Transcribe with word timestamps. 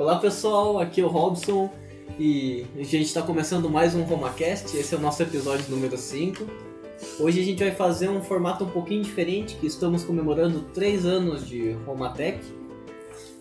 Olá 0.00 0.16
pessoal, 0.16 0.78
aqui 0.78 1.02
é 1.02 1.04
o 1.04 1.08
Robson 1.08 1.68
e 2.18 2.66
a 2.74 2.82
gente 2.82 3.02
está 3.02 3.20
começando 3.20 3.68
mais 3.68 3.94
um 3.94 4.02
RomaCast, 4.02 4.74
esse 4.74 4.94
é 4.94 4.96
o 4.96 5.00
nosso 5.00 5.22
episódio 5.22 5.66
número 5.68 5.94
5. 5.98 6.42
Hoje 7.18 7.38
a 7.38 7.44
gente 7.44 7.62
vai 7.62 7.72
fazer 7.72 8.08
um 8.08 8.22
formato 8.22 8.64
um 8.64 8.70
pouquinho 8.70 9.02
diferente, 9.02 9.56
que 9.56 9.66
estamos 9.66 10.02
comemorando 10.02 10.62
3 10.72 11.04
anos 11.04 11.46
de 11.46 11.72
Romatech. 11.84 12.40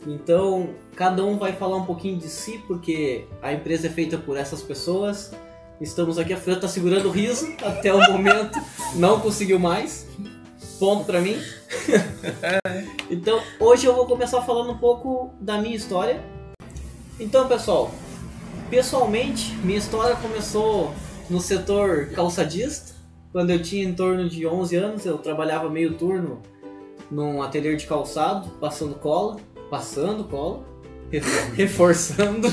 Então, 0.06 0.72
cada 0.98 1.24
um 1.24 1.38
vai 1.38 1.54
falar 1.54 1.78
um 1.78 1.86
pouquinho 1.86 2.18
de 2.18 2.28
si, 2.28 2.62
porque 2.68 3.24
a 3.42 3.54
empresa 3.54 3.88
é 3.88 3.90
feita 3.90 4.18
por 4.18 4.36
essas 4.36 4.62
pessoas. 4.62 5.32
Estamos 5.80 6.20
aqui, 6.20 6.34
a 6.34 6.38
Fran 6.38 6.60
tá 6.60 6.68
segurando 6.68 7.08
o 7.08 7.12
riso 7.12 7.48
até 7.64 7.94
o 7.94 8.12
momento, 8.12 8.60
não 8.96 9.22
conseguiu 9.22 9.60
mais. 9.60 10.10
Ponto 10.78 11.06
pra 11.06 11.22
mim. 11.22 11.38
então, 13.10 13.42
hoje 13.62 13.86
eu 13.86 13.96
vou 13.96 14.06
começar 14.06 14.42
falando 14.42 14.74
um 14.74 14.78
pouco 14.78 15.34
da 15.40 15.58
minha 15.58 15.78
história. 15.78 16.38
Então, 17.20 17.50
pessoal, 17.50 17.92
pessoalmente, 18.70 19.54
minha 19.58 19.78
história 19.78 20.16
começou 20.16 20.94
no 21.30 21.42
setor 21.42 22.08
calçadista. 22.12 22.94
Quando 23.34 23.50
eu 23.50 23.62
tinha 23.62 23.84
em 23.84 23.94
torno 23.94 24.30
de 24.30 24.48
11 24.48 24.76
anos, 24.78 25.06
eu 25.06 25.18
trabalhava 25.18 25.70
meio 25.70 25.96
turno 25.96 26.42
num 27.12 27.42
ateliê 27.42 27.76
de 27.76 27.86
calçado, 27.86 28.50
passando 28.52 28.96
cola, 28.96 29.36
passando 29.70 30.24
cola, 30.24 30.64
reforçando. 31.56 32.48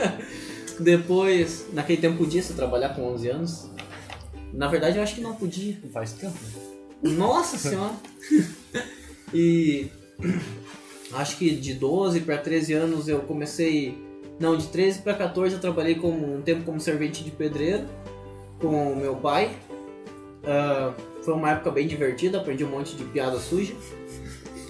Depois, 0.80 1.66
naquele 1.74 2.00
tempo 2.00 2.16
podia 2.16 2.42
se 2.42 2.54
trabalhar 2.54 2.90
com 2.90 3.12
11 3.12 3.28
anos. 3.28 3.70
Na 4.54 4.68
verdade, 4.68 4.96
eu 4.96 5.02
acho 5.02 5.16
que 5.16 5.20
não 5.20 5.34
podia. 5.34 5.78
Faz 5.92 6.12
tempo. 6.12 6.38
Nossa 7.02 7.58
senhora! 7.58 7.94
e 9.34 9.90
acho 11.14 11.36
que 11.36 11.50
de 11.50 11.74
12 11.74 12.20
para 12.20 12.38
13 12.38 12.72
anos 12.72 13.08
eu 13.08 13.20
comecei. 13.20 13.96
Não, 14.40 14.56
de 14.56 14.66
13 14.68 15.02
para 15.02 15.14
14 15.14 15.54
eu 15.54 15.60
trabalhei 15.60 15.94
como, 15.94 16.36
um 16.36 16.42
tempo 16.42 16.64
como 16.64 16.80
servente 16.80 17.22
de 17.22 17.30
pedreiro 17.30 17.86
com 18.60 18.92
o 18.92 18.96
meu 18.96 19.16
pai. 19.16 19.50
Uh, 20.42 20.92
foi 21.22 21.34
uma 21.34 21.50
época 21.50 21.70
bem 21.70 21.86
divertida, 21.86 22.38
aprendi 22.38 22.64
um 22.64 22.70
monte 22.70 22.96
de 22.96 23.04
piada 23.04 23.38
suja. 23.38 23.74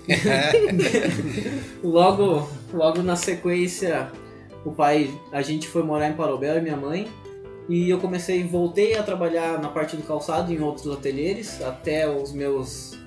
logo, 1.82 2.48
logo 2.72 3.02
na 3.02 3.16
sequência, 3.16 4.10
o 4.64 4.72
pai, 4.72 5.10
a 5.30 5.40
gente 5.42 5.68
foi 5.68 5.82
morar 5.82 6.10
em 6.10 6.14
Parobel 6.14 6.58
e 6.58 6.60
minha 6.60 6.76
mãe. 6.76 7.08
E 7.68 7.88
eu 7.88 7.98
comecei, 7.98 8.42
voltei 8.42 8.96
a 8.98 9.02
trabalhar 9.02 9.60
na 9.60 9.68
parte 9.68 9.96
do 9.96 10.02
calçado 10.02 10.52
em 10.52 10.60
outros 10.60 10.92
ateliês 10.92 11.62
até 11.62 12.10
os 12.10 12.32
meus 12.32 12.98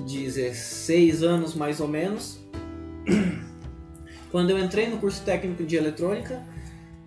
16 0.00 1.22
anos 1.22 1.54
mais 1.54 1.80
ou 1.80 1.88
menos. 1.88 2.43
Quando 4.30 4.50
eu 4.50 4.58
entrei 4.58 4.88
no 4.88 4.98
curso 4.98 5.22
técnico 5.22 5.64
de 5.64 5.76
eletrônica 5.76 6.42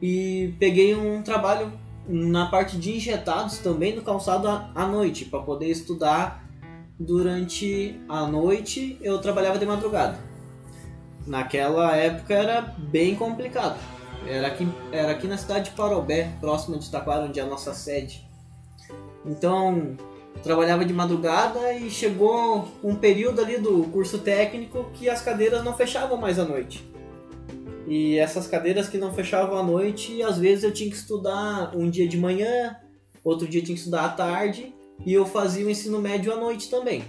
e 0.02 0.54
peguei 0.60 0.96
um 0.96 1.22
trabalho 1.22 1.72
na 2.08 2.46
parte 2.46 2.78
de 2.78 2.96
injetados 2.96 3.58
também 3.58 3.96
no 3.96 4.02
calçado 4.02 4.48
à 4.48 4.88
noite 4.88 5.26
para 5.26 5.42
poder 5.42 5.68
estudar 5.70 6.48
durante 6.98 8.00
a 8.08 8.26
noite. 8.26 8.98
Eu 9.02 9.20
trabalhava 9.20 9.58
de 9.58 9.66
madrugada. 9.66 10.18
Naquela 11.26 11.96
época 11.96 12.34
era 12.34 12.62
bem 12.62 13.16
complicado 13.16 13.78
era 14.26 14.48
aqui, 14.48 14.68
era 14.92 15.12
aqui 15.12 15.28
na 15.28 15.38
cidade 15.38 15.70
de 15.70 15.76
Parobé, 15.76 16.32
próximo 16.40 16.78
de 16.78 16.90
Taquara, 16.90 17.26
onde 17.26 17.40
é 17.40 17.44
a 17.44 17.46
nossa 17.46 17.74
sede. 17.74 18.28
Então, 19.26 19.96
trabalhava 20.44 20.86
de 20.86 20.94
madrugada 20.94 21.74
e 21.74 21.90
chegou 21.90 22.68
um 22.84 22.96
período 22.96 23.42
ali 23.42 23.58
do 23.58 23.84
curso 23.86 24.20
técnico 24.20 24.86
que 24.94 25.10
as 25.10 25.22
cadeiras 25.22 25.64
não 25.64 25.76
fechavam 25.76 26.18
mais 26.18 26.40
à 26.40 26.46
noite. 26.46 26.88
E 27.88 28.18
essas 28.18 28.48
cadeiras 28.48 28.90
que 28.90 28.98
não 28.98 29.14
fechavam 29.14 29.58
à 29.58 29.64
noite, 29.64 30.22
às 30.22 30.38
vezes 30.38 30.64
eu 30.64 30.74
tinha 30.74 30.90
que 30.90 30.96
estudar 30.96 31.72
um 31.76 31.90
dia 31.90 32.08
de 32.08 32.18
manhã, 32.18 32.76
outro 33.24 33.48
dia 33.48 33.62
tinha 33.62 33.74
que 33.74 33.80
estudar 33.80 34.06
à 34.06 34.10
tarde, 34.10 34.74
e 35.06 35.14
eu 35.14 35.26
fazia 35.26 35.66
o 35.66 35.70
ensino 35.70 36.00
médio 36.00 36.34
à 36.34 36.36
noite 36.36 36.70
também. 36.70 37.04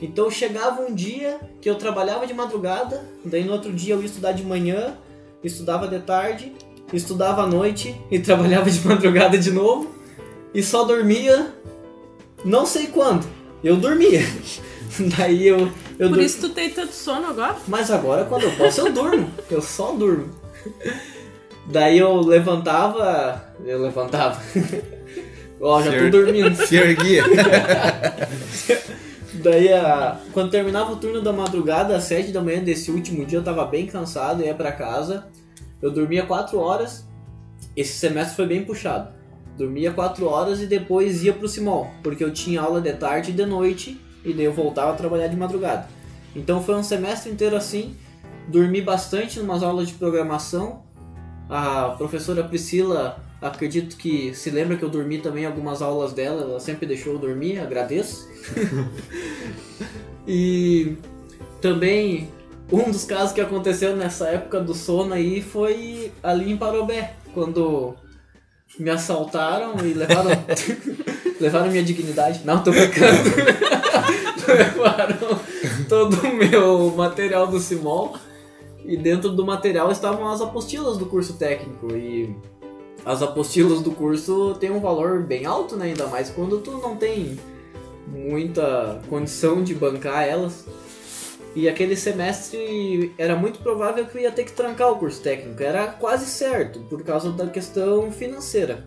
Então 0.00 0.30
chegava 0.30 0.82
um 0.82 0.94
dia 0.94 1.40
que 1.60 1.68
eu 1.68 1.74
trabalhava 1.74 2.26
de 2.26 2.32
madrugada, 2.32 3.04
daí 3.24 3.44
no 3.44 3.52
outro 3.52 3.72
dia 3.72 3.94
eu 3.94 4.00
ia 4.00 4.06
estudar 4.06 4.32
de 4.32 4.44
manhã, 4.44 4.96
estudava 5.42 5.88
de 5.88 5.98
tarde, 5.98 6.52
estudava 6.92 7.42
à 7.42 7.46
noite 7.46 8.00
e 8.10 8.18
trabalhava 8.20 8.70
de 8.70 8.86
madrugada 8.86 9.36
de 9.36 9.50
novo 9.50 9.94
e 10.54 10.62
só 10.62 10.84
dormia 10.84 11.52
não 12.44 12.66
sei 12.66 12.86
quando. 12.88 13.26
Eu 13.62 13.76
dormia. 13.76 14.20
Daí 15.16 15.46
eu. 15.46 15.70
eu 15.98 16.08
Por 16.08 16.16
dur... 16.16 16.22
isso 16.22 16.40
tu 16.40 16.48
tem 16.50 16.70
tanto 16.70 16.92
sono 16.92 17.28
agora? 17.28 17.56
Mas 17.68 17.90
agora 17.90 18.24
quando 18.24 18.44
eu 18.44 18.52
posso 18.52 18.80
eu 18.80 18.92
durmo. 18.92 19.30
Eu 19.50 19.62
só 19.62 19.92
durmo. 19.92 20.30
Daí 21.66 21.98
eu 21.98 22.16
levantava. 22.20 23.44
Eu 23.64 23.80
levantava. 23.80 24.40
Ó, 25.60 25.82
já 25.82 25.92
tô 25.98 26.10
dormindo. 26.10 26.54
Se 26.66 26.76
erguia. 26.76 27.22
Daí, 29.34 29.72
a... 29.72 30.18
quando 30.32 30.50
terminava 30.50 30.92
o 30.92 30.96
turno 30.96 31.20
da 31.20 31.32
madrugada, 31.32 31.96
às 31.96 32.04
7 32.04 32.32
da 32.32 32.40
manhã 32.40 32.62
desse 32.62 32.90
último 32.90 33.24
dia, 33.24 33.38
eu 33.38 33.44
tava 33.44 33.64
bem 33.66 33.86
cansado, 33.86 34.42
ia 34.42 34.54
para 34.54 34.72
casa. 34.72 35.26
Eu 35.80 35.90
dormia 35.90 36.24
4 36.24 36.58
horas. 36.58 37.06
Esse 37.76 37.92
semestre 37.92 38.36
foi 38.36 38.46
bem 38.46 38.64
puxado. 38.64 39.19
Dormia 39.64 39.92
4 39.92 40.26
horas 40.26 40.60
e 40.60 40.66
depois 40.66 41.22
ia 41.22 41.32
pro 41.32 41.48
Simol, 41.48 41.90
porque 42.02 42.24
eu 42.24 42.32
tinha 42.32 42.60
aula 42.60 42.80
de 42.80 42.92
tarde 42.92 43.30
e 43.30 43.34
de 43.34 43.44
noite, 43.44 44.00
e 44.24 44.32
daí 44.32 44.44
eu 44.44 44.52
voltava 44.52 44.92
a 44.92 44.94
trabalhar 44.94 45.26
de 45.26 45.36
madrugada. 45.36 45.88
Então 46.34 46.62
foi 46.62 46.74
um 46.74 46.82
semestre 46.82 47.30
inteiro 47.30 47.56
assim. 47.56 47.94
Dormi 48.48 48.80
bastante 48.80 49.38
em 49.38 49.42
umas 49.42 49.62
aulas 49.62 49.88
de 49.88 49.94
programação. 49.94 50.82
A 51.48 51.90
professora 51.98 52.42
Priscila 52.44 53.20
Acredito 53.40 53.96
que 53.96 54.34
se 54.34 54.50
lembra 54.50 54.76
que 54.76 54.82
eu 54.82 54.90
dormi 54.90 55.16
também 55.18 55.46
algumas 55.46 55.80
aulas 55.80 56.12
dela, 56.12 56.42
ela 56.42 56.60
sempre 56.60 56.86
deixou 56.86 57.14
eu 57.14 57.18
dormir, 57.18 57.58
agradeço. 57.58 58.28
e 60.28 60.96
também 61.58 62.28
um 62.70 62.90
dos 62.90 63.04
casos 63.04 63.32
que 63.32 63.40
aconteceu 63.40 63.96
nessa 63.96 64.28
época 64.28 64.60
do 64.60 64.74
sono 64.74 65.14
aí 65.14 65.40
foi 65.40 66.12
ali 66.22 66.52
em 66.52 66.56
Parobé, 66.58 67.14
quando 67.32 67.94
me 68.78 68.90
assaltaram 68.90 69.74
e 69.84 69.92
levaram 69.92 70.30
levaram 71.40 71.70
minha 71.70 71.82
dignidade. 71.82 72.42
Não, 72.44 72.62
tô 72.62 72.70
brincando. 72.70 73.30
levaram 74.46 75.40
todo 75.88 76.16
o 76.16 76.34
meu 76.34 76.90
material 76.90 77.46
do 77.46 77.60
Simol 77.60 78.16
e 78.84 78.96
dentro 78.96 79.30
do 79.30 79.44
material 79.44 79.90
estavam 79.90 80.28
as 80.28 80.40
apostilas 80.40 80.96
do 80.96 81.06
curso 81.06 81.34
técnico 81.34 81.94
e 81.94 82.34
as 83.04 83.22
apostilas 83.22 83.80
do 83.80 83.92
curso 83.92 84.56
têm 84.58 84.70
um 84.70 84.80
valor 84.80 85.22
bem 85.22 85.46
alto, 85.46 85.76
né? 85.76 85.86
Ainda 85.86 86.06
mais 86.06 86.30
quando 86.30 86.58
tu 86.58 86.72
não 86.72 86.96
tem 86.96 87.38
muita 88.06 89.00
condição 89.08 89.62
de 89.62 89.74
bancar 89.74 90.24
elas. 90.24 90.66
E 91.54 91.68
aquele 91.68 91.96
semestre 91.96 93.12
era 93.18 93.34
muito 93.34 93.58
provável 93.58 94.06
que 94.06 94.16
eu 94.16 94.22
ia 94.22 94.30
ter 94.30 94.44
que 94.44 94.52
trancar 94.52 94.92
o 94.92 94.98
curso 94.98 95.20
técnico, 95.20 95.60
era 95.62 95.88
quase 95.88 96.26
certo, 96.26 96.80
por 96.88 97.02
causa 97.02 97.32
da 97.32 97.48
questão 97.48 98.12
financeira. 98.12 98.86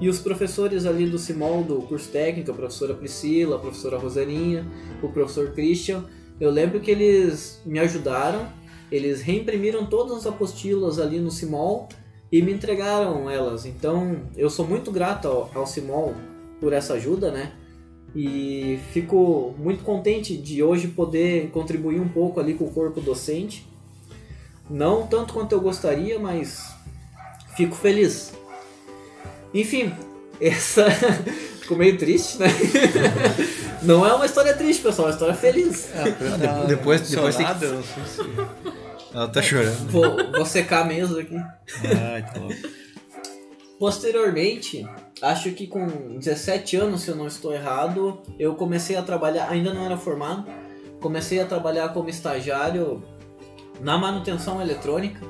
E 0.00 0.08
os 0.08 0.18
professores 0.18 0.84
ali 0.84 1.06
do 1.06 1.16
Simol 1.16 1.62
do 1.62 1.82
curso 1.82 2.08
técnico, 2.10 2.50
a 2.50 2.54
professora 2.54 2.92
Priscila, 2.92 3.54
a 3.54 3.58
professora 3.60 3.98
Rosarinha, 3.98 4.66
o 5.00 5.08
professor 5.08 5.52
Christian, 5.52 6.04
eu 6.40 6.50
lembro 6.50 6.80
que 6.80 6.90
eles 6.90 7.62
me 7.64 7.78
ajudaram, 7.78 8.48
eles 8.90 9.22
reimprimiram 9.22 9.86
todas 9.86 10.16
as 10.18 10.26
apostilas 10.26 10.98
ali 10.98 11.20
no 11.20 11.30
Simol 11.30 11.88
e 12.32 12.42
me 12.42 12.52
entregaram 12.52 13.30
elas. 13.30 13.64
Então 13.64 14.22
eu 14.36 14.50
sou 14.50 14.66
muito 14.66 14.90
grato 14.90 15.28
ao, 15.28 15.50
ao 15.54 15.66
Simol 15.68 16.16
por 16.58 16.72
essa 16.72 16.94
ajuda, 16.94 17.30
né? 17.30 17.52
E 18.14 18.78
fico 18.92 19.54
muito 19.58 19.82
contente 19.82 20.36
de 20.36 20.62
hoje 20.62 20.88
poder 20.88 21.50
contribuir 21.50 21.98
um 21.98 22.08
pouco 22.08 22.38
ali 22.38 22.54
com 22.54 22.64
o 22.64 22.70
corpo 22.70 23.00
docente. 23.00 23.66
Não 24.68 25.06
tanto 25.06 25.32
quanto 25.32 25.52
eu 25.52 25.60
gostaria, 25.60 26.18
mas 26.18 26.74
fico 27.56 27.74
feliz. 27.74 28.32
Enfim, 29.54 29.92
essa 30.40 30.90
ficou 31.60 31.76
meio 31.76 31.96
triste, 31.96 32.38
né? 32.38 32.48
Não 33.82 34.06
é 34.06 34.12
uma 34.14 34.26
história 34.26 34.54
triste, 34.54 34.82
pessoal, 34.82 35.08
é 35.08 35.10
uma 35.10 35.14
história 35.14 35.34
feliz. 35.34 35.88
É, 35.94 36.66
depois, 36.66 37.08
depois 37.08 37.34
tem 37.34 37.46
que... 37.46 37.52
Ela 39.14 39.28
tá 39.28 39.42
chorando. 39.42 39.90
Vou, 39.90 40.32
vou 40.32 40.46
secar 40.46 40.82
a 40.82 40.84
mesa 40.84 41.20
aqui. 41.20 41.36
Tá 41.36 42.38
louco. 42.38 42.54
Posteriormente, 43.78 44.86
acho 45.22 45.52
que 45.52 45.66
com 45.66 45.86
17 46.18 46.76
anos, 46.76 47.02
se 47.02 47.10
eu 47.10 47.16
não 47.16 47.28
estou 47.28 47.54
errado, 47.54 48.20
eu 48.38 48.54
comecei 48.56 48.96
a 48.96 49.02
trabalhar, 49.02 49.48
ainda 49.48 49.72
não 49.72 49.86
era 49.86 49.96
formado, 49.96 50.44
comecei 51.00 51.40
a 51.40 51.46
trabalhar 51.46 51.90
como 51.90 52.10
estagiário 52.10 53.02
na 53.80 53.96
manutenção 53.96 54.60
eletrônica. 54.60 55.20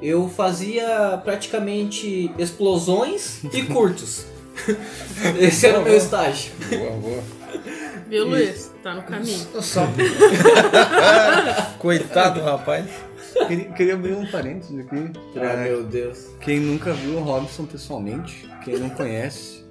Eu 0.00 0.28
fazia 0.28 1.20
praticamente 1.22 2.32
explosões 2.38 3.42
e 3.52 3.62
curtos. 3.72 4.26
Esse 5.38 5.66
era 5.66 5.80
o 5.80 5.82
meu 5.82 5.96
estágio. 5.96 6.52
Boa, 6.68 6.90
boa. 6.92 7.22
Viu, 8.08 8.26
Luiz? 8.26 8.70
Tá 8.82 8.94
no 8.94 9.02
caminho. 9.02 9.38
Só... 9.60 9.86
Coitado 11.78 12.40
do 12.40 12.44
rapaz. 12.44 12.86
Queria, 13.46 13.64
queria 13.72 13.94
abrir 13.94 14.12
um 14.12 14.26
parênteses 14.30 14.78
aqui. 14.78 15.12
Ah, 15.36 15.56
meu 15.56 15.84
Deus. 15.84 16.26
Quem 16.40 16.60
nunca 16.60 16.92
viu 16.92 17.16
o 17.16 17.22
Robson 17.22 17.64
pessoalmente, 17.64 18.46
quem 18.64 18.78
não 18.78 18.90
conhece, 18.90 19.64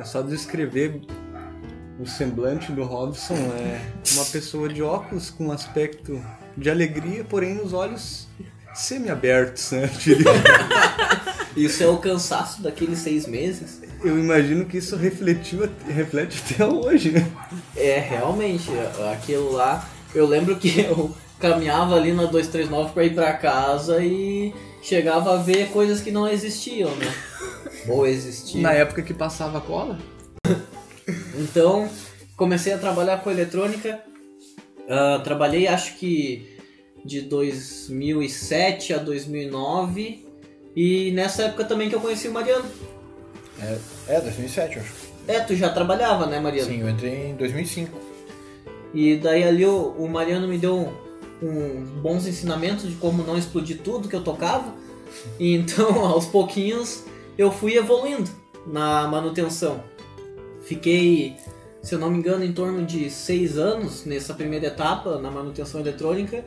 é 0.00 0.04
só 0.04 0.22
descrever 0.22 1.00
o 1.98 2.06
semblante 2.06 2.70
do 2.70 2.84
Robson 2.84 3.34
é 3.34 3.80
uma 4.12 4.24
pessoa 4.24 4.68
de 4.68 4.82
óculos 4.82 5.30
com 5.30 5.48
um 5.48 5.52
aspecto 5.52 6.24
de 6.56 6.70
alegria, 6.70 7.24
porém 7.24 7.60
os 7.60 7.72
olhos 7.72 8.28
semi-abertos, 8.74 9.72
né? 9.72 9.90
Isso 11.56 11.82
é 11.82 11.88
o 11.88 11.98
cansaço 11.98 12.62
daqueles 12.62 13.00
seis 13.00 13.26
meses? 13.26 13.80
Eu 14.04 14.16
imagino 14.16 14.64
que 14.64 14.76
isso 14.76 14.94
refletiu, 14.94 15.68
reflete 15.88 16.40
até 16.54 16.64
hoje, 16.64 17.10
né? 17.10 17.28
É, 17.76 17.98
realmente, 17.98 18.70
aquilo 19.12 19.50
lá. 19.50 19.88
Eu 20.14 20.24
lembro 20.24 20.54
que 20.54 20.78
eu 20.86 21.12
caminhava 21.40 21.96
ali 21.96 22.12
na 22.12 22.26
239 22.26 22.92
pra 22.92 23.04
ir 23.04 23.14
pra 23.14 23.32
casa 23.32 24.00
e 24.00 24.54
chegava 24.80 25.34
a 25.34 25.42
ver 25.42 25.70
coisas 25.70 26.00
que 26.00 26.12
não 26.12 26.28
existiam, 26.28 26.94
né? 26.94 27.12
Ou 27.88 28.06
existiam. 28.06 28.62
Na 28.62 28.72
época 28.72 29.02
que 29.02 29.14
passava 29.14 29.60
cola. 29.60 29.98
Então, 31.40 31.88
comecei 32.36 32.72
a 32.72 32.78
trabalhar 32.78 33.22
com 33.22 33.30
eletrônica. 33.30 34.02
Ah, 34.88 35.20
trabalhei 35.22 35.66
acho 35.66 35.96
que 35.96 36.58
de 37.04 37.22
2007 37.22 38.92
a 38.92 38.98
2009. 38.98 40.26
E 40.76 41.10
nessa 41.12 41.44
época 41.44 41.64
também 41.64 41.88
que 41.88 41.94
eu 41.94 42.00
conheci 42.00 42.28
o 42.28 42.32
Mariano. 42.32 42.64
É, 44.06 44.20
2007, 44.20 44.76
eu 44.76 44.82
acho. 44.82 44.92
É, 45.26 45.40
tu 45.40 45.54
já 45.54 45.68
trabalhava, 45.70 46.26
né, 46.26 46.40
Mariano? 46.40 46.70
Sim, 46.70 46.80
eu 46.80 46.88
entrei 46.88 47.30
em 47.30 47.36
2005. 47.36 47.98
E 48.94 49.16
daí 49.16 49.44
ali 49.44 49.66
o, 49.66 49.94
o 49.98 50.08
Mariano 50.08 50.48
me 50.48 50.56
deu 50.56 50.92
um, 51.42 51.84
bons 52.00 52.26
ensinamentos 52.26 52.88
de 52.88 52.96
como 52.96 53.22
não 53.22 53.36
explodir 53.36 53.80
tudo 53.82 54.08
que 54.08 54.16
eu 54.16 54.24
tocava. 54.24 54.74
E 55.38 55.54
então, 55.54 56.04
aos 56.06 56.26
pouquinhos, 56.26 57.04
eu 57.38 57.52
fui 57.52 57.76
evoluindo 57.76 58.28
na 58.66 59.06
manutenção. 59.06 59.82
Fiquei, 60.62 61.36
se 61.82 61.94
eu 61.94 61.98
não 61.98 62.10
me 62.10 62.18
engano, 62.18 62.44
em 62.44 62.52
torno 62.52 62.84
de 62.84 63.08
seis 63.08 63.56
anos 63.56 64.04
nessa 64.04 64.34
primeira 64.34 64.66
etapa 64.66 65.18
na 65.18 65.30
manutenção 65.30 65.80
eletrônica 65.80 66.44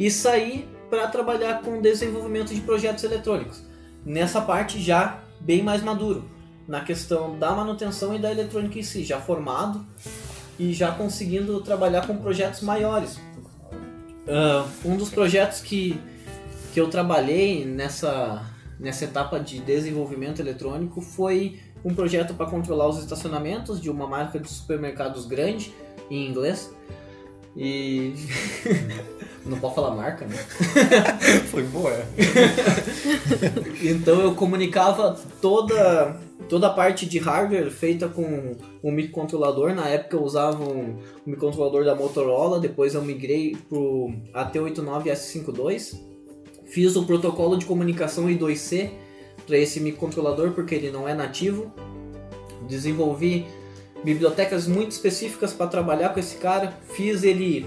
e 0.00 0.10
saí 0.10 0.66
para 0.88 1.06
trabalhar 1.08 1.60
com 1.62 1.80
desenvolvimento 1.80 2.54
de 2.54 2.60
projetos 2.62 3.04
eletrônicos. 3.04 3.62
Nessa 4.04 4.40
parte 4.40 4.80
já 4.80 5.22
bem 5.40 5.62
mais 5.62 5.82
maduro, 5.82 6.24
na 6.66 6.80
questão 6.80 7.38
da 7.38 7.52
manutenção 7.52 8.14
e 8.14 8.18
da 8.18 8.30
eletrônica 8.30 8.78
em 8.78 8.82
si, 8.82 9.04
já 9.04 9.20
formado 9.20 9.84
e 10.58 10.72
já 10.72 10.92
conseguindo 10.92 11.60
trabalhar 11.60 12.06
com 12.06 12.16
projetos 12.16 12.62
maiores. 12.62 13.18
Ah, 14.26 14.66
um 14.84 14.96
dos 14.96 15.10
projetos 15.10 15.60
que, 15.60 16.00
que 16.72 16.80
eu 16.80 16.88
trabalhei 16.88 17.64
nessa, 17.64 18.42
nessa 18.78 19.04
etapa 19.04 19.38
de 19.38 19.60
desenvolvimento 19.60 20.40
eletrônico 20.40 21.00
foi 21.00 21.60
um 21.84 21.94
projeto 21.94 22.34
para 22.34 22.46
controlar 22.46 22.88
os 22.88 22.98
estacionamentos 22.98 23.80
de 23.80 23.90
uma 23.90 24.06
marca 24.06 24.38
de 24.38 24.48
supermercados 24.48 25.26
grande, 25.26 25.72
em 26.10 26.26
inglês. 26.26 26.74
E. 27.56 28.14
Não 29.46 29.58
pode 29.58 29.74
falar 29.74 29.94
marca, 29.94 30.26
né? 30.26 30.36
Foi 31.50 31.62
boa. 31.64 31.92
Então 33.82 34.20
eu 34.22 34.34
comunicava 34.34 35.18
toda, 35.42 36.18
toda 36.48 36.68
a 36.68 36.70
parte 36.70 37.04
de 37.04 37.18
hardware 37.18 37.70
feita 37.70 38.08
com 38.08 38.56
um 38.82 38.90
microcontrolador. 38.90 39.74
Na 39.74 39.86
época 39.86 40.16
eu 40.16 40.22
usava 40.22 40.64
um, 40.64 40.96
um 41.26 41.30
microcontrolador 41.30 41.84
da 41.84 41.94
Motorola, 41.94 42.58
depois 42.58 42.94
eu 42.94 43.02
migrei 43.02 43.54
pro 43.68 44.10
AT89S52. 44.32 46.13
Fiz 46.74 46.96
o 46.96 47.04
protocolo 47.04 47.56
de 47.56 47.66
comunicação 47.66 48.26
I2C 48.26 48.90
para 49.46 49.56
esse 49.56 49.78
microcontrolador 49.78 50.50
porque 50.50 50.74
ele 50.74 50.90
não 50.90 51.08
é 51.08 51.14
nativo. 51.14 51.72
Desenvolvi 52.66 53.46
bibliotecas 54.02 54.66
muito 54.66 54.90
específicas 54.90 55.52
para 55.52 55.68
trabalhar 55.68 56.08
com 56.08 56.18
esse 56.18 56.34
cara. 56.34 56.76
Fiz 56.96 57.22
ele 57.22 57.64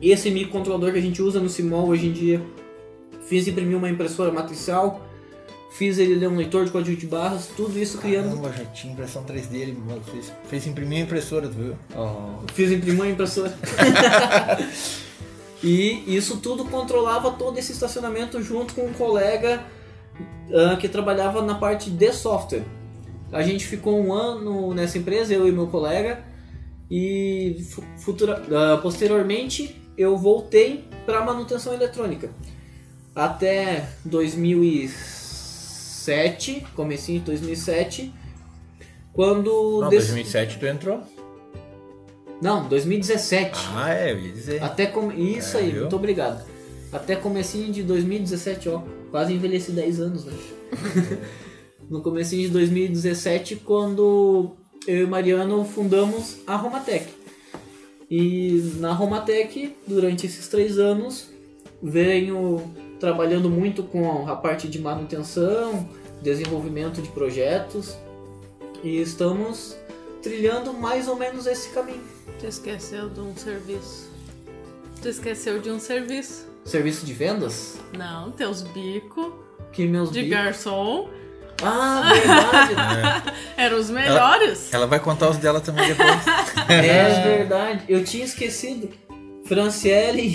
esse 0.00 0.30
microcontrolador 0.30 0.92
que 0.92 0.98
a 0.98 1.02
gente 1.02 1.20
usa 1.20 1.40
no 1.40 1.48
Simol 1.48 1.88
hoje 1.88 2.06
em 2.06 2.12
dia. 2.12 2.40
Fiz 3.26 3.48
imprimir 3.48 3.76
uma 3.76 3.90
impressora 3.90 4.30
matricial. 4.30 5.04
Fiz 5.72 5.98
ele 5.98 6.14
ler 6.14 6.28
um 6.28 6.36
leitor 6.36 6.64
de 6.64 6.70
código 6.70 6.96
de 6.96 7.08
barras. 7.08 7.48
Tudo 7.56 7.76
isso 7.76 7.98
criando. 7.98 8.36
Caramba, 8.36 8.52
já 8.52 8.64
tinha 8.66 8.92
impressão 8.92 9.24
3D, 9.24 9.54
ele 9.54 9.76
fez, 10.12 10.32
fez 10.48 10.66
imprimir 10.68 10.98
a 10.98 11.00
impressora, 11.00 11.48
tu 11.48 11.54
viu? 11.54 11.76
Fiz 12.54 12.70
imprimir 12.70 13.00
uma 13.00 13.10
impressora. 13.10 13.52
e 15.62 16.02
isso 16.16 16.38
tudo 16.38 16.64
controlava 16.64 17.30
todo 17.32 17.58
esse 17.58 17.72
estacionamento 17.72 18.42
junto 18.42 18.74
com 18.74 18.86
um 18.86 18.92
colega 18.92 19.62
ah, 20.52 20.76
que 20.76 20.88
trabalhava 20.88 21.40
na 21.42 21.54
parte 21.54 21.88
de 21.90 22.12
software. 22.12 22.64
A 23.30 23.42
gente 23.42 23.64
ficou 23.66 23.96
um 23.98 24.12
ano 24.12 24.74
nessa 24.74 24.98
empresa, 24.98 25.32
eu 25.32 25.48
e 25.48 25.52
meu 25.52 25.68
colega, 25.68 26.22
e 26.90 27.64
fu- 27.70 27.82
futura, 27.98 28.42
ah, 28.52 28.78
posteriormente 28.82 29.80
eu 29.96 30.16
voltei 30.18 30.84
para 31.06 31.24
manutenção 31.24 31.72
eletrônica. 31.72 32.28
Até 33.14 33.88
2007, 34.04 36.66
comecinho 36.74 37.20
de 37.20 37.26
2007, 37.26 38.12
quando... 39.12 39.80
Não, 39.82 39.88
dec- 39.88 40.00
2007 40.00 40.58
tu 40.58 40.66
entrou. 40.66 41.02
Não, 42.42 42.68
2017. 42.68 43.52
Ah, 43.76 43.94
é, 43.94 44.12
eu 44.12 44.18
ia 44.18 44.32
dizer. 44.32 44.62
Até 44.62 44.86
come... 44.86 45.14
Isso 45.38 45.56
É, 45.56 45.60
aí, 45.60 45.70
viu? 45.70 45.82
muito 45.82 45.94
obrigado. 45.94 46.44
Até 46.92 47.14
comecinho 47.14 47.72
de 47.72 47.84
2017, 47.84 48.68
ó. 48.68 48.82
Quase 49.12 49.32
envelheci 49.32 49.70
10 49.70 50.00
anos, 50.00 50.24
né? 50.24 50.32
no 51.88 52.02
comecinho 52.02 52.42
de 52.42 52.48
2017, 52.48 53.56
quando 53.56 54.56
eu 54.86 55.04
e 55.04 55.06
Mariano 55.06 55.64
fundamos 55.64 56.38
a 56.44 56.56
Romatec. 56.56 57.06
E 58.10 58.72
na 58.78 58.92
Romatec, 58.92 59.76
durante 59.86 60.26
esses 60.26 60.48
três 60.48 60.78
anos, 60.78 61.30
venho 61.80 62.62
trabalhando 62.98 63.48
muito 63.48 63.84
com 63.84 64.28
a 64.28 64.34
parte 64.36 64.66
de 64.68 64.80
manutenção, 64.80 65.88
desenvolvimento 66.20 67.00
de 67.00 67.08
projetos. 67.10 67.96
E 68.82 69.00
estamos 69.00 69.76
trilhando 70.22 70.72
mais 70.72 71.08
ou 71.08 71.16
menos 71.16 71.46
esse 71.46 71.70
caminho. 71.70 72.02
Tu 72.38 72.46
esqueceu 72.46 73.08
de 73.10 73.20
um 73.20 73.36
serviço. 73.36 74.10
Tu 75.00 75.08
esqueceu 75.08 75.60
de 75.60 75.70
um 75.70 75.78
serviço. 75.80 76.46
Serviço 76.64 77.04
de 77.04 77.12
vendas? 77.12 77.78
Não, 77.96 78.30
teus 78.30 78.62
bicos 78.62 79.32
Que 79.72 79.86
meus 79.86 80.12
de 80.12 80.22
bicos- 80.22 80.36
garçom 80.38 81.08
Ah, 81.62 82.10
verdade. 82.14 83.32
eram 83.56 83.78
os 83.78 83.90
melhores. 83.90 84.72
Ela 84.72 84.86
vai 84.86 85.00
contar 85.00 85.28
os 85.30 85.38
dela 85.38 85.60
também 85.60 85.88
depois. 85.88 86.08
é 86.68 87.22
verdade. 87.38 87.84
Eu 87.88 88.04
tinha 88.04 88.24
esquecido. 88.24 88.88
Franciele 89.44 90.34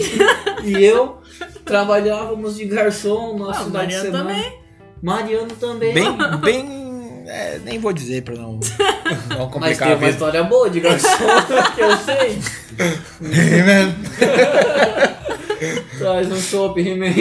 e 0.63 0.83
eu 0.83 1.19
trabalhávamos 1.63 2.57
de 2.57 2.65
garçom 2.65 3.33
no 3.37 3.45
nosso 3.45 3.61
Ah, 3.61 3.65
final 3.65 3.85
de 3.85 3.99
semana. 4.01 4.19
também. 4.33 4.59
Mariano 5.01 5.55
também. 5.55 5.93
bem, 5.93 6.17
bem. 6.41 6.86
É, 7.27 7.59
nem 7.63 7.77
vou 7.77 7.91
dizer 7.91 8.23
pra 8.23 8.35
não, 8.35 8.53
não 9.29 9.37
Mas 9.37 9.51
complicar 9.51 9.87
tem 9.89 9.91
a 9.91 9.97
uma 9.97 10.09
história 10.09 10.43
boa 10.43 10.69
de 10.69 10.79
garçom 10.79 11.09
que 11.75 11.81
eu 11.81 11.97
sei. 11.97 12.39
He-Man. 13.21 13.95
Traz 15.97 16.31
um 16.31 16.39
chopp, 16.39 16.79
He-Man. 16.79 17.13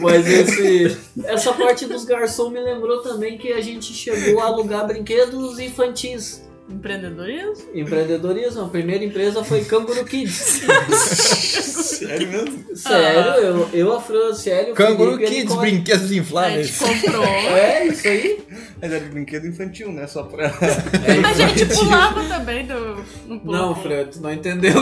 Mas 0.00 0.26
esse, 0.26 0.98
essa 1.24 1.52
parte 1.52 1.86
dos 1.86 2.04
garçons 2.04 2.52
me 2.52 2.60
lembrou 2.60 3.02
também 3.02 3.36
que 3.36 3.52
a 3.52 3.60
gente 3.60 3.92
chegou 3.92 4.40
a 4.40 4.46
alugar 4.46 4.86
brinquedos 4.86 5.58
infantis. 5.58 6.42
Empreendedorismo? 6.88 7.64
Empreendedorismo, 7.74 8.62
a 8.64 8.68
primeira 8.68 9.02
empresa 9.02 9.42
foi 9.42 9.64
Canguru 9.64 10.04
Kids. 10.04 10.60
Sério 10.92 12.28
mesmo? 12.28 12.76
Sério, 12.76 13.30
eu, 13.42 13.68
eu 13.72 13.92
a 13.94 14.00
Franciele, 14.02 14.72
o 14.72 14.74
Canguru 14.74 15.16
Felipe, 15.16 15.34
Kids, 15.34 15.54
brinquedos 15.56 16.04
A 16.04 16.06
gente 16.08 16.18
infláveis. 16.20 16.78
comprou. 16.78 17.24
É, 17.24 17.86
isso 17.86 18.06
aí. 18.06 18.38
Mas 18.84 18.92
era 18.92 19.04
brinquedo 19.06 19.46
infantil, 19.46 19.90
né? 19.90 20.06
Só 20.06 20.24
pra. 20.24 20.46
A 20.48 21.32
gente 21.32 21.64
pulava 21.74 22.22
também 22.24 22.66
do. 22.66 23.02
No 23.26 23.40
pulo 23.40 23.52
Não, 23.56 23.74
Fran, 23.74 24.04
tu 24.08 24.20
não 24.20 24.30
entendeu. 24.30 24.74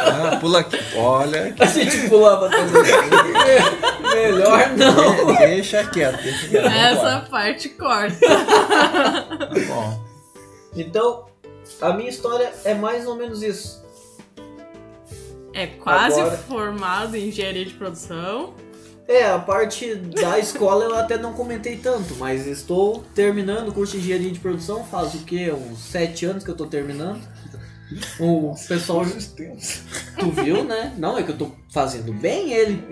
Ah, 0.00 0.36
pula 0.40 0.58
aqui. 0.60 0.76
Olha. 0.96 1.54
A 1.60 1.66
gente 1.66 2.08
pulava 2.08 2.50
também. 2.50 2.82
Melhor 4.12 4.70
não. 4.76 5.30
É, 5.36 5.46
deixa 5.54 5.84
quieto, 5.84 6.20
deixa 6.20 6.48
quieto. 6.48 6.66
Essa 6.66 7.26
parte 7.30 7.68
corta. 7.68 8.18
Bom, 9.68 10.04
Então, 10.74 11.26
a 11.80 11.92
minha 11.92 12.10
história 12.10 12.52
é 12.64 12.74
mais 12.74 13.06
ou 13.06 13.14
menos 13.14 13.40
isso. 13.40 13.86
É 15.54 15.66
quase 15.68 16.20
Agora- 16.20 16.36
formado 16.38 17.16
em 17.16 17.28
engenharia 17.28 17.64
de 17.64 17.74
produção. 17.74 18.52
É, 19.08 19.24
a 19.26 19.38
parte 19.38 19.94
da 19.94 20.38
escola 20.38 20.84
eu 20.84 20.94
até 20.94 21.16
não 21.16 21.32
comentei 21.32 21.76
tanto, 21.78 22.14
mas 22.16 22.46
estou 22.46 23.02
terminando 23.14 23.68
o 23.68 23.72
curso 23.72 23.92
de 23.94 24.00
engenharia 24.04 24.30
de 24.30 24.38
produção, 24.38 24.84
faz 24.84 25.14
o 25.14 25.20
quê? 25.24 25.50
Uns 25.50 25.78
sete 25.78 26.26
anos 26.26 26.44
que 26.44 26.50
eu 26.50 26.54
tô 26.54 26.66
terminando. 26.66 27.18
O 28.20 28.54
pessoal. 28.68 29.06
Tu 29.06 30.30
viu, 30.30 30.62
né? 30.62 30.94
Não, 30.98 31.16
é 31.16 31.22
que 31.22 31.30
eu 31.30 31.38
tô 31.38 31.50
fazendo 31.72 32.12
bem 32.12 32.52
ele. 32.52 32.84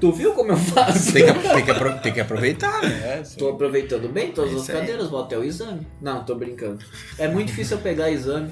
Tu 0.00 0.10
viu 0.12 0.32
como 0.32 0.50
eu 0.50 0.56
faço? 0.56 1.12
Tem 1.12 1.32
que, 1.32 1.48
tem 1.48 1.64
que, 1.64 1.70
apro- 1.70 1.98
tem 2.00 2.12
que 2.12 2.20
aproveitar, 2.20 2.82
né? 2.82 2.88
É. 3.20 3.22
Tô 3.38 3.50
aproveitando 3.50 4.08
bem 4.08 4.32
todas 4.32 4.52
É 4.52 4.56
as 4.56 4.66
cadeiras, 4.66 5.08
vou 5.10 5.20
até 5.22 5.38
o 5.38 5.44
exame. 5.44 5.86
Não, 6.00 6.24
tô 6.24 6.34
brincando. 6.34 6.78
É 7.18 7.28
muito 7.28 7.48
difícil 7.48 7.76
eu 7.76 7.82
pegar 7.84 8.10
exame. 8.10 8.50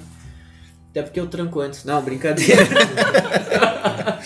Até 0.98 1.06
porque 1.06 1.20
eu 1.20 1.28
tranco 1.28 1.60
antes. 1.60 1.84
Não, 1.84 2.02
brincadeira. 2.02 2.66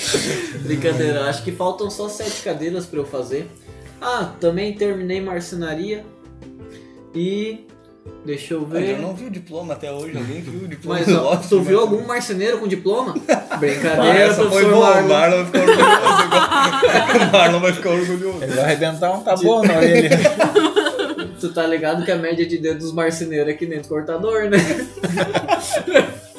brincadeira, 0.64 1.28
acho 1.28 1.42
que 1.42 1.52
faltam 1.52 1.90
só 1.90 2.08
sete 2.08 2.40
cadeiras 2.42 2.86
pra 2.86 3.00
eu 3.00 3.04
fazer. 3.04 3.46
Ah, 4.00 4.32
também 4.40 4.72
terminei 4.72 5.20
marcenaria. 5.20 6.02
E. 7.14 7.66
Deixa 8.24 8.54
eu 8.54 8.64
ver. 8.64 8.96
Eu 8.96 9.02
não 9.02 9.14
vi 9.14 9.26
o 9.26 9.30
diploma 9.30 9.74
até 9.74 9.92
hoje, 9.92 10.16
alguém 10.16 10.40
viu 10.40 10.62
o 10.62 10.66
diploma? 10.68 10.98
Mas 10.98 11.14
ó, 11.14 11.36
tu 11.36 11.58
mas- 11.58 11.66
viu 11.66 11.78
algum 11.78 12.00
marceneiro 12.06 12.56
com 12.58 12.66
diploma? 12.66 13.14
Brincadeira, 13.60 14.18
essa 14.18 14.48
foi 14.48 14.64
boa, 14.64 15.02
o 15.02 15.08
Marlon. 15.08 15.44
Marlon 15.44 15.44
vai 15.44 15.44
ficar 15.44 15.60
orgulhoso. 15.60 17.28
O 17.28 17.32
Marlon 17.32 17.60
vai 17.60 17.72
ficar 17.74 17.90
orgulhoso. 17.90 18.42
Ele 18.44 18.52
vai 18.54 18.64
arrebentar 18.64 19.12
um 19.12 19.22
tabu 19.22 19.62
na 19.62 19.76
orelha. 19.76 20.18
Tu 21.38 21.52
tá 21.52 21.66
ligado 21.66 22.04
que 22.04 22.10
a 22.10 22.16
média 22.16 22.46
de 22.46 22.58
dedo 22.58 22.78
dos 22.78 22.92
marceneiros 22.92 23.52
é 23.52 23.56
que 23.56 23.66
nem 23.66 23.80
do 23.80 23.88
cortador, 23.88 24.48
né? 24.48 24.58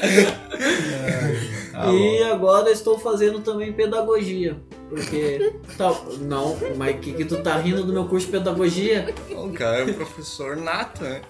Ah, 1.75 1.91
e 1.91 2.21
agora 2.23 2.69
estou 2.69 2.99
fazendo 2.99 3.39
também 3.39 3.73
pedagogia. 3.73 4.55
Porque. 4.89 5.55
Tá, 5.75 5.91
não, 6.21 6.55
mas 6.77 6.99
que, 6.99 7.13
que 7.13 7.25
tu 7.25 7.41
tá 7.41 7.57
rindo 7.57 7.83
do 7.83 7.91
meu 7.91 8.05
curso 8.05 8.27
de 8.27 8.31
pedagogia? 8.31 9.13
O 9.31 9.51
cara 9.51 9.79
é 9.79 9.83
um 9.85 9.93
professor 9.93 10.55
nato, 10.55 11.03
né? 11.03 11.21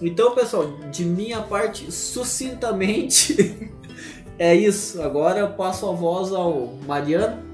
Então, 0.00 0.34
pessoal, 0.34 0.66
de 0.90 1.04
minha 1.04 1.40
parte, 1.40 1.90
sucintamente, 1.90 3.70
é 4.38 4.54
isso. 4.54 5.00
Agora 5.02 5.40
eu 5.40 5.48
passo 5.50 5.88
a 5.88 5.92
voz 5.92 6.32
ao 6.32 6.74
Mariano. 6.86 7.53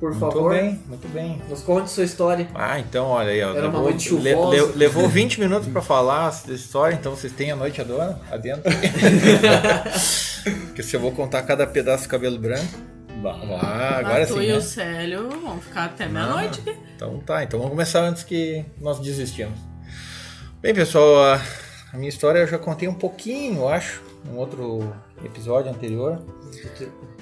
Por 0.00 0.10
Muito 0.10 0.20
favor, 0.20 0.50
bem, 0.54 0.80
muito 0.86 1.08
bem. 1.08 1.42
nos 1.48 1.60
conte 1.62 1.90
sua 1.90 2.04
história. 2.04 2.46
Ah, 2.54 2.78
então 2.78 3.06
olha 3.06 3.30
aí, 3.30 3.42
ó. 3.42 3.50
Era 3.50 3.62
uma 3.62 3.66
levou, 3.66 3.82
noite 3.82 4.08
chuvosa. 4.08 4.56
le- 4.56 4.66
le- 4.66 4.72
levou 4.78 5.08
20 5.08 5.40
minutos 5.40 5.68
pra 5.68 5.82
falar 5.82 6.28
essa 6.28 6.52
história, 6.52 6.94
então 6.94 7.16
vocês 7.16 7.32
têm 7.32 7.50
a 7.50 7.56
noite 7.56 7.80
adora, 7.80 8.20
adentro. 8.30 8.62
Porque 10.66 10.82
se 10.82 10.94
eu 10.96 11.00
vou 11.00 11.10
contar 11.12 11.42
cada 11.42 11.66
pedaço 11.66 12.04
do 12.04 12.08
cabelo 12.10 12.38
branco. 12.38 12.64
Ah, 13.60 13.96
agora 13.98 14.22
a 14.22 14.26
tu 14.26 14.34
sim. 14.34 14.42
e 14.42 14.46
Né? 14.48 14.54
o 14.56 14.62
Célio 14.62 15.28
vão 15.40 15.60
ficar 15.60 15.86
até 15.86 16.06
meia-noite 16.06 16.60
aqui. 16.60 16.76
Então 16.94 17.18
tá, 17.18 17.42
então 17.42 17.58
vamos 17.58 17.72
começar 17.72 18.00
antes 18.02 18.22
que 18.22 18.64
nós 18.80 19.00
desistimos. 19.00 19.58
Bem, 20.62 20.72
pessoal, 20.72 21.24
a, 21.24 21.42
a 21.92 21.96
minha 21.96 22.08
história 22.08 22.38
eu 22.38 22.46
já 22.46 22.58
contei 22.58 22.86
um 22.86 22.94
pouquinho, 22.94 23.66
acho, 23.68 24.00
num 24.24 24.36
outro 24.38 24.94
episódio 25.24 25.68
anterior. 25.72 26.22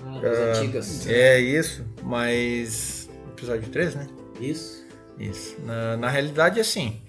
Ah, 0.06 0.58
antigas. 0.58 1.06
É 1.06 1.38
isso, 1.40 1.84
mas. 2.02 3.08
Episódio 3.32 3.68
3, 3.68 3.94
né? 3.94 4.06
Isso. 4.40 4.84
Isso. 5.18 5.56
Na, 5.64 5.96
na 5.96 6.08
realidade, 6.08 6.60
assim, 6.60 7.00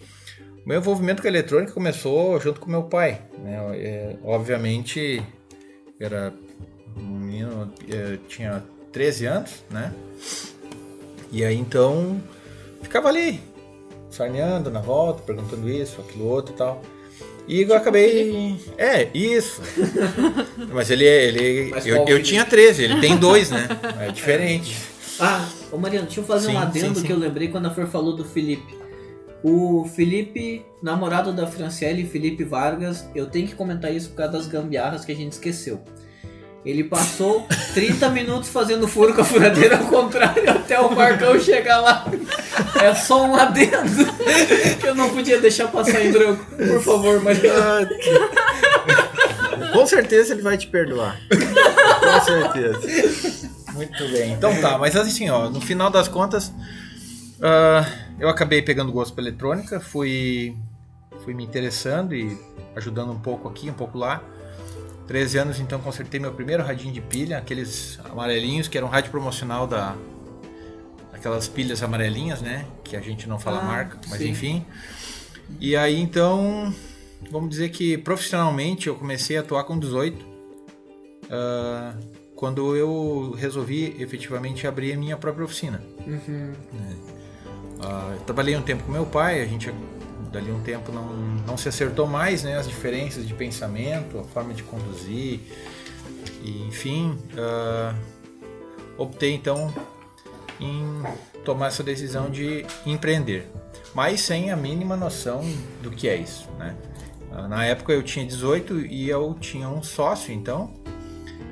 o 0.66 0.68
meu 0.68 0.80
envolvimento 0.80 1.22
com 1.22 1.28
a 1.28 1.32
eletrônica 1.32 1.72
começou 1.72 2.40
junto 2.40 2.60
com 2.60 2.70
meu 2.70 2.84
pai. 2.84 3.22
Né? 3.40 3.58
É, 3.78 4.16
obviamente, 4.24 5.24
era 6.00 6.34
um 6.96 7.20
menino, 7.20 7.72
é, 7.90 8.18
tinha 8.28 8.64
13 8.92 9.26
anos, 9.26 9.64
né? 9.70 9.94
E 11.32 11.44
aí 11.44 11.58
então 11.58 12.22
ficava 12.82 13.10
ali, 13.10 13.42
sarneando 14.10 14.72
na 14.72 14.80
volta, 14.80 15.22
perguntando 15.22 15.70
isso, 15.70 16.02
aquilo 16.02 16.26
outro 16.26 16.54
e 16.54 16.58
tal. 16.58 16.82
E 17.48 17.62
eu 17.62 17.74
acabei. 17.74 18.60
É, 18.78 19.08
isso. 19.14 19.62
Mas 20.74 20.90
ele 20.90 21.06
é. 21.06 21.26
Ele, 21.26 21.70
Mas 21.72 21.88
eu, 21.88 22.06
eu 22.06 22.22
tinha 22.22 22.44
13, 22.44 22.84
ele 22.84 23.00
tem 23.00 23.16
dois, 23.16 23.50
né? 23.50 23.68
É 24.02 24.12
diferente. 24.12 24.76
Ah, 25.20 25.48
ô 25.72 25.78
Mariano, 25.78 26.06
deixa 26.06 26.20
eu 26.20 26.26
fazer 26.26 26.48
Sim, 26.48 26.56
um 26.56 26.60
adendo 26.60 26.96
sim, 26.96 27.02
sim. 27.02 27.08
que 27.08 27.12
eu 27.12 27.18
lembrei 27.18 27.48
quando 27.48 27.66
a 27.66 27.72
Flor 27.72 27.88
falou 27.88 28.16
do 28.16 28.24
Felipe. 28.24 28.78
O 29.44 29.86
Felipe, 29.96 30.66
namorado 30.82 31.32
da 31.32 31.48
Franciele, 31.48 32.06
Felipe 32.06 32.44
Vargas, 32.44 33.08
eu 33.16 33.28
tenho 33.28 33.48
que 33.48 33.56
comentar 33.56 33.94
isso 33.94 34.10
por 34.10 34.18
causa 34.18 34.34
das 34.34 34.48
gambiarras 34.48 35.06
que 35.06 35.12
a 35.12 35.16
gente 35.16 35.32
esqueceu. 35.32 35.82
Ele 36.68 36.84
passou 36.84 37.48
30 37.74 38.10
minutos 38.10 38.50
fazendo 38.50 38.90
furo 38.90 39.14
com 39.14 39.22
a 39.22 39.24
furadeira 39.24 39.78
ao 39.78 39.86
contrário 39.86 40.50
até 40.50 40.78
o 40.78 40.94
Marcão 40.94 41.40
chegar 41.40 41.80
lá. 41.80 42.06
É 42.84 42.94
só 42.94 43.26
um 43.26 43.38
adendo 43.38 44.06
que 44.78 44.86
eu 44.86 44.94
não 44.94 45.10
podia 45.10 45.40
deixar 45.40 45.70
passar 45.70 46.06
em 46.06 46.12
branco. 46.12 46.44
Por 46.58 46.82
favor, 46.82 47.24
Mariano. 47.24 47.88
Com 49.72 49.88
certeza 49.88 50.34
ele 50.34 50.42
vai 50.42 50.58
te 50.58 50.68
perdoar. 50.68 51.18
Com 51.30 52.26
certeza. 52.26 52.82
Muito 53.74 54.10
bem. 54.10 54.34
Então 54.34 54.54
tá, 54.60 54.78
mas 54.78 54.94
assim, 54.98 55.30
ó, 55.30 55.50
no 55.50 55.62
final 55.62 55.90
das 55.90 56.10
contas, 56.10 56.52
ah, 57.42 57.86
eu 58.20 58.28
acabei 58.28 58.62
pegando 58.62 58.92
gosto 58.92 59.16
pela 59.16 59.30
eletrônica, 59.30 59.80
fui, 59.80 60.54
fui 61.24 61.34
me 61.34 61.46
interessando 61.46 62.14
e 62.14 62.38
ajudando 62.76 63.14
um 63.14 63.20
pouco 63.20 63.48
aqui, 63.48 63.70
um 63.70 63.74
pouco 63.74 63.98
lá. 63.98 64.22
13 65.08 65.38
anos, 65.38 65.60
então, 65.60 65.80
consertei 65.80 66.20
meu 66.20 66.34
primeiro 66.34 66.64
radinho 66.64 66.94
de 66.94 67.00
pilha, 67.02 67.38
aqueles 67.38 67.98
amarelinhos, 68.06 68.68
que 68.68 68.78
era 68.78 68.86
um 68.86 68.90
rádio 68.90 69.10
promocional 69.12 69.66
da. 69.66 69.96
Aquelas 71.14 71.48
pilhas 71.48 71.82
amarelinhas, 71.82 72.42
né? 72.42 72.66
Que 72.84 72.96
a 72.96 73.02
gente 73.02 73.28
não 73.28 73.40
fala 73.40 73.60
Ah, 73.60 73.64
marca, 73.64 74.00
mas 74.10 74.20
sim. 74.20 74.30
enfim. 74.30 74.66
E 75.60 75.76
aí, 75.76 76.00
então, 76.00 76.74
vamos 77.32 77.50
dizer 77.50 77.70
que 77.70 77.98
profissionalmente 77.98 78.88
eu 78.88 78.96
comecei 78.96 79.38
a 79.38 79.40
atuar 79.42 79.64
com 79.64 79.80
18. 79.80 80.26
ah, 81.32 81.94
quando 82.36 82.76
eu 82.76 83.34
resolvi 83.36 83.96
efetivamente 84.00 84.68
abrir 84.68 84.94
a 84.94 84.98
minha 84.98 85.18
própria 85.18 85.44
oficina. 85.44 85.82
Uhum. 86.06 86.54
Eu 88.14 88.20
trabalhei 88.28 88.56
um 88.56 88.62
tempo 88.62 88.84
com 88.84 88.92
meu 88.92 89.08
pai, 89.08 89.42
a 89.42 89.46
gente 89.46 89.74
dali 90.38 90.52
um 90.52 90.62
tempo 90.62 90.92
não, 90.92 91.08
não 91.48 91.58
se 91.58 91.68
acertou 91.68 92.06
mais, 92.06 92.44
né? 92.44 92.58
As 92.58 92.68
diferenças 92.68 93.28
de 93.28 93.34
pensamento, 93.34 94.20
a 94.20 94.24
forma 94.24 94.54
de 94.54 94.64
conduzir, 94.64 95.40
e, 96.44 96.64
enfim, 96.68 97.18
ah, 97.38 97.96
optei 98.98 99.34
então 99.34 99.74
em 100.60 101.04
tomar 101.44 101.68
essa 101.68 101.84
decisão 101.84 102.30
de 102.30 102.66
empreender, 102.86 103.50
mas 103.94 104.22
sem 104.22 104.52
a 104.52 104.56
mínima 104.56 104.96
noção 104.96 105.42
do 105.82 105.90
que 105.90 106.08
é 106.08 106.16
isso, 106.16 106.50
né? 106.58 106.76
Ah, 107.32 107.48
Na 107.48 107.66
época 107.66 107.94
eu 107.94 108.04
tinha 108.04 108.26
18 108.26 108.82
e 108.86 109.10
eu 109.10 109.36
tinha 109.40 109.68
um 109.68 109.82
sócio, 109.82 110.34
então, 110.34 110.74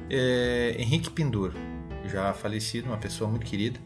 eh, 0.09 0.75
Henrique 0.77 1.09
Pindur, 1.09 1.53
já 2.05 2.33
falecido, 2.33 2.87
uma 2.87 2.97
pessoa 2.97 3.29
muito 3.29 3.45
querida. 3.45 3.79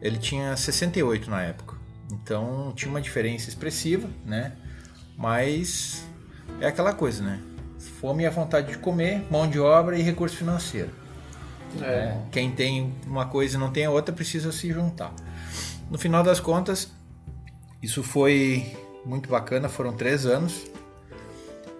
Ele 0.00 0.18
tinha 0.18 0.56
68 0.56 1.30
na 1.30 1.42
época. 1.42 1.77
Então 2.10 2.72
tinha 2.74 2.90
uma 2.90 3.00
diferença 3.00 3.48
expressiva, 3.48 4.08
né? 4.24 4.52
Mas 5.16 6.04
é 6.60 6.66
aquela 6.66 6.92
coisa, 6.92 7.22
né? 7.22 7.40
Fome 8.00 8.22
e 8.22 8.26
a 8.26 8.30
vontade 8.30 8.72
de 8.72 8.78
comer, 8.78 9.24
mão 9.30 9.48
de 9.48 9.58
obra 9.58 9.98
e 9.98 10.02
recurso 10.02 10.36
financeiro. 10.36 10.90
né? 11.74 12.26
Quem 12.30 12.50
tem 12.50 12.94
uma 13.06 13.26
coisa 13.26 13.56
e 13.56 13.60
não 13.60 13.70
tem 13.70 13.84
a 13.84 13.90
outra 13.90 14.14
precisa 14.14 14.50
se 14.52 14.72
juntar. 14.72 15.12
No 15.90 15.98
final 15.98 16.22
das 16.22 16.40
contas, 16.40 16.90
isso 17.82 18.02
foi 18.02 18.76
muito 19.04 19.28
bacana, 19.28 19.68
foram 19.68 19.92
três 19.92 20.26
anos. 20.26 20.66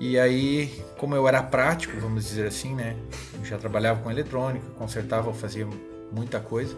E 0.01 0.19
aí, 0.19 0.83
como 0.97 1.15
eu 1.15 1.27
era 1.27 1.43
prático, 1.43 1.99
vamos 2.01 2.25
dizer 2.25 2.47
assim, 2.47 2.75
né? 2.75 2.97
Eu 3.35 3.45
já 3.45 3.59
trabalhava 3.59 4.01
com 4.01 4.11
eletrônica, 4.11 4.65
consertava, 4.77 5.33
fazia 5.33 5.67
muita 6.13 6.39
coisa. 6.39 6.77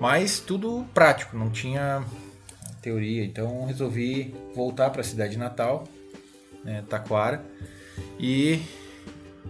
Mas 0.00 0.38
tudo 0.40 0.84
prático, 0.94 1.36
não 1.36 1.50
tinha 1.50 2.04
teoria. 2.84 3.24
Então 3.24 3.64
resolvi 3.64 4.34
voltar 4.54 4.90
para 4.90 5.00
a 5.00 5.04
cidade 5.04 5.38
natal, 5.38 5.84
né, 6.62 6.84
Taquara, 6.88 7.42
e 8.20 8.60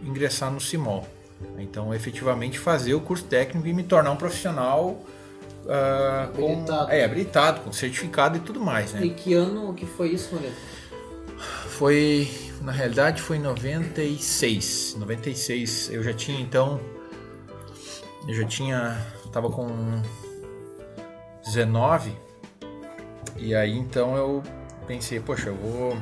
ingressar 0.03 0.51
no 0.51 0.61
CIMOL. 0.61 1.07
Então 1.59 1.93
efetivamente 1.93 2.59
fazer 2.59 2.95
o 2.95 3.01
curso 3.01 3.25
técnico 3.25 3.67
e 3.67 3.73
me 3.73 3.83
tornar 3.83 4.13
um 4.13 4.17
profissional 4.17 5.05
com, 6.37 6.45
Habilitado. 6.53 6.93
é, 6.93 7.05
habilitado, 7.05 7.61
com 7.63 7.73
certificado 7.73 8.37
e 8.37 8.41
tudo 8.41 8.61
mais. 8.61 8.93
Né? 8.93 9.07
E 9.07 9.11
que 9.11 9.35
ano 9.35 9.73
que 9.75 9.87
foi 9.87 10.11
isso, 10.11 10.35
Mariano? 10.35 10.57
Foi, 11.69 12.31
na 12.61 12.71
realidade, 12.71 13.21
foi 13.21 13.39
em 13.39 13.41
96. 13.41 14.97
96. 14.99 15.91
Eu 15.91 16.03
já 16.03 16.13
tinha 16.13 16.41
então. 16.41 16.81
Eu 18.29 18.35
já 18.35 18.45
tinha. 18.45 18.97
Tava 19.33 19.51
com 19.51 19.67
19. 21.45 22.13
E 23.37 23.55
aí 23.55 23.77
então 23.77 24.17
eu 24.17 24.43
pensei, 24.87 25.21
poxa, 25.21 25.49
eu 25.49 25.57
vou. 25.57 25.97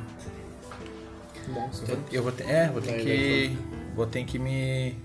Bom, 1.48 1.70
Eu 1.80 1.86
vou, 1.86 1.98
eu 2.12 2.22
vou 2.22 2.32
ter, 2.32 2.48
é, 2.48 2.68
vou 2.68 2.80
ter 2.80 2.92
Vai, 2.92 3.00
que. 3.00 3.58
Vou 3.94 4.06
ter 4.06 4.24
que 4.24 4.38
me, 4.38 4.96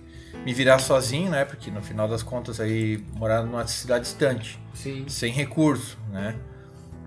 me 0.45 0.53
virar 0.53 0.79
sozinho, 0.79 1.31
né? 1.31 1.43
Porque 1.43 1.69
no 1.71 1.81
final 1.81 2.07
das 2.07 2.23
contas 2.23 2.59
aí 2.59 3.03
morar 3.15 3.43
numa 3.43 3.65
cidade 3.67 4.05
distante, 4.05 4.59
Sim. 4.73 5.05
sem 5.09 5.31
recurso, 5.31 5.97
né? 6.09 6.35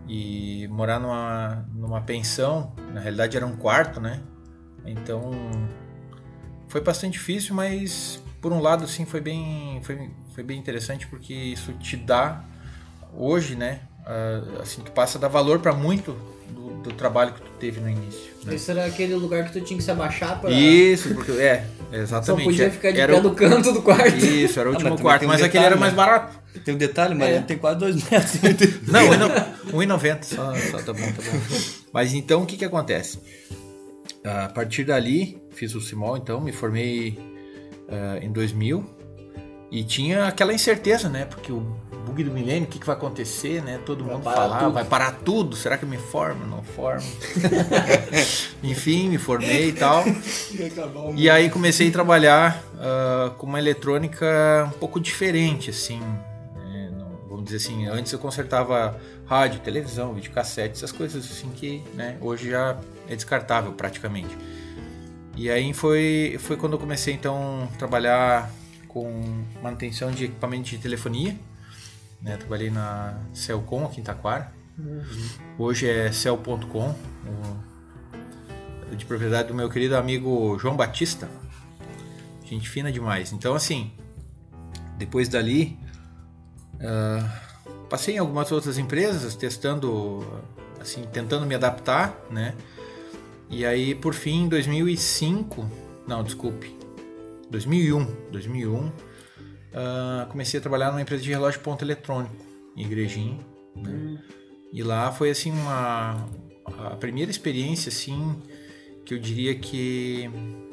E 0.08 0.66
morar 0.68 0.98
numa, 0.98 1.64
numa 1.72 2.00
pensão, 2.00 2.74
na 2.92 3.00
realidade 3.00 3.36
era 3.36 3.46
um 3.46 3.56
quarto, 3.56 4.00
né? 4.00 4.20
Então 4.84 5.30
foi 6.68 6.80
bastante 6.80 7.12
difícil, 7.12 7.54
mas 7.54 8.22
por 8.40 8.52
um 8.52 8.60
lado 8.60 8.84
assim 8.84 9.04
foi 9.04 9.20
bem 9.20 9.80
foi, 9.82 10.10
foi 10.34 10.42
bem 10.42 10.58
interessante 10.58 11.06
porque 11.06 11.34
isso 11.34 11.72
te 11.74 11.96
dá 11.96 12.44
hoje, 13.14 13.54
né? 13.54 13.80
Ah, 14.10 14.62
assim 14.62 14.82
tu 14.82 14.90
passa 14.90 15.18
a 15.18 15.20
dar 15.20 15.28
valor 15.28 15.60
para 15.60 15.72
muito 15.72 16.16
do, 16.50 16.82
do 16.82 16.92
trabalho 16.94 17.32
que 17.32 17.40
tu 17.42 17.50
teve 17.60 17.80
no 17.80 17.88
início. 17.88 18.30
Né? 18.44 18.54
Esse 18.54 18.70
era 18.70 18.86
aquele 18.86 19.14
lugar 19.14 19.44
que 19.44 19.52
tu 19.52 19.60
tinha 19.60 19.76
que 19.76 19.84
se 19.84 19.90
abaixar 19.90 20.40
pra. 20.40 20.50
Isso, 20.50 21.14
porque 21.14 21.32
é 21.32 21.64
Só 21.90 21.96
exatamente. 21.96 22.44
podia 22.44 22.70
ficar 22.70 22.90
de 22.92 23.00
era 23.00 23.12
pé 23.12 23.18
o- 23.18 23.22
do 23.22 23.30
canto 23.34 23.72
do 23.72 23.82
quarto. 23.82 24.16
Isso, 24.16 24.58
era 24.58 24.68
o 24.68 24.72
Ah, 24.72 24.74
último 24.76 24.90
mas 24.90 24.98
também 24.98 25.02
quarto, 25.02 25.24
um 25.24 25.28
mas 25.28 25.36
aquele 25.42 25.48
detalhe, 25.52 25.66
era 25.66 25.76
mais 25.76 25.92
né? 25.92 25.96
barato. 25.96 26.40
Tem 26.64 26.74
um 26.74 26.78
detalhe, 26.78 27.14
mas 27.14 27.28
É. 27.28 27.36
ele 27.36 27.44
tem 27.44 27.58
quase 27.58 27.78
dois 27.78 27.94
metros. 28.10 28.32
Não, 28.88 29.02
1,90 29.72 30.24
só, 30.34 30.54
só 30.56 30.78
tá 30.78 30.92
bom, 30.92 31.06
tá 31.12 31.22
bom. 31.22 31.58
Mas 31.92 32.12
então 32.12 32.42
o 32.42 32.46
que 32.46 32.56
que 32.56 32.64
acontece? 32.64 33.20
A 34.24 34.48
partir 34.48 34.84
dali, 34.84 35.38
fiz 35.52 35.74
o 35.74 35.80
Simol, 35.80 36.16
então, 36.16 36.40
me 36.40 36.50
formei 36.52 37.18
ah, 37.88 38.18
em 38.20 38.30
2000 38.32 38.84
e 39.70 39.84
tinha 39.84 40.24
aquela 40.26 40.52
incerteza, 40.52 41.08
né? 41.08 41.24
Porque 41.24 41.52
o 41.52 41.64
bug 42.10 42.24
do 42.24 42.30
milênio, 42.30 42.64
o 42.64 42.66
que, 42.66 42.78
que 42.78 42.86
vai 42.86 42.96
acontecer, 42.96 43.62
né? 43.62 43.78
Todo 43.86 44.04
Vai 44.04 44.14
mundo 44.14 44.24
tudo. 44.24 44.72
vai 44.72 44.84
parar 44.84 45.12
tudo, 45.24 45.56
será 45.56 45.78
que 45.78 45.84
eu 45.84 45.88
me 45.88 45.96
formo? 45.96 46.44
Não 46.46 46.62
formo? 46.62 47.06
Enfim, 48.62 49.08
me 49.08 49.18
formei 49.18 49.68
e 49.68 49.72
tal. 49.72 50.04
E 51.16 51.28
aí 51.30 51.48
comecei 51.50 51.88
a 51.88 51.92
trabalhar 51.92 52.62
ah, 52.78 53.32
com 53.38 53.46
uma 53.46 53.58
eletrônica 53.58 54.26
um 54.74 54.78
pouco 54.78 55.00
diferente, 55.00 55.70
assim. 55.70 56.00
né? 56.00 56.90
Não- 56.96 57.28
vamos 57.28 57.44
dizer 57.44 57.56
assim, 57.58 57.86
antes 57.86 58.12
eu 58.12 58.18
consertava 58.18 58.98
rádio, 59.26 59.60
televisão, 59.60 60.12
videocassete, 60.14 60.74
essas 60.74 60.92
coisas 60.92 61.24
assim 61.24 61.50
que 61.50 61.82
né, 61.94 62.16
hoje 62.20 62.50
já 62.50 62.76
é 63.08 63.14
descartável 63.14 63.72
praticamente. 63.72 64.36
E 65.36 65.48
aí 65.50 65.72
foi, 65.72 66.36
foi 66.40 66.56
quando 66.56 66.72
eu 66.74 66.78
comecei 66.78 67.14
então 67.14 67.68
a 67.72 67.76
trabalhar 67.78 68.50
com 68.88 69.42
manutenção 69.62 70.10
de 70.10 70.24
equipamento 70.24 70.68
de 70.70 70.78
telefonia. 70.78 71.36
Né? 72.22 72.36
Trabalhei 72.36 72.70
na 72.70 73.18
Celcom 73.32 73.84
aqui 73.84 74.00
em 74.00 74.04
Taquara. 74.04 74.52
Hoje 75.58 75.88
é 75.88 76.10
cel.com, 76.10 76.94
de 78.96 79.04
propriedade 79.04 79.48
do 79.48 79.54
meu 79.54 79.68
querido 79.68 79.96
amigo 79.96 80.58
João 80.58 80.76
Batista. 80.76 81.28
Gente 82.44 82.68
fina 82.68 82.90
demais. 82.90 83.32
Então, 83.32 83.54
assim, 83.54 83.92
depois 84.96 85.28
dali, 85.28 85.78
ah, 86.80 87.40
passei 87.88 88.16
em 88.16 88.18
algumas 88.18 88.50
outras 88.50 88.78
empresas, 88.78 89.34
testando, 89.34 90.26
assim, 90.80 91.02
tentando 91.12 91.46
me 91.46 91.54
adaptar, 91.54 92.14
né? 92.30 92.54
E 93.48 93.66
aí, 93.66 93.94
por 93.94 94.14
fim, 94.14 94.44
em 94.44 94.48
2005, 94.48 95.68
não, 96.06 96.22
desculpe, 96.22 96.76
2001, 97.50 98.04
2001, 98.30 98.92
ah, 99.74 100.26
comecei 100.30 100.58
a 100.58 100.60
trabalhar 100.60 100.90
numa 100.90 101.02
empresa 101.02 101.22
de 101.22 101.30
relógio 101.30 101.60
ponto 101.60 101.84
eletrônico, 101.84 102.34
em 102.76 102.82
Igrejinha, 102.82 103.38
né? 103.76 104.18
E 104.72 104.82
lá 104.82 105.10
foi, 105.10 105.30
assim, 105.30 105.50
uma... 105.50 106.28
a 106.66 106.96
primeira 106.96 107.30
experiência, 107.30 107.88
assim, 107.88 108.40
que 109.04 109.14
eu 109.14 109.18
diria 109.18 109.54
que 109.54 110.30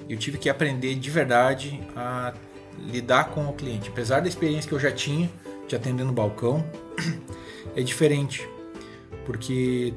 eu 0.07 0.17
tive 0.17 0.37
que 0.37 0.49
aprender 0.49 0.95
de 0.95 1.09
verdade 1.09 1.81
a 1.95 2.33
lidar 2.77 3.29
com 3.31 3.47
o 3.47 3.53
cliente. 3.53 3.89
Apesar 3.89 4.19
da 4.19 4.27
experiência 4.27 4.69
que 4.69 4.75
eu 4.75 4.79
já 4.79 4.91
tinha 4.91 5.29
de 5.67 5.75
atender 5.75 6.03
no 6.03 6.13
balcão, 6.13 6.63
é 7.75 7.81
diferente, 7.81 8.47
porque 9.25 9.93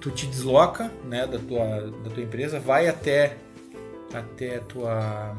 tu 0.00 0.10
te 0.10 0.26
desloca, 0.26 0.92
né, 1.04 1.26
da 1.26 1.38
tua, 1.38 1.90
da 2.04 2.10
tua 2.10 2.22
empresa, 2.22 2.60
vai 2.60 2.88
até 2.88 3.36
até 4.12 4.56
a 4.56 4.60
tua 4.60 5.36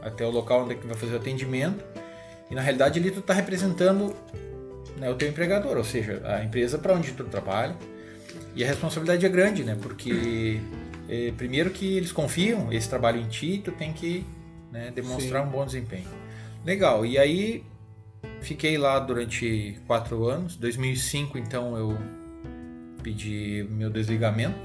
até 0.00 0.24
o 0.24 0.30
local 0.30 0.62
onde 0.62 0.72
é 0.72 0.76
que 0.76 0.86
vai 0.86 0.96
fazer 0.96 1.12
o 1.14 1.16
atendimento 1.16 1.84
e 2.50 2.54
na 2.54 2.60
realidade 2.60 2.98
ali 2.98 3.10
tu 3.10 3.20
está 3.20 3.34
representando 3.34 4.14
né, 4.96 5.10
o 5.10 5.14
teu 5.14 5.28
empregador, 5.28 5.76
ou 5.76 5.84
seja, 5.84 6.22
a 6.24 6.44
empresa 6.44 6.78
para 6.78 6.94
onde 6.94 7.12
tu 7.12 7.24
trabalha 7.24 7.76
e 8.54 8.64
a 8.64 8.66
responsabilidade 8.66 9.24
é 9.24 9.28
grande, 9.28 9.64
né, 9.64 9.76
porque 9.80 10.60
eh, 11.08 11.32
primeiro 11.36 11.70
que 11.70 11.96
eles 11.96 12.12
confiam 12.12 12.72
esse 12.72 12.88
trabalho 12.88 13.20
em 13.20 13.28
ti, 13.28 13.60
tu 13.64 13.72
tem 13.72 13.92
que 13.92 14.24
né, 14.72 14.90
demonstrar 14.94 15.46
um 15.46 15.50
bom 15.50 15.64
desempenho. 15.64 16.08
Legal. 16.64 17.06
E 17.06 17.18
aí 17.18 17.64
fiquei 18.40 18.76
lá 18.76 18.98
durante 18.98 19.78
quatro 19.86 20.26
anos. 20.26 20.56
2005 20.56 21.38
então 21.38 21.76
eu 21.76 21.96
pedi 23.02 23.66
meu 23.70 23.90
desligamento 23.90 24.58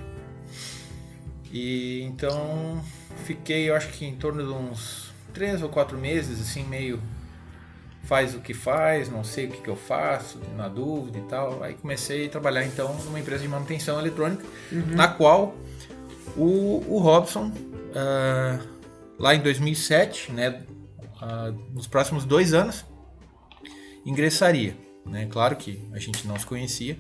e 1.52 2.02
então 2.02 2.84
fiquei, 3.26 3.70
eu 3.70 3.76
acho 3.76 3.90
que 3.90 4.06
em 4.06 4.16
torno 4.16 4.44
de 4.44 4.52
uns 4.52 5.14
três 5.34 5.62
ou 5.62 5.70
quatro 5.70 5.98
meses 5.98 6.42
assim 6.42 6.64
meio 6.64 7.00
faz 8.04 8.36
o 8.36 8.40
que 8.40 8.54
faz, 8.54 9.10
não 9.10 9.24
sei 9.24 9.48
o 9.48 9.52
que, 9.52 9.62
que 9.62 9.70
eu 9.70 9.76
faço, 9.76 10.40
na 10.56 10.68
dúvida 10.68 11.18
e 11.18 11.24
tal. 11.24 11.64
Aí 11.64 11.74
comecei 11.74 12.28
a 12.28 12.30
trabalhar 12.30 12.66
então 12.66 12.94
numa 13.06 13.20
empresa 13.20 13.42
de 13.42 13.48
manutenção 13.48 14.00
eletrônica, 14.00 14.44
na 14.72 15.08
qual 15.08 15.56
o, 16.36 16.84
o 16.88 17.00
Robson, 17.00 17.52
ah, 17.96 18.60
lá 19.18 19.34
em 19.34 19.42
2007, 19.42 20.32
né, 20.32 20.64
ah, 21.22 21.54
nos 21.72 21.88
próximos 21.88 22.26
dois 22.26 22.54
anos, 22.54 22.86
ingressaria. 24.06 24.76
Né? 25.06 25.28
Claro 25.30 25.56
que 25.56 25.88
a 25.94 26.00
gente 26.00 26.28
não 26.28 26.38
se 26.38 26.46
conhecia. 26.46 26.98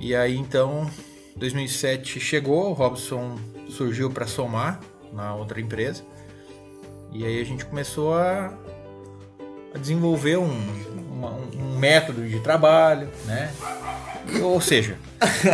E 0.00 0.14
aí 0.14 0.36
então, 0.36 0.90
2007 1.36 2.18
chegou, 2.18 2.70
o 2.70 2.72
Robson 2.72 3.38
surgiu 3.68 4.10
para 4.10 4.26
somar 4.26 4.80
na 5.12 5.34
outra 5.34 5.60
empresa. 5.60 6.04
E 7.12 7.24
aí 7.24 7.40
a 7.40 7.44
gente 7.44 7.64
começou 7.64 8.14
a 8.14 8.58
desenvolver 9.78 10.36
um, 10.38 10.50
uma- 11.12 11.30
um- 11.30 11.78
método 11.78 12.26
de 12.26 12.40
trabalho, 12.40 13.08
né? 13.26 13.50
Ou 14.42 14.58
seja, 14.60 14.96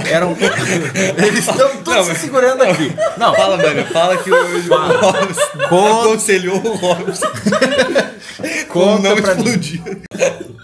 era 0.09 0.25
um... 0.27 0.37
Eles 1.27 1.41
estão 1.49 1.83
todos 1.83 2.07
se 2.07 2.15
segurando 2.17 2.63
aqui. 2.63 2.93
Não, 3.17 3.35
Fala, 3.35 3.57
mano, 3.57 3.85
fala 3.87 4.17
que 4.17 4.31
o, 4.31 4.35
o 4.37 5.01
Robson 5.01 5.41
Conta- 5.69 6.01
aconselhou 6.07 6.57
o 6.65 6.77
Robson 6.77 7.27
Conta 8.69 9.09
não 9.09 9.17
mim. 9.17 9.23
explodir. 9.23 9.83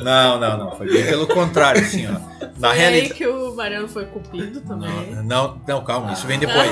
Não, 0.01 0.39
não, 0.39 0.57
não. 0.59 0.77
Foi 0.77 0.87
bem 0.87 1.05
pelo 1.05 1.27
contrário, 1.27 1.83
assim, 1.83 2.07
ó. 2.07 2.13
Na 2.59 2.69
Foi 2.69 2.79
realidade. 2.79 3.15
que 3.15 3.27
o 3.27 3.55
Mariano 3.57 3.89
foi 3.89 4.05
cupido 4.07 4.61
também. 4.61 4.89
Não, 5.17 5.23
não, 5.25 5.61
não, 5.67 5.85
calma, 5.85 6.13
isso 6.13 6.27
vem 6.27 6.39
depois. 6.39 6.71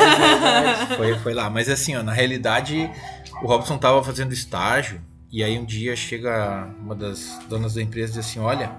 foi, 0.96 1.18
foi 1.18 1.34
lá. 1.34 1.50
Mas 1.50 1.68
assim, 1.68 1.96
ó, 1.96 2.02
na 2.02 2.12
realidade, 2.12 2.88
o 3.42 3.46
Robson 3.48 3.76
tava 3.76 4.02
fazendo 4.04 4.32
estágio 4.32 5.00
e 5.34 5.42
aí 5.42 5.58
um 5.58 5.64
dia 5.64 5.96
chega 5.96 6.72
uma 6.80 6.94
das 6.94 7.40
donas 7.48 7.74
da 7.74 7.82
empresa 7.82 8.12
e 8.12 8.14
diz 8.20 8.30
assim, 8.30 8.38
olha, 8.38 8.70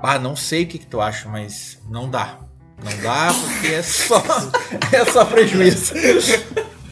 ah, 0.00 0.16
não 0.16 0.36
sei 0.36 0.62
o 0.62 0.66
que, 0.68 0.78
que 0.78 0.86
tu 0.86 1.00
acha, 1.00 1.28
mas 1.28 1.82
não 1.90 2.08
dá. 2.08 2.38
Não 2.84 3.02
dá 3.02 3.34
porque 3.34 3.66
é 3.66 3.82
só, 3.82 4.22
é 4.96 5.04
só 5.06 5.24
prejuízo. 5.24 5.92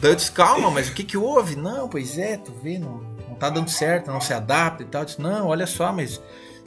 Daí 0.01 0.11
eu 0.11 0.15
disse, 0.15 0.29
calma, 0.33 0.69
mas 0.69 0.89
o 0.89 0.93
que 0.93 1.05
que 1.05 1.15
houve? 1.15 1.55
Não, 1.55 1.87
pois 1.87 2.17
é, 2.17 2.35
tu 2.35 2.51
vê, 2.61 2.77
não, 2.77 2.97
não 3.29 3.35
tá 3.35 3.49
dando 3.49 3.69
certo, 3.69 4.11
não 4.11 4.19
se 4.19 4.33
adapta 4.33 4.83
e 4.83 4.85
tal. 4.85 5.03
Eu 5.03 5.05
disse, 5.05 5.21
não, 5.21 5.47
olha 5.47 5.65
só, 5.65 5.93
mas 5.93 6.21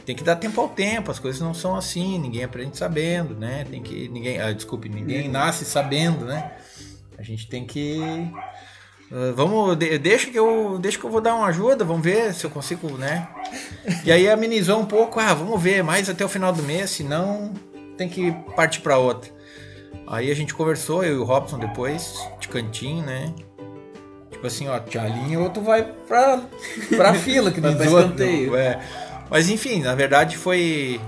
tem 0.06 0.16
que 0.16 0.24
dar 0.24 0.36
tempo 0.36 0.58
ao 0.62 0.70
tempo, 0.70 1.10
as 1.10 1.18
coisas 1.18 1.42
não 1.42 1.52
são 1.52 1.76
assim, 1.76 2.18
ninguém 2.18 2.42
aprende 2.42 2.78
sabendo, 2.78 3.34
né? 3.34 3.66
Tem 3.68 3.82
que. 3.82 4.08
Ninguém. 4.08 4.40
Ah, 4.40 4.50
desculpe, 4.50 4.88
ninguém 4.88 5.28
nasce 5.28 5.66
sabendo, 5.66 6.24
né? 6.24 6.52
A 7.18 7.22
gente 7.22 7.46
tem 7.46 7.66
que. 7.66 8.00
Ah, 9.12 9.32
vamos, 9.34 9.76
de- 9.76 9.98
deixa 9.98 10.30
que 10.30 10.38
eu, 10.38 10.78
deixa 10.80 10.98
que 10.98 11.04
eu 11.04 11.10
vou 11.10 11.20
dar 11.20 11.34
uma 11.34 11.46
ajuda, 11.46 11.84
vamos 11.84 12.02
ver 12.02 12.32
se 12.34 12.44
eu 12.44 12.50
consigo, 12.50 12.88
né? 12.96 13.28
E 14.04 14.10
aí 14.12 14.28
amenizou 14.28 14.78
um 14.80 14.86
pouco, 14.86 15.20
ah, 15.20 15.32
vamos 15.34 15.60
ver 15.62 15.82
mais 15.82 16.08
até 16.08 16.24
o 16.24 16.28
final 16.28 16.52
do 16.52 16.62
mês, 16.62 16.90
senão 16.90 17.52
tem 17.96 18.08
que 18.08 18.32
partir 18.56 18.80
para 18.80 18.98
outra. 18.98 19.30
Aí 20.06 20.30
a 20.30 20.34
gente 20.34 20.52
conversou, 20.54 21.02
eu 21.04 21.14
e 21.14 21.18
o 21.18 21.24
Robson 21.24 21.58
depois, 21.58 22.14
de 22.40 22.48
cantinho, 22.48 23.04
né? 23.04 23.32
Tipo 24.30 24.46
assim, 24.46 24.68
ó, 24.68 24.78
te 24.78 24.98
alinha 24.98 25.38
ou 25.40 25.48
tu 25.48 25.60
vai 25.62 25.82
pra, 26.06 26.42
pra 26.96 27.14
fila, 27.16 27.50
que 27.50 27.60
Vai 27.60 27.70
nem 27.70 27.76
pra 27.78 27.86
diz 27.86 27.94
o 27.94 27.96
outro. 27.96 28.12
escanteio. 28.14 28.56
É. 28.56 28.80
Mas 29.30 29.48
enfim, 29.48 29.80
na 29.82 29.94
verdade 29.94 30.36
foi 30.36 31.00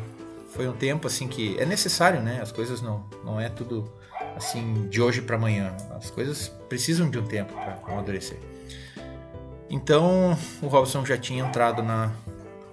foi 0.50 0.66
um 0.66 0.72
tempo 0.72 1.06
assim 1.06 1.28
que 1.28 1.54
é 1.60 1.66
necessário, 1.66 2.22
né? 2.22 2.38
As 2.40 2.50
coisas 2.50 2.80
não 2.80 3.04
não 3.22 3.38
é 3.38 3.50
tudo 3.50 3.92
assim 4.34 4.86
de 4.88 5.02
hoje 5.02 5.20
para 5.20 5.36
amanhã. 5.36 5.74
As 5.94 6.08
coisas 6.10 6.50
precisam 6.68 7.08
de 7.10 7.18
um 7.18 7.24
tempo 7.24 7.52
para 7.52 7.78
amadurecer. 7.92 8.38
Então, 9.68 10.36
o 10.62 10.66
Robson 10.68 11.04
já 11.04 11.16
tinha 11.16 11.44
entrado 11.44 11.82
na 11.82 12.12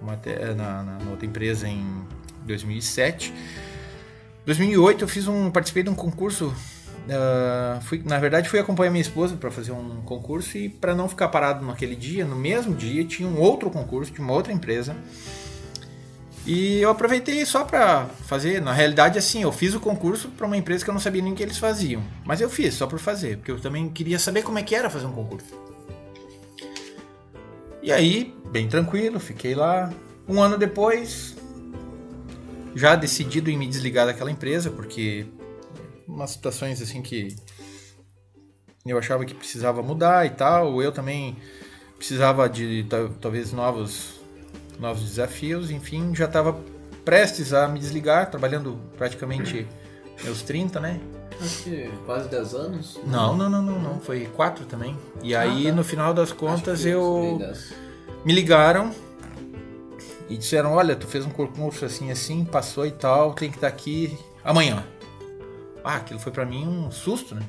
mate- 0.00 0.38
na, 0.56 0.82
na- 0.82 0.98
na 0.98 1.10
outra 1.10 1.26
empresa 1.26 1.68
em 1.68 1.84
2007. 2.42 3.32
2008 4.46 5.02
eu 5.04 5.08
fiz 5.08 5.26
um 5.26 5.50
participei 5.50 5.82
de 5.82 5.90
um 5.90 5.94
concurso 5.94 6.54
ah, 7.10 7.80
fui, 7.82 8.02
na 8.04 8.18
verdade, 8.18 8.48
fui 8.48 8.58
acompanhar 8.58 8.90
minha 8.90 9.02
esposa 9.02 9.36
para 9.36 9.50
fazer 9.50 9.72
um 9.72 10.00
concurso 10.02 10.56
e 10.56 10.68
para 10.70 10.94
não 10.94 11.08
ficar 11.08 11.28
parado 11.28 11.64
naquele 11.64 11.94
dia, 11.96 12.24
no 12.24 12.36
mesmo 12.36 12.74
dia 12.74 13.04
tinha 13.04 13.28
um 13.28 13.38
outro 13.40 13.70
concurso 13.70 14.10
de 14.12 14.20
uma 14.20 14.32
outra 14.32 14.52
empresa. 14.52 14.96
E 16.46 16.78
eu 16.78 16.90
aproveitei 16.90 17.44
só 17.46 17.64
para 17.64 18.04
fazer. 18.26 18.60
Na 18.60 18.72
realidade, 18.72 19.18
assim, 19.18 19.42
eu 19.42 19.50
fiz 19.52 19.74
o 19.74 19.80
concurso 19.80 20.28
para 20.28 20.46
uma 20.46 20.56
empresa 20.56 20.84
que 20.84 20.90
eu 20.90 20.94
não 20.94 21.00
sabia 21.00 21.22
nem 21.22 21.32
o 21.32 21.36
que 21.36 21.42
eles 21.42 21.56
faziam. 21.58 22.02
Mas 22.24 22.40
eu 22.40 22.50
fiz 22.50 22.74
só 22.74 22.86
por 22.86 22.98
fazer, 22.98 23.38
porque 23.38 23.50
eu 23.50 23.60
também 23.60 23.88
queria 23.88 24.18
saber 24.18 24.42
como 24.42 24.58
é 24.58 24.62
que 24.62 24.74
era 24.74 24.90
fazer 24.90 25.06
um 25.06 25.12
concurso. 25.12 25.46
E 27.82 27.90
aí, 27.90 28.34
bem 28.50 28.68
tranquilo, 28.68 29.18
fiquei 29.18 29.54
lá. 29.54 29.92
Um 30.28 30.40
ano 30.42 30.56
depois, 30.58 31.34
já 32.74 32.94
decidido 32.94 33.50
em 33.50 33.58
me 33.58 33.66
desligar 33.66 34.06
daquela 34.06 34.30
empresa, 34.30 34.70
porque 34.70 35.26
umas 36.06 36.30
situações 36.30 36.80
assim 36.82 37.00
que 37.00 37.34
eu 38.86 38.98
achava 38.98 39.24
que 39.24 39.34
precisava 39.34 39.82
mudar 39.82 40.26
e 40.26 40.30
tal. 40.30 40.82
Eu 40.82 40.92
também 40.92 41.36
precisava 41.96 42.48
de 42.48 42.84
ta- 42.84 43.10
talvez 43.20 43.50
novos, 43.52 44.20
novos 44.78 45.02
desafios. 45.02 45.70
Enfim, 45.70 46.14
já 46.14 46.24
estava 46.24 46.56
prestes 47.04 47.52
a 47.52 47.68
me 47.68 47.78
desligar, 47.78 48.30
trabalhando 48.30 48.78
praticamente 48.96 49.66
meus 50.22 50.42
30, 50.42 50.80
né? 50.80 51.00
Acho 51.40 51.64
que 51.64 51.90
quase 52.06 52.28
10 52.28 52.54
anos. 52.54 53.00
Não, 53.06 53.36
não, 53.36 53.50
não, 53.50 53.62
não, 53.62 53.78
não. 53.80 54.00
Foi 54.00 54.26
quatro 54.26 54.64
também. 54.64 54.96
E 55.22 55.34
aí, 55.34 55.66
tá. 55.66 55.72
no 55.72 55.82
final 55.82 56.14
das 56.14 56.32
contas, 56.32 56.84
eu 56.84 57.20
bem 57.20 57.38
10. 57.38 57.74
me 58.24 58.32
ligaram 58.32 58.92
e 60.28 60.36
disseram: 60.36 60.72
Olha, 60.72 60.94
tu 60.94 61.06
fez 61.06 61.24
um 61.26 61.30
concurso 61.30 61.84
assim, 61.84 62.10
assim, 62.10 62.44
passou 62.44 62.86
e 62.86 62.92
tal, 62.92 63.34
tem 63.34 63.50
que 63.50 63.56
estar 63.56 63.68
aqui 63.68 64.16
amanhã. 64.44 64.84
Ah, 65.82 65.96
aquilo 65.96 66.18
foi 66.18 66.32
pra 66.32 66.46
mim 66.46 66.66
um 66.66 66.90
susto, 66.90 67.34
né? 67.34 67.42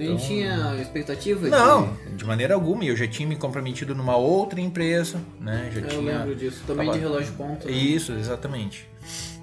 Nem 0.00 0.14
Então- 0.14 0.26
tinha 0.26 0.76
expectativa 0.80 1.40
de... 1.44 1.50
Não, 1.50 1.94
de 2.16 2.24
maneira 2.24 2.54
alguma. 2.54 2.84
Eu 2.84 2.96
já 2.96 3.06
tinha 3.06 3.28
me 3.28 3.36
comprometido 3.36 3.94
numa 3.94 4.16
outra 4.16 4.60
empresa, 4.60 5.20
né? 5.38 5.70
Já 5.72 5.80
Eu 5.80 5.88
tinha. 5.88 6.00
lembro 6.18 6.34
disso. 6.34 6.62
Também 6.66 6.86
Tava- 6.86 6.98
de 6.98 7.04
relógio 7.04 7.32
ponta. 7.34 7.66
né? 7.66 7.72
Isso, 7.72 8.12
exatamente. 8.12 8.88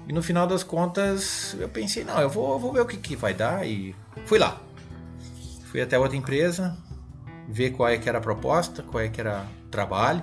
E 0.08 0.12
no 0.12 0.22
final 0.22 0.46
das 0.46 0.62
contas, 0.62 1.54
eu 1.60 1.68
pensei, 1.68 2.02
não, 2.02 2.18
eu 2.20 2.28
vou, 2.30 2.58
vou 2.58 2.72
ver 2.72 2.80
o 2.80 2.86
que, 2.86 2.96
que 2.96 3.14
vai 3.14 3.34
dar 3.34 3.66
e 3.66 3.94
fui 4.24 4.38
lá. 4.38 4.60
Fui 5.66 5.80
até 5.82 5.98
outra 5.98 6.16
empresa, 6.16 6.76
ver 7.48 7.70
qual 7.72 7.88
é 7.88 7.98
que 7.98 8.08
era 8.08 8.18
a 8.18 8.20
proposta, 8.20 8.82
qual 8.82 9.02
é 9.02 9.08
que 9.08 9.20
era 9.20 9.44
o 9.66 9.68
trabalho. 9.68 10.22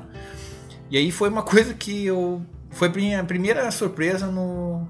E 0.90 0.98
aí 0.98 1.12
foi 1.12 1.30
uma 1.30 1.44
coisa 1.44 1.74
que 1.74 2.06
eu... 2.06 2.42
Foi 2.72 2.88
a 2.88 2.92
minha 2.92 3.24
primeira 3.24 3.70
surpresa 3.72 4.26
no, 4.28 4.86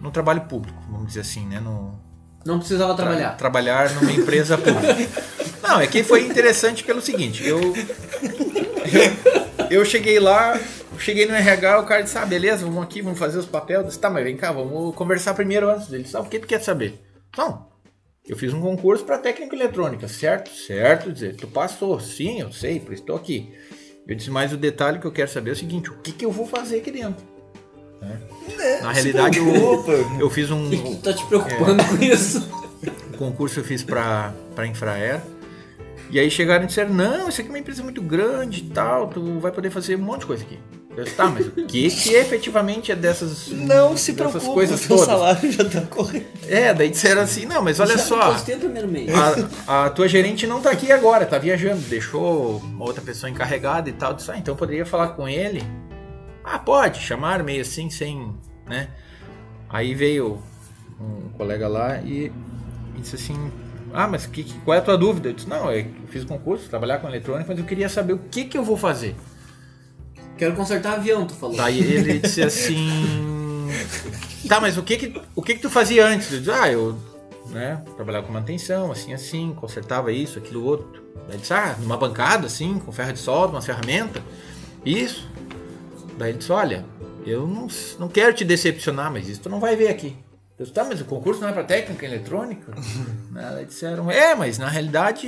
no 0.00 0.10
trabalho 0.10 0.42
público, 0.42 0.80
vamos 0.88 1.08
dizer 1.08 1.20
assim, 1.20 1.44
né? 1.46 1.60
No, 1.60 1.98
Não 2.44 2.58
precisava 2.58 2.94
tra- 2.94 3.04
trabalhar. 3.06 3.36
trabalhar 3.36 3.94
numa 3.94 4.12
empresa 4.12 4.58
pública. 4.58 4.96
Não, 5.62 5.80
é 5.80 5.86
que 5.86 6.02
foi 6.04 6.26
interessante 6.26 6.84
pelo 6.84 7.00
seguinte, 7.00 7.42
eu, 7.46 7.58
eu, 7.62 7.74
eu 9.70 9.84
cheguei 9.84 10.20
lá, 10.20 10.58
cheguei 10.98 11.26
no 11.26 11.34
RH, 11.34 11.80
o 11.80 11.86
cara 11.86 12.02
disse, 12.02 12.18
ah, 12.18 12.26
beleza, 12.26 12.64
vamos 12.66 12.82
aqui, 12.82 13.00
vamos 13.00 13.18
fazer 13.18 13.38
os 13.38 13.46
papéis. 13.46 13.80
Eu 13.80 13.86
disse, 13.86 13.98
tá, 13.98 14.10
mas 14.10 14.24
vem 14.24 14.36
cá, 14.36 14.52
vamos 14.52 14.94
conversar 14.94 15.34
primeiro 15.34 15.70
antes 15.70 15.88
dele. 15.88 16.06
Sabe 16.06 16.26
o 16.26 16.30
que 16.30 16.38
tu 16.38 16.46
quer 16.46 16.62
saber? 16.62 17.00
Não, 17.36 17.66
eu 18.28 18.36
fiz 18.36 18.52
um 18.52 18.60
concurso 18.60 19.04
para 19.04 19.18
técnica 19.18 19.56
eletrônica, 19.56 20.06
certo? 20.06 20.50
Certo, 20.50 21.10
dizer, 21.10 21.34
tu 21.36 21.46
passou, 21.46 21.98
sim, 21.98 22.40
eu 22.40 22.52
sei, 22.52 22.78
por 22.78 22.92
isso 22.92 23.02
estou 23.02 23.16
aqui. 23.16 23.52
Eu 24.06 24.14
disse, 24.14 24.30
mas 24.30 24.52
o 24.52 24.56
detalhe 24.58 24.98
que 24.98 25.06
eu 25.06 25.12
quero 25.12 25.30
saber 25.30 25.50
é 25.50 25.52
o 25.54 25.56
seguinte, 25.56 25.90
o 25.90 25.94
que, 25.96 26.12
que 26.12 26.26
eu 26.26 26.30
vou 26.30 26.46
fazer 26.46 26.76
aqui 26.76 26.90
dentro? 26.90 27.24
Né? 28.04 28.80
Na 28.82 28.92
realidade, 28.92 29.38
eu, 29.38 29.84
eu 30.20 30.30
fiz 30.30 30.50
um, 30.50 30.70
que, 30.70 30.96
tá 30.96 31.12
te 31.12 31.24
preocupando 31.26 31.82
com 31.84 32.02
isso? 32.02 32.46
o 33.12 33.16
concurso 33.16 33.60
eu 33.60 33.64
fiz 33.64 33.82
para 33.82 34.32
para 34.54 34.66
Infraero. 34.66 35.22
E 36.10 36.20
aí 36.20 36.30
chegaram 36.30 36.64
e 36.64 36.66
disseram: 36.66 36.92
Não, 36.92 37.28
isso 37.28 37.40
aqui 37.40 37.48
é 37.48 37.52
uma 37.52 37.58
empresa 37.58 37.82
muito 37.82 38.02
grande 38.02 38.60
e 38.60 38.70
tal, 38.70 39.08
tu 39.08 39.38
vai 39.40 39.50
poder 39.50 39.70
fazer 39.70 39.96
um 39.96 40.02
monte 40.02 40.20
de 40.20 40.26
coisa 40.26 40.44
aqui. 40.44 40.58
Eu 40.96 41.02
disse: 41.02 41.16
Tá, 41.16 41.26
mas 41.26 41.46
o 41.46 41.50
que, 41.50 41.90
que 41.90 42.14
efetivamente 42.14 42.92
é 42.92 42.94
dessas, 42.94 43.48
Não 43.48 43.96
se 43.96 44.12
dessas 44.12 44.30
preocupe, 44.32 44.54
coisas 44.54 44.80
o 44.80 44.82
seu 44.84 44.96
todas? 44.96 45.06
salário 45.06 45.50
já 45.50 45.64
tá 45.64 45.80
correndo. 45.80 46.26
É, 46.46 46.72
daí 46.72 46.88
disseram 46.88 47.22
assim: 47.22 47.46
Não, 47.46 47.62
mas 47.62 47.80
olha 47.80 47.96
Já 47.96 48.04
só, 48.04 48.34
primeiro 48.34 48.86
mês. 48.86 49.10
a, 49.66 49.86
a 49.86 49.90
tua 49.90 50.06
gerente 50.06 50.46
não 50.46 50.60
tá 50.60 50.70
aqui 50.70 50.92
agora, 50.92 51.26
tá 51.26 51.38
viajando, 51.38 51.80
deixou 51.80 52.58
uma 52.58 52.84
outra 52.84 53.02
pessoa 53.02 53.28
encarregada 53.28 53.88
e 53.88 53.92
tal. 53.92 54.10
Eu 54.10 54.16
Disse, 54.16 54.30
ah, 54.30 54.38
então 54.38 54.54
eu 54.54 54.58
poderia 54.58 54.86
falar 54.86 55.08
com 55.08 55.28
ele? 55.28 55.64
Ah, 56.44 56.58
pode, 56.58 57.00
chamaram 57.00 57.44
meio 57.44 57.62
assim, 57.62 57.88
sem, 57.90 58.34
né? 58.68 58.88
Aí 59.68 59.94
veio 59.94 60.42
um 61.00 61.30
colega 61.30 61.66
lá 61.66 61.98
e 62.02 62.30
disse 62.98 63.16
assim, 63.16 63.50
ah, 63.92 64.06
mas 64.06 64.26
que, 64.26 64.44
que- 64.44 64.58
qual 64.60 64.74
é 64.76 64.78
a 64.78 64.82
tua 64.82 64.96
dúvida? 64.98 65.30
Eu 65.30 65.32
disse, 65.32 65.48
não, 65.48 65.72
eu 65.72 65.86
fiz 66.10 66.24
concurso, 66.24 66.68
trabalhar 66.68 66.98
com 66.98 67.08
eletrônica, 67.08 67.46
mas 67.48 67.58
eu 67.58 67.64
queria 67.64 67.88
saber 67.88 68.12
o 68.12 68.18
que 68.18 68.44
que 68.44 68.56
eu 68.58 68.62
vou 68.62 68.76
fazer. 68.76 69.16
Quero 70.36 70.54
consertar 70.54 70.94
avião, 70.94 71.26
tu 71.26 71.34
falou. 71.34 71.56
Daí 71.56 71.80
ele 71.80 72.18
disse 72.20 72.42
assim, 72.42 73.68
tá, 74.48 74.60
mas 74.60 74.76
o 74.76 74.82
que 74.82 74.96
que, 74.96 75.22
o 75.34 75.42
que 75.42 75.54
que 75.54 75.60
tu 75.60 75.70
fazia 75.70 76.06
antes? 76.06 76.30
Eu 76.32 76.38
disse, 76.40 76.50
ah, 76.50 76.70
eu, 76.70 76.98
né, 77.46 77.82
trabalhava 77.96 78.26
com 78.26 78.32
manutenção, 78.32 78.92
assim, 78.92 79.12
assim, 79.14 79.54
consertava 79.56 80.12
isso, 80.12 80.38
aquilo, 80.38 80.62
outro. 80.64 81.02
Daí 81.26 81.30
ele 81.36 81.38
disse, 81.38 81.54
ah, 81.54 81.76
numa 81.80 81.96
bancada, 81.96 82.46
assim, 82.46 82.78
com 82.78 82.92
ferro 82.92 83.12
de 83.12 83.18
solda, 83.18 83.54
uma 83.54 83.62
ferramenta, 83.62 84.20
isso. 84.84 85.32
Daí 86.18 86.30
ele 86.30 86.38
disse, 86.38 86.52
olha, 86.52 86.84
eu 87.26 87.46
não, 87.46 87.66
não 87.98 88.08
quero 88.08 88.32
te 88.34 88.44
decepcionar, 88.44 89.10
mas 89.12 89.28
isso 89.28 89.40
tu 89.40 89.48
não 89.48 89.60
vai 89.60 89.74
ver 89.76 89.88
aqui. 89.88 90.16
Eu 90.58 90.64
disse, 90.64 90.72
tá, 90.72 90.84
mas 90.84 91.00
o 91.00 91.04
concurso 91.04 91.40
não 91.40 91.48
é 91.48 91.52
para 91.52 91.64
técnica 91.64 92.06
eletrônica? 92.06 92.72
Daí 93.32 93.64
disseram, 93.66 94.10
é, 94.10 94.34
mas 94.34 94.56
na 94.58 94.68
realidade 94.68 95.26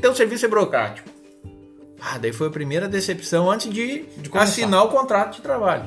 teu 0.00 0.14
serviço 0.14 0.46
é 0.46 0.48
burocrático. 0.48 1.08
Ah, 2.04 2.18
daí 2.18 2.32
foi 2.32 2.48
a 2.48 2.50
primeira 2.50 2.88
decepção 2.88 3.48
antes 3.48 3.72
de, 3.72 4.00
começar. 4.28 4.40
assinar 4.42 4.84
o 4.84 4.88
contrato 4.88 5.36
de 5.36 5.40
trabalho. 5.42 5.84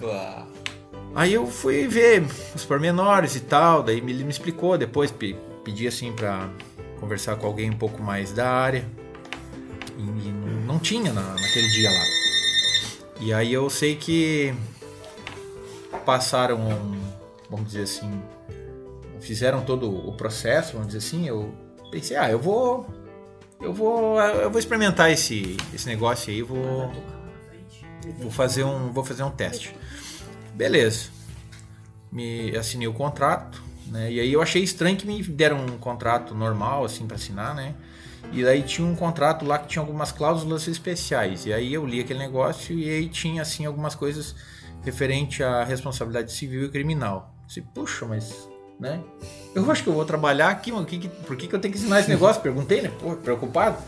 Bah. 0.00 0.46
Aí 1.12 1.34
eu 1.34 1.44
fui 1.48 1.88
ver 1.88 2.22
os 2.54 2.64
pormenores 2.64 3.34
e 3.34 3.40
tal, 3.40 3.82
daí 3.82 3.96
ele 3.98 4.22
me 4.22 4.30
explicou, 4.30 4.78
depois 4.78 5.10
pe- 5.10 5.34
pedi 5.64 5.88
assim 5.88 6.12
pra 6.12 6.48
conversar 7.00 7.34
com 7.34 7.46
alguém 7.48 7.68
um 7.70 7.76
pouco 7.76 8.00
mais 8.00 8.32
da 8.32 8.48
área. 8.48 8.84
E, 9.98 10.02
não, 10.02 10.74
não 10.74 10.78
tinha 10.78 11.12
na- 11.12 11.34
naquele 11.34 11.68
dia 11.70 11.90
lá. 11.90 12.04
E 13.20 13.32
aí 13.32 13.52
eu 13.52 13.68
sei 13.70 13.96
que 13.96 14.54
passaram, 16.04 16.58
vamos 17.50 17.66
dizer 17.66 17.82
assim, 17.82 18.22
fizeram 19.20 19.64
todo 19.64 19.90
o 19.90 20.12
processo, 20.12 20.74
vamos 20.74 20.88
dizer 20.88 20.98
assim, 20.98 21.26
eu 21.26 21.52
pensei, 21.90 22.16
ah, 22.16 22.30
eu 22.30 22.38
vou 22.38 22.86
eu 23.60 23.72
vou 23.72 24.20
eu 24.20 24.50
vou 24.50 24.58
experimentar 24.58 25.10
esse 25.10 25.56
esse 25.74 25.86
negócio 25.88 26.32
aí, 26.32 26.42
vou 26.42 26.92
vou 28.18 28.30
fazer 28.30 28.64
um 28.64 28.92
vou 28.92 29.04
fazer 29.04 29.22
um 29.22 29.30
teste. 29.30 29.74
Beleza. 30.54 31.10
Me 32.12 32.56
assinei 32.56 32.86
o 32.86 32.92
contrato, 32.92 33.62
né? 33.88 34.12
E 34.12 34.20
aí 34.20 34.32
eu 34.32 34.40
achei 34.40 34.62
estranho 34.62 34.96
que 34.96 35.06
me 35.06 35.22
deram 35.22 35.64
um 35.64 35.78
contrato 35.78 36.34
normal 36.34 36.84
assim 36.84 37.06
para 37.06 37.16
assinar, 37.16 37.54
né? 37.54 37.74
E 38.32 38.42
daí 38.44 38.62
tinha 38.62 38.86
um 38.86 38.94
contrato 38.94 39.44
lá 39.44 39.58
que 39.58 39.68
tinha 39.68 39.82
algumas 39.82 40.12
cláusulas 40.12 40.66
especiais. 40.68 41.46
E 41.46 41.52
aí 41.52 41.72
eu 41.72 41.86
li 41.86 42.00
aquele 42.00 42.18
negócio 42.18 42.76
e 42.78 42.88
aí 42.88 43.08
tinha 43.08 43.42
assim 43.42 43.64
algumas 43.64 43.94
coisas 43.94 44.34
referente 44.84 45.42
à 45.42 45.64
responsabilidade 45.64 46.32
civil 46.32 46.64
e 46.64 46.68
criminal. 46.68 47.34
Disse, 47.46 47.62
puxa, 47.62 48.04
mas 48.06 48.48
né? 48.78 49.00
Eu 49.54 49.70
acho 49.70 49.82
que 49.82 49.88
eu 49.88 49.94
vou 49.94 50.04
trabalhar 50.04 50.50
aqui, 50.50 50.70
mano. 50.70 50.84
Que 50.84 50.98
que- 50.98 51.08
por 51.08 51.34
que, 51.36 51.46
que 51.48 51.54
eu 51.54 51.58
tenho 51.58 51.72
que 51.72 51.80
ensinar 51.80 52.00
esse 52.00 52.10
negócio? 52.10 52.42
Perguntei, 52.42 52.82
né? 52.82 52.90
Pô, 53.00 53.16
preocupado. 53.16 53.78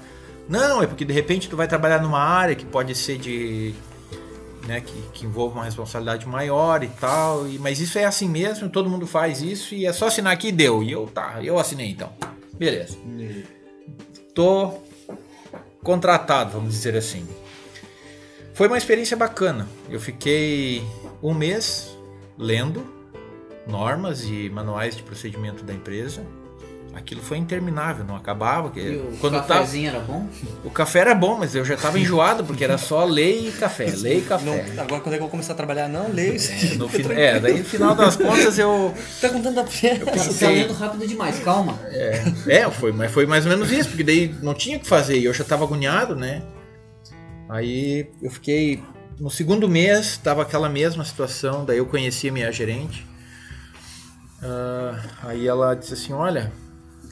Não, 0.48 0.82
é 0.82 0.86
porque 0.86 1.04
de 1.04 1.12
repente 1.12 1.46
tu 1.48 1.56
vai 1.56 1.68
trabalhar 1.68 2.00
numa 2.00 2.20
área 2.20 2.54
que 2.54 2.64
pode 2.64 2.94
ser 2.94 3.18
de. 3.18 3.74
Né, 4.66 4.80
que, 4.82 4.92
que 5.14 5.24
envolva 5.26 5.56
uma 5.56 5.64
responsabilidade 5.64 6.26
maior 6.26 6.82
e 6.82 6.88
tal. 6.88 7.46
E, 7.48 7.58
mas 7.58 7.80
isso 7.80 7.98
é 7.98 8.04
assim 8.04 8.28
mesmo, 8.28 8.68
todo 8.68 8.88
mundo 8.88 9.06
faz 9.06 9.40
isso 9.42 9.74
e 9.74 9.86
é 9.86 9.92
só 9.92 10.06
assinar 10.08 10.32
aqui 10.32 10.48
e 10.48 10.52
deu. 10.52 10.82
E 10.82 10.90
eu 10.92 11.06
tá, 11.06 11.38
eu 11.42 11.58
assinei 11.58 11.90
então. 11.90 12.10
Beleza. 12.58 12.96
Tô 14.38 14.72
contratado, 15.82 16.52
vamos 16.52 16.72
dizer 16.72 16.96
assim. 16.96 17.26
Foi 18.54 18.68
uma 18.68 18.78
experiência 18.78 19.16
bacana. 19.16 19.68
Eu 19.90 19.98
fiquei 19.98 20.80
um 21.20 21.34
mês 21.34 21.98
lendo 22.38 22.86
normas 23.66 24.22
e 24.22 24.48
manuais 24.48 24.96
de 24.96 25.02
procedimento 25.02 25.64
da 25.64 25.74
empresa. 25.74 26.24
Aquilo 26.94 27.22
foi 27.22 27.38
interminável, 27.38 28.04
não 28.04 28.16
acabava. 28.16 28.70
que- 28.70 28.80
E 28.80 28.96
o 28.96 29.16
Quando 29.20 29.34
tava, 29.34 29.46
cafezinho 29.46 29.88
era 29.88 30.00
bom? 30.00 30.26
o 30.64 30.70
café 30.70 30.98
era 31.00 31.14
bom, 31.14 31.36
mas 31.38 31.54
eu 31.54 31.64
já 31.64 31.74
estava 31.74 31.98
enjoado 31.98 32.44
porque 32.44 32.64
era 32.64 32.76
só 32.76 33.04
lei 33.04 33.48
e 33.48 33.52
café, 33.52 33.86
lei 33.96 34.18
e 34.18 34.22
café. 34.22 34.44
Não, 34.44 34.82
agora 34.82 35.00
quando 35.00 35.08
é 35.14 35.16
que 35.16 35.16
eu 35.16 35.20
vou 35.20 35.28
começar 35.28 35.52
a 35.52 35.56
trabalhar? 35.56 35.88
Não, 35.88 36.08
leio 36.12 36.34
isso 36.34 36.50
aqui. 36.50 36.76
No 36.76 36.88
fin- 36.88 37.04
é, 37.12 37.38
daí 37.38 37.58
no 37.58 37.64
final 37.64 37.94
das 37.94 38.16
contas 38.16 38.58
eu 38.58 38.92
Tá 39.20 39.28
com 39.28 39.40
tanta 39.40 39.62
pressa. 39.64 40.04
Tá, 40.04 40.12
tá 40.46 40.50
lendo 40.50 40.72
rápido 40.72 41.06
demais, 41.06 41.38
calma. 41.38 41.78
É, 42.46 42.68
foi, 42.70 42.90
mas 42.92 43.12
foi 43.12 43.26
mais 43.26 43.44
ou 43.44 43.50
menos 43.52 43.70
isso, 43.70 43.90
porque 43.90 44.04
daí 44.04 44.34
não 44.42 44.54
tinha 44.54 44.76
o 44.76 44.80
que 44.80 44.86
fazer 44.88 45.18
e 45.18 45.24
eu 45.24 45.32
já 45.34 45.44
tava 45.44 45.64
agoniado, 45.64 46.16
né? 46.16 46.42
Aí 47.48 48.10
eu 48.20 48.30
fiquei. 48.30 48.82
No 49.20 49.30
segundo 49.30 49.68
mês, 49.68 50.16
tava 50.16 50.42
aquela 50.42 50.68
mesma 50.68 51.04
situação, 51.04 51.64
daí 51.64 51.78
eu 51.78 51.86
conheci 51.86 52.28
a 52.28 52.32
minha 52.32 52.50
gerente. 52.52 53.06
Ah, 54.42 54.98
aí 55.24 55.46
ela 55.46 55.74
disse 55.74 55.94
assim: 55.94 56.12
Olha, 56.12 56.52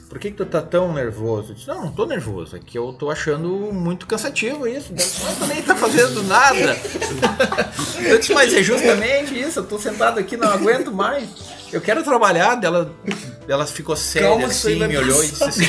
por 0.09 0.19
que, 0.19 0.31
que 0.31 0.37
tu 0.37 0.45
tá 0.45 0.61
tão 0.61 0.93
nervoso? 0.93 1.51
Eu 1.51 1.55
disse, 1.55 1.67
não, 1.67 1.85
não 1.85 1.91
tô 1.91 2.05
nervoso, 2.05 2.55
é 2.55 2.59
que 2.59 2.77
eu 2.77 2.93
tô 2.93 3.09
achando 3.09 3.49
muito 3.73 4.07
cansativo 4.07 4.67
isso. 4.67 4.93
Mas 4.93 5.37
também 5.37 5.61
tá 5.61 5.75
fazendo 5.75 6.23
nada. 6.23 6.77
Eu 8.01 8.17
disse, 8.19 8.33
mas 8.33 8.53
é 8.53 8.63
justamente 8.63 9.37
isso, 9.37 9.59
eu 9.59 9.65
tô 9.65 9.77
sentado 9.79 10.19
aqui, 10.19 10.37
não 10.37 10.49
aguento 10.49 10.91
mais. 10.91 11.27
Eu 11.73 11.81
quero 11.81 12.03
trabalhar, 12.03 12.59
ela, 12.63 12.93
ela 13.47 13.65
ficou 13.65 13.95
séria 13.95 14.29
Calma 14.29 14.45
assim, 14.47 14.77
vai 14.79 14.87
me 14.87 14.97
olhou 14.97 15.23
e 15.23 15.27
disse 15.27 15.43
assim. 15.43 15.63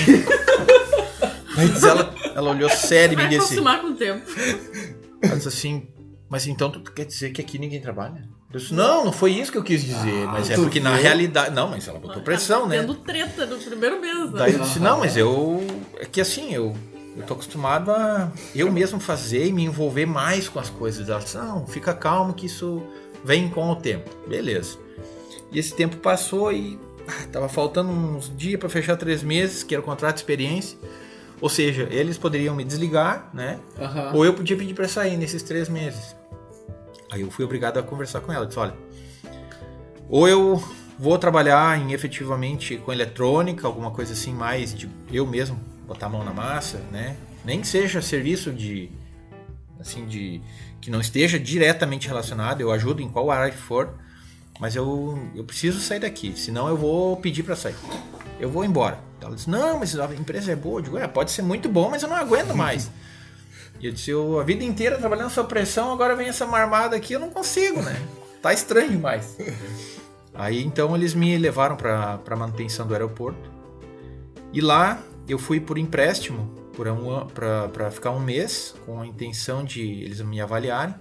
Mas 1.56 1.82
ela, 1.82 2.14
ela 2.34 2.50
olhou 2.50 2.68
séria 2.70 3.14
e 3.14 3.16
me 3.16 3.22
Vai 3.22 3.30
disse. 3.30 3.44
acostumar 3.44 3.80
com 3.80 3.88
o 3.88 3.94
tempo. 3.94 4.24
Ela 5.22 5.36
disse 5.36 5.48
assim, 5.48 5.88
mas 6.28 6.46
então 6.46 6.70
tu 6.70 6.80
quer 6.92 7.04
dizer 7.04 7.30
que 7.30 7.40
aqui 7.40 7.58
ninguém 7.58 7.80
trabalha? 7.80 8.22
Eu 8.52 8.58
disse, 8.58 8.72
não, 8.72 9.04
não 9.04 9.12
foi 9.12 9.32
isso 9.32 9.52
que 9.52 9.58
eu 9.58 9.62
quis 9.62 9.84
dizer, 9.84 10.26
mas 10.26 10.50
é 10.50 10.54
porque 10.54 10.80
na 10.80 10.92
viu? 10.92 11.02
realidade. 11.02 11.54
Não, 11.54 11.68
mas 11.68 11.86
ela 11.86 11.98
botou 11.98 12.22
pressão, 12.22 12.66
né? 12.66 12.80
Tendo 12.80 12.94
treta 12.94 13.44
no 13.44 13.58
primeiro 13.58 14.00
mês, 14.00 14.30
né? 14.32 14.38
Daí 14.38 14.54
eu 14.54 14.60
disse, 14.60 14.80
não, 14.80 14.98
mas 15.00 15.16
eu. 15.16 15.62
É 15.98 16.06
que 16.06 16.20
assim, 16.20 16.54
eu, 16.54 16.74
eu 17.16 17.24
tô 17.24 17.34
acostumado 17.34 17.90
a 17.90 18.32
eu 18.54 18.70
mesmo 18.72 18.98
fazer 18.98 19.46
e 19.46 19.52
me 19.52 19.64
envolver 19.64 20.06
mais 20.06 20.48
com 20.48 20.58
as 20.58 20.70
coisas. 20.70 21.08
Ela 21.08 21.20
disse, 21.20 21.36
não, 21.36 21.66
fica 21.66 21.92
calmo 21.92 22.32
que 22.32 22.46
isso 22.46 22.82
vem 23.22 23.48
com 23.50 23.70
o 23.70 23.76
tempo. 23.76 24.10
Beleza. 24.26 24.78
E 25.52 25.58
esse 25.58 25.74
tempo 25.74 25.96
passou 25.96 26.52
e 26.52 26.78
ah, 27.06 27.26
tava 27.32 27.48
faltando 27.48 27.90
uns 27.90 28.34
dias 28.36 28.58
para 28.58 28.68
fechar 28.68 28.96
três 28.96 29.22
meses, 29.22 29.62
que 29.62 29.74
era 29.74 29.82
o 29.82 29.84
contrato 29.84 30.14
de 30.14 30.20
experiência. 30.20 30.78
Ou 31.40 31.48
seja, 31.48 31.86
eles 31.90 32.18
poderiam 32.18 32.54
me 32.54 32.64
desligar, 32.64 33.30
né? 33.32 33.60
Aham. 33.78 34.12
Ou 34.14 34.24
eu 34.24 34.34
podia 34.34 34.56
pedir 34.56 34.74
para 34.74 34.88
sair 34.88 35.16
nesses 35.16 35.42
três 35.42 35.68
meses. 35.68 36.16
Aí 37.10 37.22
eu 37.22 37.30
fui 37.30 37.44
obrigado 37.44 37.78
a 37.78 37.82
conversar 37.82 38.20
com 38.20 38.32
ela. 38.32 38.46
Disse, 38.46 38.58
olha, 38.58 38.74
ou 40.08 40.28
eu 40.28 40.62
vou 40.98 41.18
trabalhar 41.18 41.78
em 41.78 41.92
efetivamente 41.92 42.76
com 42.78 42.92
eletrônica, 42.92 43.66
alguma 43.66 43.90
coisa 43.90 44.12
assim 44.12 44.32
mais 44.32 44.74
de 44.74 44.88
eu 45.12 45.26
mesmo 45.26 45.58
botar 45.86 46.06
a 46.06 46.08
mão 46.08 46.24
na 46.24 46.32
massa, 46.32 46.78
né? 46.90 47.16
Nem 47.44 47.60
que 47.60 47.66
seja 47.66 48.02
serviço 48.02 48.52
de 48.52 48.90
assim 49.78 50.06
de 50.06 50.42
que 50.80 50.90
não 50.90 51.00
esteja 51.00 51.38
diretamente 51.38 52.08
relacionado, 52.08 52.60
eu 52.60 52.70
ajudo 52.72 53.00
em 53.00 53.08
qual 53.08 53.30
área 53.30 53.52
for, 53.52 53.94
mas 54.58 54.74
eu, 54.74 55.30
eu 55.34 55.44
preciso 55.44 55.80
sair 55.80 56.00
daqui, 56.00 56.32
senão 56.36 56.68
eu 56.68 56.76
vou 56.76 57.16
pedir 57.16 57.42
para 57.42 57.54
sair. 57.54 57.76
Eu 58.40 58.50
vou 58.50 58.64
embora. 58.64 58.98
Ela 59.20 59.34
disse: 59.34 59.48
"Não, 59.48 59.78
mas 59.78 59.98
a 59.98 60.06
empresa 60.14 60.52
é 60.52 60.56
boa". 60.56 60.80
Eu 60.80 60.84
digo: 60.84 60.98
"É, 60.98 61.06
pode 61.06 61.30
ser 61.30 61.42
muito 61.42 61.68
bom, 61.68 61.88
mas 61.90 62.02
eu 62.02 62.08
não 62.08 62.16
aguento 62.16 62.54
mais". 62.54 62.90
E 63.80 63.86
eu 63.86 63.92
disse: 63.92 64.10
"Eu 64.10 64.40
a 64.40 64.44
vida 64.44 64.64
inteira 64.64 64.98
trabalhando 64.98 65.30
sob 65.30 65.48
pressão, 65.48 65.92
agora 65.92 66.16
vem 66.16 66.28
essa 66.28 66.46
marmada 66.46 66.96
aqui, 66.96 67.12
eu 67.12 67.20
não 67.20 67.30
consigo, 67.30 67.82
né? 67.82 68.00
Tá 68.42 68.52
estranho 68.52 68.90
demais". 68.90 69.36
Aí 70.34 70.62
então 70.62 70.94
eles 70.94 71.14
me 71.14 71.36
levaram 71.36 71.76
para 71.76 72.20
a 72.24 72.36
manutenção 72.36 72.86
do 72.86 72.94
aeroporto. 72.94 73.50
E 74.52 74.60
lá 74.60 75.02
eu 75.28 75.38
fui 75.38 75.60
por 75.60 75.76
empréstimo 75.76 76.54
para 77.34 77.90
ficar 77.90 78.12
um 78.12 78.20
mês, 78.20 78.74
com 78.86 79.00
a 79.00 79.06
intenção 79.06 79.64
de 79.64 79.82
eles 79.82 80.20
me 80.20 80.40
avaliarem. 80.40 80.94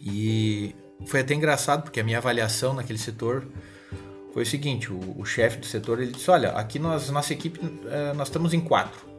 E 0.00 0.74
foi 1.06 1.20
até 1.20 1.34
engraçado, 1.34 1.82
porque 1.84 2.00
a 2.00 2.04
minha 2.04 2.18
avaliação 2.18 2.74
naquele 2.74 2.98
setor 2.98 3.46
foi 4.32 4.42
o 4.42 4.46
seguinte: 4.46 4.92
o, 4.92 5.20
o 5.20 5.24
chefe 5.24 5.58
do 5.58 5.66
setor 5.66 6.00
ele 6.00 6.12
disse: 6.12 6.30
Olha, 6.30 6.50
aqui 6.50 6.78
nós, 6.78 7.08
nossa 7.10 7.32
equipe 7.32 7.60
eh, 7.86 8.12
nós 8.14 8.28
estamos 8.28 8.52
em 8.52 8.60
quatro. 8.60 9.15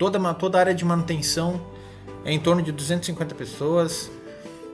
Toda, 0.00 0.18
toda 0.32 0.56
a 0.56 0.60
área 0.60 0.74
de 0.74 0.82
manutenção 0.82 1.60
é 2.24 2.32
em 2.32 2.40
torno 2.40 2.62
de 2.62 2.72
250 2.72 3.34
pessoas. 3.34 4.10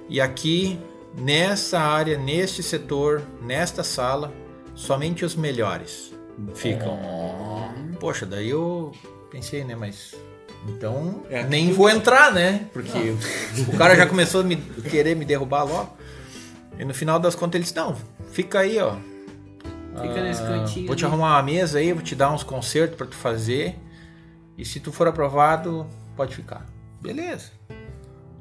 E 0.09 0.21
aqui, 0.21 0.79
nessa 1.19 1.81
área, 1.81 2.17
neste 2.17 2.63
setor, 2.63 3.23
nesta 3.43 3.83
sala, 3.83 4.33
somente 4.73 5.25
os 5.25 5.35
melhores 5.35 6.13
ficam. 6.55 6.97
Poxa, 7.99 8.25
daí 8.25 8.51
eu 8.51 8.93
pensei, 9.29 9.65
né, 9.65 9.75
mas. 9.75 10.15
Então, 10.69 11.25
É 11.29 11.43
nem 11.43 11.73
vou 11.73 11.91
entrar, 11.91 12.33
né? 12.33 12.69
Porque 12.73 13.17
o 13.69 13.77
cara 13.77 13.97
já 13.97 14.07
começou 14.07 14.43
a 14.43 14.45
me, 14.45 14.55
querer 14.89 15.17
me 15.17 15.25
derrubar 15.25 15.65
logo. 15.65 15.97
E 16.79 16.85
no 16.85 16.95
final 16.95 17.19
das 17.19 17.35
contas 17.35 17.57
ele 17.57 17.65
disse: 17.65 17.75
Não, 17.75 17.97
fica 18.31 18.61
aí, 18.61 18.79
ó. 18.79 18.95
Fica 20.01 20.23
nesse 20.23 20.43
Ah, 20.43 20.47
cantinho 20.47 20.87
Vou 20.87 20.95
te 20.95 21.05
ali." 21.05 21.13
arrumar 21.13 21.35
uma 21.35 21.43
mesa 21.43 21.81
aí, 21.81 21.93
vou 21.93 22.03
te 22.03 22.15
dar 22.15 22.31
uns 22.33 22.45
concertos 22.45 22.97
pra 22.97 23.07
tu 23.09 23.17
fazer. 23.17 23.75
E 24.59 24.65
se 24.65 24.81
tu 24.81 24.91
for 24.93 25.07
aprovado, 25.09 25.87
pode 26.17 26.35
ficar. 26.35 26.67
Beleza. 27.01 27.51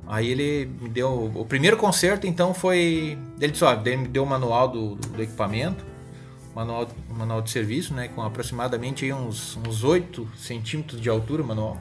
Aí 0.07 0.29
ele 0.29 0.69
me 0.81 0.87
deu. 0.89 1.31
O 1.35 1.45
primeiro 1.45 1.77
concerto, 1.77 2.27
então, 2.27 2.53
foi. 2.53 3.17
Ele 3.39 3.51
disse, 3.51 3.63
ó, 3.63 3.73
ele 3.73 3.97
me 3.97 4.07
deu 4.07 4.23
o 4.23 4.25
manual 4.25 4.67
do, 4.67 4.95
do 4.95 5.21
equipamento, 5.21 5.83
manual, 6.55 6.87
manual 7.09 7.41
de 7.41 7.49
serviço, 7.49 7.93
né? 7.93 8.07
Com 8.09 8.21
aproximadamente 8.21 9.03
aí 9.03 9.11
uns, 9.11 9.57
uns 9.67 9.83
8 9.83 10.27
centímetros 10.37 11.01
de 11.01 11.09
altura 11.09 11.41
o 11.41 11.45
manual. 11.47 11.77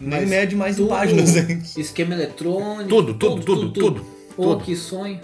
Nem 0.00 0.20
Mas 0.20 0.28
mede 0.28 0.56
mais 0.56 0.76
tudo- 0.76 0.88
páginas, 0.88 1.36
hein? 1.36 1.62
Esquema 1.76 2.14
eletrônico. 2.14 2.88
Tudo, 2.88 3.14
tudo, 3.14 3.42
tudo, 3.44 3.70
tudo, 3.72 4.06
Pô, 4.36 4.42
tudo. 4.54 4.64
que 4.64 4.74
sonho. 4.76 5.20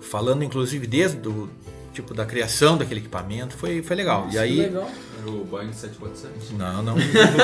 Falando 0.00 0.42
inclusive 0.42 0.86
desde 0.86 1.18
do 1.18 1.50
tipo 1.92 2.14
da 2.14 2.24
criação 2.24 2.78
daquele 2.78 3.00
equipamento, 3.00 3.54
foi, 3.56 3.82
foi 3.82 3.94
legal. 3.96 4.26
e 4.28 4.30
Que 4.32 4.38
aí. 4.38 4.56
legal. 4.56 4.88
Era 5.20 5.30
o 5.30 5.44
Boeing 5.44 5.72
747. 5.72 6.54
Não, 6.54 6.82
não. 6.82 6.94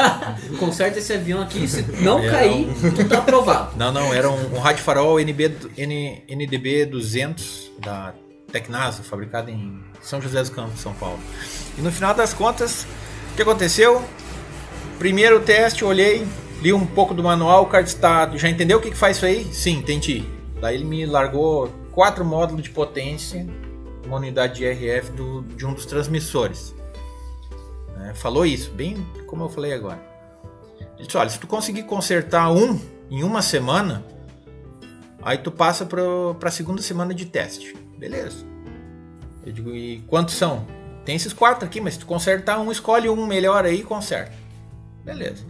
Conserta 0.58 0.98
esse 0.98 1.12
avião 1.12 1.42
aqui, 1.42 1.68
se 1.68 1.82
não 2.02 2.18
É, 2.20 2.30
cair, 2.30 2.68
tu 2.94 3.08
tá 3.08 3.18
aprovado. 3.18 3.76
Não, 3.76 3.92
não, 3.92 4.14
era 4.14 4.30
um, 4.30 4.56
um 4.56 4.58
rádio 4.58 4.82
farol 4.82 5.20
NB, 5.20 5.56
N, 5.76 6.22
NDB 6.28 6.86
200 6.86 7.72
da 7.78 8.14
Tecnasa, 8.50 9.02
fabricado 9.02 9.50
em 9.50 9.82
São 10.00 10.20
José 10.20 10.40
dos 10.40 10.50
Campos, 10.50 10.80
São 10.80 10.94
Paulo. 10.94 11.20
E 11.76 11.82
no 11.82 11.92
final 11.92 12.14
das 12.14 12.32
contas, 12.32 12.86
o 13.32 13.36
que 13.36 13.42
aconteceu? 13.42 14.02
Primeiro 14.98 15.40
teste, 15.40 15.84
olhei, 15.84 16.26
li 16.62 16.72
um 16.72 16.86
pouco 16.86 17.12
do 17.12 17.22
manual, 17.22 17.64
o 17.64 17.66
cara 17.66 17.84
tá, 17.84 18.30
já 18.36 18.48
entendeu 18.48 18.78
o 18.78 18.80
que, 18.80 18.90
que 18.90 18.96
faz 18.96 19.18
isso 19.18 19.26
aí? 19.26 19.44
Sim, 19.52 19.78
entendi. 19.78 20.24
Daí 20.60 20.76
ele 20.76 20.84
me 20.84 21.04
largou 21.04 21.70
quatro 21.92 22.24
módulos 22.24 22.62
de 22.62 22.70
potência, 22.70 23.46
uma 24.06 24.16
unidade 24.16 24.54
de 24.54 24.66
RF 24.66 25.10
do, 25.12 25.42
de 25.42 25.66
um 25.66 25.74
dos 25.74 25.84
transmissores. 25.84 26.75
Né? 27.96 28.14
Falou 28.14 28.46
isso, 28.46 28.70
bem 28.70 28.96
como 29.26 29.44
eu 29.44 29.48
falei 29.48 29.72
agora. 29.72 30.00
Ele 30.96 31.06
disse, 31.06 31.16
olha, 31.16 31.28
se 31.28 31.38
tu 31.38 31.46
conseguir 31.46 31.82
consertar 31.82 32.50
um 32.50 32.80
em 33.10 33.22
uma 33.22 33.42
semana, 33.42 34.04
aí 35.22 35.38
tu 35.38 35.50
passa 35.50 35.84
para 35.84 36.02
a 36.48 36.50
segunda 36.50 36.80
semana 36.80 37.14
de 37.14 37.26
teste. 37.26 37.74
Beleza. 37.98 38.44
Eu 39.44 39.52
digo, 39.52 39.74
e 39.74 40.00
quantos 40.06 40.34
são? 40.34 40.66
Tem 41.04 41.14
esses 41.14 41.32
quatro 41.32 41.64
aqui, 41.64 41.80
mas 41.80 41.94
se 41.94 42.00
tu 42.00 42.06
consertar 42.06 42.58
um, 42.58 42.72
escolhe 42.72 43.08
um 43.08 43.26
melhor 43.26 43.64
aí 43.64 43.80
e 43.80 43.82
conserta. 43.82 44.34
Beleza. 45.04 45.44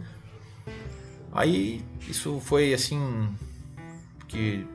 Aí 1.33 1.85
isso 2.09 2.41
foi 2.41 2.75
assim, 2.75 3.29
que 4.29 4.67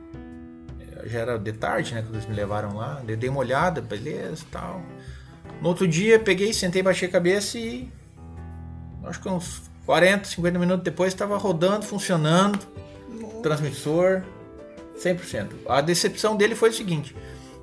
já 1.04 1.20
era 1.20 1.38
de 1.38 1.52
tarde, 1.52 1.94
né, 1.94 2.02
quando 2.02 2.14
eles 2.14 2.26
me 2.26 2.34
levaram 2.34 2.76
lá, 2.76 3.02
eu 3.06 3.16
dei 3.16 3.28
uma 3.28 3.40
olhada, 3.40 3.80
beleza, 3.80 4.44
tal. 4.50 4.82
No 5.62 5.68
outro 5.68 5.86
dia 5.86 6.18
peguei, 6.18 6.52
sentei, 6.52 6.82
baixei 6.82 7.08
a 7.08 7.12
cabeça 7.12 7.56
e 7.56 7.88
acho 9.04 9.22
que 9.22 9.28
uns 9.28 9.62
40, 9.86 10.24
50 10.24 10.58
minutos 10.58 10.82
depois 10.82 11.12
estava 11.12 11.38
rodando, 11.38 11.86
funcionando, 11.86 12.58
transmissor 13.44 14.24
100%. 14.98 15.50
A 15.68 15.80
decepção 15.80 16.36
dele 16.36 16.56
foi 16.56 16.70
o 16.70 16.72
seguinte, 16.72 17.14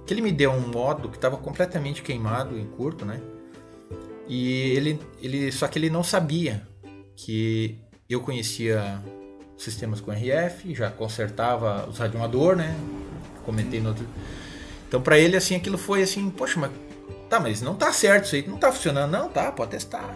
que 0.08 0.14
ele 0.14 0.22
me 0.22 0.32
deu 0.32 0.50
um 0.50 0.66
módulo 0.70 1.10
que 1.10 1.18
estava 1.18 1.36
completamente 1.36 2.02
queimado 2.02 2.58
em 2.58 2.66
curto, 2.68 3.04
né? 3.04 3.20
E 4.30 4.72
ele, 4.78 4.98
ele 5.22 5.52
só 5.52 5.68
que 5.68 5.78
ele 5.78 5.90
não 5.90 6.02
sabia 6.02 6.66
que 7.18 7.82
eu 8.10 8.22
conhecia 8.22 9.04
sistemas 9.58 10.00
com 10.00 10.10
RF, 10.10 10.74
já 10.74 10.90
consertava 10.90 11.86
os 11.90 11.98
radioamador, 11.98 12.56
né? 12.56 12.74
Comentei 13.44 13.82
no 13.82 13.90
outro. 13.90 14.08
Então 14.88 15.02
para 15.02 15.20
ele 15.20 15.36
assim 15.36 15.54
aquilo 15.54 15.78
foi 15.78 16.02
assim, 16.02 16.30
poxa, 16.30 16.58
mas 16.58 16.72
tá, 17.30 17.40
mas 17.40 17.62
não 17.62 17.76
tá 17.76 17.94
certo 17.94 18.26
isso 18.26 18.36
aí, 18.36 18.48
não 18.48 18.58
tá 18.58 18.72
funcionando, 18.72 19.12
não, 19.12 19.30
tá, 19.30 19.52
pode 19.52 19.72
testar. 19.72 20.16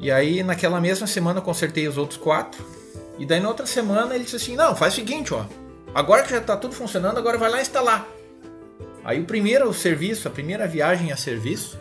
E 0.00 0.10
aí 0.10 0.42
naquela 0.42 0.80
mesma 0.80 1.06
semana 1.06 1.38
eu 1.38 1.42
consertei 1.42 1.86
os 1.86 1.96
outros 1.96 2.18
quatro. 2.18 2.64
E 3.18 3.24
daí 3.24 3.40
na 3.40 3.48
outra 3.48 3.66
semana 3.66 4.14
ele 4.14 4.24
disse 4.24 4.36
assim, 4.36 4.56
não, 4.56 4.74
faz 4.74 4.94
o 4.94 4.96
seguinte, 4.96 5.32
ó, 5.32 5.44
agora 5.94 6.22
que 6.22 6.30
já 6.30 6.40
tá 6.40 6.56
tudo 6.56 6.74
funcionando, 6.74 7.18
agora 7.18 7.38
vai 7.38 7.50
lá 7.50 7.60
instalar. 7.60 8.06
Aí 9.04 9.20
o 9.20 9.24
primeiro 9.24 9.72
serviço, 9.72 10.26
a 10.26 10.30
primeira 10.30 10.66
viagem 10.66 11.12
a 11.12 11.16
serviço, 11.16 11.78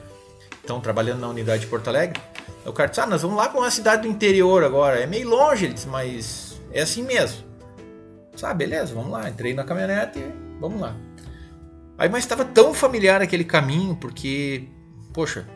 estão 0.62 0.80
trabalhando 0.80 1.22
na 1.22 1.30
unidade 1.30 1.62
de 1.62 1.68
Porto 1.68 1.88
Alegre. 1.88 2.22
O 2.66 2.72
cara 2.72 2.90
disse, 2.90 3.02
ah, 3.02 3.06
nós 3.06 3.22
vamos 3.22 3.38
lá 3.38 3.50
para 3.50 3.60
uma 3.60 3.72
cidade 3.72 4.04
do 4.04 4.08
interior 4.08 4.64
agora. 4.64 5.00
É 5.00 5.06
meio 5.06 5.30
longe, 5.30 5.66
ele 5.66 5.74
disse, 5.74 5.88
mas 5.88 6.62
é 6.72 6.82
assim 6.82 7.04
mesmo. 7.04 7.44
Disse, 8.34 8.46
ah, 8.46 8.54
beleza, 8.54 8.94
vamos 8.94 9.12
lá. 9.12 9.30
Entrei 9.30 9.54
na 9.54 9.64
caminhonete 9.64 10.20
e 10.20 10.60
vamos 10.60 10.80
lá. 10.80 10.96
Aí, 12.04 12.10
mas 12.10 12.26
estava 12.26 12.44
tão 12.44 12.74
familiar 12.74 13.22
aquele 13.22 13.46
caminho, 13.46 13.96
porque, 13.96 14.66
poxa, 15.14 15.48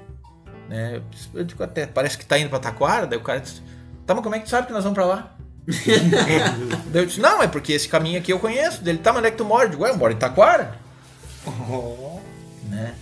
né, 0.70 1.02
eu 1.34 1.44
digo 1.44 1.62
até, 1.62 1.86
parece 1.86 2.18
que 2.18 2.26
tá 2.26 2.40
indo 2.40 2.50
para 2.50 2.60
Taquara, 2.60 3.06
daí 3.06 3.20
o 3.20 3.22
cara 3.22 3.42
disse, 3.42 3.62
tá, 4.06 4.16
mas 4.16 4.24
como 4.24 4.34
é 4.34 4.40
que 4.40 4.46
tu 4.46 4.52
sabe 4.52 4.66
que 4.66 4.72
nós 4.72 4.82
vamos 4.82 4.96
para 4.96 5.06
lá? 5.06 5.36
daí 6.88 7.02
eu 7.02 7.06
disse, 7.06 7.20
não, 7.20 7.44
é 7.44 7.50
porque 7.50 7.74
esse 7.74 7.90
caminho 7.90 8.18
aqui 8.18 8.32
eu 8.32 8.40
conheço. 8.40 8.82
Dele, 8.82 8.98
tá, 8.98 9.12
mas 9.12 9.20
onde 9.20 9.28
é 9.28 9.32
que 9.32 9.38
tu 9.38 9.44
mora? 9.44 9.66
Eu 9.66 9.72
digo, 9.72 9.84
ué, 9.84 9.90
eu 9.90 9.98
moro 9.98 10.14
em 10.14 10.16
Taquara. 10.16 10.78
Né? 12.70 12.96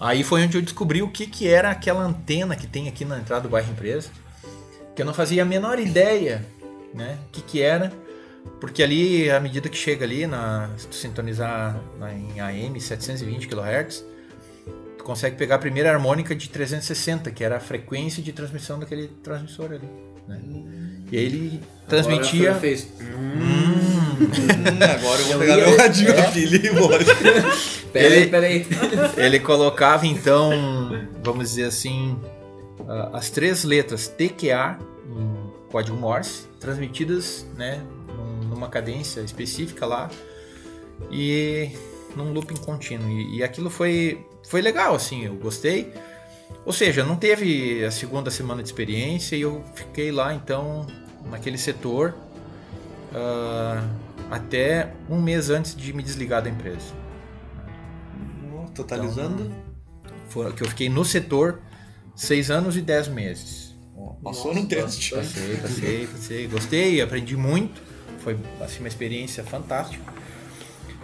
Aí 0.00 0.24
foi 0.24 0.44
onde 0.44 0.56
eu 0.56 0.62
descobri 0.62 1.02
o 1.02 1.10
que, 1.10 1.26
que 1.26 1.46
era 1.46 1.68
aquela 1.68 2.02
antena 2.02 2.56
que 2.56 2.66
tem 2.66 2.88
aqui 2.88 3.04
na 3.04 3.18
entrada 3.18 3.42
do 3.42 3.50
bairro 3.50 3.70
Empresa. 3.70 4.08
Que 4.96 5.02
eu 5.02 5.06
não 5.06 5.12
fazia 5.12 5.42
a 5.42 5.44
menor 5.44 5.78
ideia 5.78 6.42
né, 6.94 7.18
o 7.26 7.32
que, 7.32 7.42
que 7.42 7.60
era. 7.60 7.92
Porque 8.60 8.82
ali, 8.82 9.30
à 9.30 9.38
medida 9.38 9.68
que 9.68 9.76
chega 9.76 10.04
ali, 10.04 10.26
na, 10.26 10.68
se 10.76 10.86
tu 10.88 10.94
sintonizar 10.94 11.78
na, 11.98 12.12
em 12.12 12.40
AM 12.40 12.80
720 12.80 13.46
kHz, 13.46 14.04
tu 14.96 15.04
consegue 15.04 15.36
pegar 15.36 15.56
a 15.56 15.58
primeira 15.58 15.92
harmônica 15.92 16.34
de 16.34 16.48
360, 16.48 17.30
que 17.30 17.44
era 17.44 17.56
a 17.56 17.60
frequência 17.60 18.22
de 18.22 18.32
transmissão 18.32 18.78
daquele 18.78 19.08
transmissor 19.22 19.66
ali. 19.72 19.88
Né? 20.26 20.40
E 21.12 21.16
aí 21.18 21.24
ele 21.24 21.60
transmitia. 21.88 22.48
Agora 22.50 22.60
fez. 22.60 22.88
Hum, 23.00 24.18
agora 24.82 25.20
eu 25.20 25.24
vou 25.26 25.32
Eu 25.34 25.38
pegar 25.38 25.56
ia- 25.58 25.66
meu 25.68 25.76
radinho 25.78 26.10
É. 26.10 26.20
aqui. 26.20 26.48
Peraí, 27.92 28.12
Ele- 28.22 28.26
peraí. 28.30 28.66
Ele 29.16 29.40
colocava 29.40 30.06
então, 30.06 30.50
vamos 31.22 31.48
dizer 31.50 31.64
assim, 31.64 32.18
ah, 32.86 33.10
as 33.14 33.30
três 33.30 33.64
letras 33.64 34.08
TQA 34.08 34.78
em 35.10 35.70
código 35.70 35.96
Morse, 35.96 36.42
transmitidas 36.60 37.46
né, 37.56 37.80
numa 38.58 38.68
cadência 38.68 39.20
específica 39.20 39.86
lá 39.86 40.10
e 41.10 41.70
num 42.16 42.32
looping 42.32 42.56
contínuo. 42.56 43.08
E, 43.08 43.36
e 43.36 43.42
aquilo 43.42 43.70
foi, 43.70 44.26
foi 44.48 44.60
legal, 44.60 44.94
assim, 44.94 45.24
eu 45.24 45.36
gostei. 45.36 45.94
Ou 46.66 46.72
seja, 46.72 47.04
não 47.04 47.16
teve 47.16 47.84
a 47.84 47.90
segunda 47.90 48.30
semana 48.30 48.62
de 48.62 48.68
experiência 48.68 49.36
e 49.36 49.42
eu 49.42 49.62
fiquei 49.74 50.10
lá 50.10 50.34
então 50.34 50.86
naquele 51.30 51.58
setor 51.58 52.14
ah, 53.14 53.86
até 54.30 54.92
um 55.08 55.20
mês 55.20 55.50
antes 55.50 55.76
de 55.76 55.92
me 55.92 56.02
desligar 56.02 56.42
da 56.42 56.50
empresa. 56.50 56.96
Totalizando. 58.74 59.52
Foi 60.28 60.52
que 60.52 60.62
eu 60.62 60.68
fiquei 60.68 60.88
no 60.88 61.04
setor 61.04 61.60
seis 62.14 62.50
anos 62.50 62.76
e 62.76 62.80
dez 62.80 63.08
meses. 63.08 63.74
Passou 64.22 64.54
no 64.54 64.66
teste. 64.66 65.14
Passei, 65.14 65.56
passei, 65.56 66.06
passei. 66.06 66.46
Gostei, 66.46 67.00
aprendi 67.00 67.36
muito. 67.36 67.87
Foi 68.28 68.38
assim, 68.60 68.80
uma 68.80 68.88
experiência 68.88 69.42
fantástica. 69.42 70.04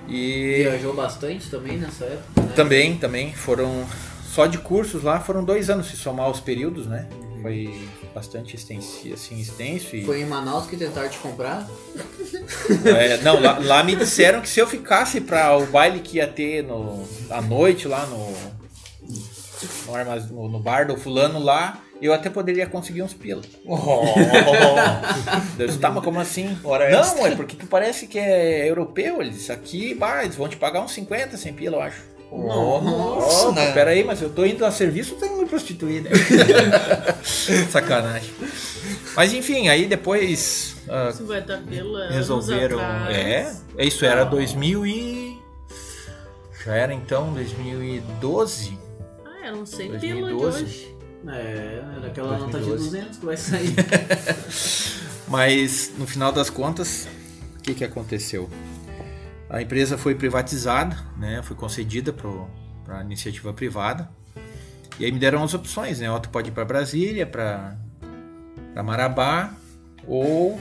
E 0.07 0.57
Viajou 0.59 0.93
bastante 0.95 1.49
também 1.49 1.79
nessa 1.79 2.05
época. 2.05 2.43
Né? 2.43 2.53
também, 2.55 2.99
também 2.99 3.33
foram 3.33 3.87
só 4.27 4.47
de 4.47 4.59
cursos 4.59 5.03
lá 5.03 5.19
foram 5.21 5.43
dois 5.43 5.71
anos 5.71 5.87
se 5.87 5.97
somar 5.97 6.29
os 6.31 6.41
períodos, 6.41 6.87
né? 6.87 7.09
Foi 7.41 7.89
bastante 8.15 8.57
extenso, 8.57 9.01
assim, 9.13 9.39
extenso 9.41 9.95
e 9.97 10.05
Foi 10.05 10.21
em 10.21 10.27
Manaus 10.27 10.67
que 10.67 10.77
tentaram 10.77 11.09
te 11.09 11.19
comprar? 11.19 11.67
É, 12.85 13.19
não, 13.19 13.41
lá, 13.41 13.59
lá 13.59 13.83
me 13.85 13.95
disseram 13.97 14.41
que 14.43 14.49
se 14.49 14.61
eu 14.61 14.67
ficasse 14.67 15.21
para 15.21 15.57
o 15.57 15.65
baile 15.67 16.01
que 16.01 16.17
ia 16.19 16.27
ter 16.27 16.63
no, 16.63 17.07
à 17.31 17.41
noite 17.41 17.87
lá 17.89 18.05
no, 18.07 18.35
no- 20.31 20.49
no 20.49 20.59
bar 20.59 20.87
do 20.87 20.97
fulano 20.97 21.39
lá, 21.39 21.79
eu 22.07 22.13
até 22.13 22.29
poderia 22.31 22.67
conseguir 22.67 23.03
uns 23.03 23.15
pila. 23.15 23.43
Eu 25.59 25.67
disse, 25.67 25.79
tá, 25.79 25.91
mas 25.91 26.03
como 26.05 26.19
assim? 26.21 26.59
Hora 26.65 26.91
não, 26.91 27.01
extra. 27.01 27.29
é 27.29 27.37
porque 27.37 27.57
tu 27.57 27.67
parece 27.67 28.07
que 28.07 28.19
é 28.19 28.69
europeu. 28.69 29.21
Eles 29.23 29.49
aqui, 29.51 29.95
bah, 29.95 30.25
eles 30.25 30.37
vão 30.37 30.49
te 30.49 30.57
pagar 30.57 30.81
uns 30.83 30.93
50, 30.93 31.37
100 31.37 31.53
pila, 31.55 31.77
eu 31.77 31.81
acho. 31.83 32.03
Nossa, 32.33 33.49
Oh, 33.49 33.53
né? 33.53 33.71
Pera 33.73 33.91
aí, 33.93 34.03
mas 34.03 34.21
eu 34.21 34.29
tô 34.29 34.45
indo 34.45 34.65
a 34.67 34.71
serviço, 34.73 35.15
tenho 35.15 35.35
que 35.35 35.39
me 35.43 35.47
prostituir, 35.49 36.03
né? 36.03 36.11
Sacanagem. 37.71 38.31
Mas 39.17 39.33
enfim, 39.33 39.69
aí 39.69 39.87
depois 39.87 40.77
ah, 40.89 41.13
50 41.13 41.63
pila. 41.69 42.09
resolveram. 42.11 42.81
anos 42.81 43.09
É, 43.15 43.39
atrás. 43.41 43.63
isso 43.79 44.05
era 44.05 44.25
2000 44.25 44.87
e. 44.87 45.39
Já 46.65 46.75
era 46.75 46.93
então 46.95 47.33
2012. 47.35 48.79
Ah, 49.25 49.47
eram 49.47 49.65
100 49.65 49.87
pila 49.99 49.99
de 50.01 50.09
2012. 50.09 50.65
hoje. 50.65 50.94
É, 51.27 51.83
era 51.97 52.07
aquela 52.07 52.39
nota 52.39 52.59
de 52.59 52.67
2012. 52.67 52.91
200 52.91 53.19
que 53.19 53.27
vai 53.27 53.37
sair. 53.37 53.75
Mas 55.29 55.93
no 55.99 56.07
final 56.07 56.33
das 56.33 56.51
contas, 56.51 57.09
o 57.59 57.63
que, 57.63 57.75
que 57.75 57.85
aconteceu? 57.85 58.49
A 59.49 59.63
empresa 59.63 59.97
foi 59.97 60.15
privatizada, 60.15 60.97
né? 61.17 61.43
Foi 61.43 61.57
concedida 61.57 62.13
para 62.13 62.99
a 62.99 63.03
iniciativa 63.03 63.53
privada. 63.53 64.09
E 64.99 65.05
aí 65.05 65.11
me 65.11 65.19
deram 65.19 65.43
as 65.43 65.55
opções, 65.55 66.01
né? 66.01 66.11
Ó, 66.11 66.19
tu 66.19 66.29
pode 66.29 66.51
ir 66.51 66.53
para 66.53 66.65
Brasília, 66.65 67.27
para 67.27 67.77
Marabá 68.85 69.53
ou 70.07 70.61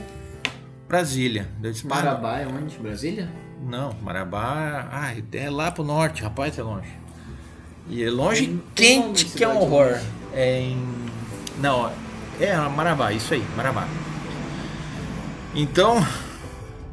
Brasília. 0.88 1.48
Disse, 1.60 1.86
"Bah, 1.86 1.98
Marabá 1.98 2.40
é 2.40 2.48
onde? 2.48 2.78
Brasília? 2.78 3.30
Não, 3.62 3.94
Marabá, 4.02 4.90
ah, 4.92 5.14
é 5.32 5.50
lá 5.50 5.72
pro 5.72 5.84
norte, 5.84 6.22
rapaz, 6.22 6.58
é 6.58 6.64
longe. 6.64 7.03
E 7.90 8.04
é 8.04 8.10
longe 8.10 8.48
nome 8.48 8.64
quente 8.74 9.26
que 9.26 9.44
é 9.44 9.48
um 9.48 9.58
horror. 9.58 10.00
É 10.34 10.62
em. 10.62 10.78
Não, 11.60 11.92
é 12.40 12.56
Marabá, 12.70 13.12
isso 13.12 13.34
aí, 13.34 13.44
Marabá. 13.56 13.88
Então, 15.56 15.98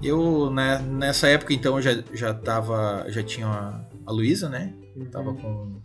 eu 0.03 0.51
né, 0.51 0.79
nessa 0.79 1.29
época 1.29 1.55
então 1.55 1.77
eu 1.77 1.83
já, 1.83 2.03
já 2.13 2.35
tava. 2.35 3.07
Já 3.09 3.23
tinha 3.23 3.47
a, 3.47 3.81
a 4.07 4.13
Luísa, 4.13 4.49
né? 4.49 4.75
Tava 5.11 5.33
com. 5.35 5.81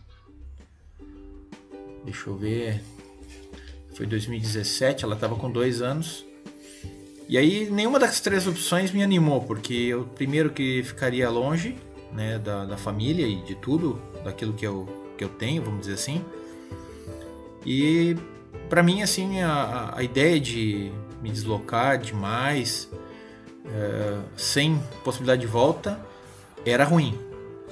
Deixa 2.04 2.30
eu 2.30 2.36
ver. 2.36 2.84
Foi 3.94 4.06
2017, 4.06 5.06
ela 5.06 5.16
tava 5.16 5.36
com 5.36 5.50
dois 5.50 5.82
anos. 5.82 6.26
E 7.28 7.38
aí 7.38 7.70
nenhuma 7.72 7.98
das 7.98 8.20
três 8.20 8.46
opções 8.46 8.92
me 8.92 9.02
animou, 9.02 9.42
porque 9.42 9.74
eu 9.74 10.04
primeiro 10.04 10.52
que 10.52 10.84
ficaria 10.84 11.30
longe 11.30 11.76
né, 12.12 12.38
da, 12.38 12.66
da 12.66 12.78
família 12.78 13.26
e 13.26 13.42
de 13.44 13.56
tudo, 13.56 14.00
daquilo 14.26 14.52
que 14.54 14.66
eu, 14.66 15.14
que 15.18 15.24
eu 15.24 15.30
tenho, 15.30 15.64
vamos 15.64 15.82
dizer 15.82 15.94
assim. 15.94 16.26
E 17.66 18.18
para 18.70 18.84
mim, 18.84 19.02
assim, 19.02 19.42
a- 19.42 19.94
a, 19.96 20.04
ideia 20.04 20.40
de 20.40 20.92
me 21.22 21.30
deslocar 21.32 21.98
demais, 21.98 22.90
eh, 23.66 24.20
sem 24.36 24.82
possibilidade 25.04 25.42
de 25.42 25.48
volta, 25.48 26.00
era 26.66 26.84
ruim. 26.84 27.18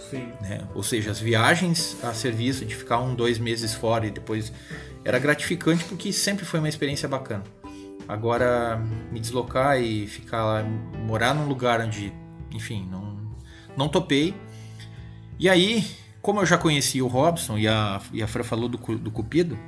Sim. 0.09 0.27
né? 0.41 0.67
Ou 0.75 0.83
seja, 0.83 1.11
as 1.11 1.19
viagens 1.19 1.97
a 2.03 2.13
serviço 2.13 2.65
de 2.65 2.75
ficar 2.75 2.99
um, 2.99 3.13
dois 3.15 3.37
meses 3.39 3.73
fora 3.73 4.05
e 4.05 4.11
depois 4.11 4.51
era 5.03 5.17
gratificante 5.19 5.83
porque 5.85 6.11
sempre 6.11 6.45
foi 6.45 6.59
uma 6.59 6.69
experiência 6.69 7.07
bacana. 7.07 7.43
Agora, 8.07 8.81
me 9.11 9.19
deslocar 9.19 9.79
e 9.81 10.05
ficar 10.07 10.43
lá, 10.43 10.63
morar 10.63 11.33
num 11.33 11.47
lugar 11.47 11.79
onde, 11.79 12.11
enfim, 12.51 12.87
não, 12.91 13.17
não 13.77 13.87
topei. 13.87 14.35
E 15.39 15.47
aí, 15.47 15.85
como 16.23 16.39
eu 16.39 16.45
já 16.45 16.57
conhecia 16.57 17.03
o 17.03 17.07
Robson 17.07 17.57
e 17.57 17.67
a, 17.67 18.01
e 18.13 18.23
a 18.23 18.27
Fran 18.27 18.43
falou 18.43 18.69
do, 18.69 18.77
do 18.77 19.11
Cupido, 19.11 19.59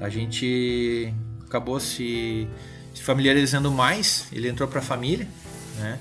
a 0.00 0.08
gente 0.08 1.12
acabou 1.44 1.80
se, 1.80 2.48
se 2.94 3.02
familiarizando 3.02 3.72
mais. 3.72 4.28
Ele 4.32 4.48
entrou 4.48 4.68
pra 4.68 4.80
família, 4.80 5.26
né? 5.80 5.98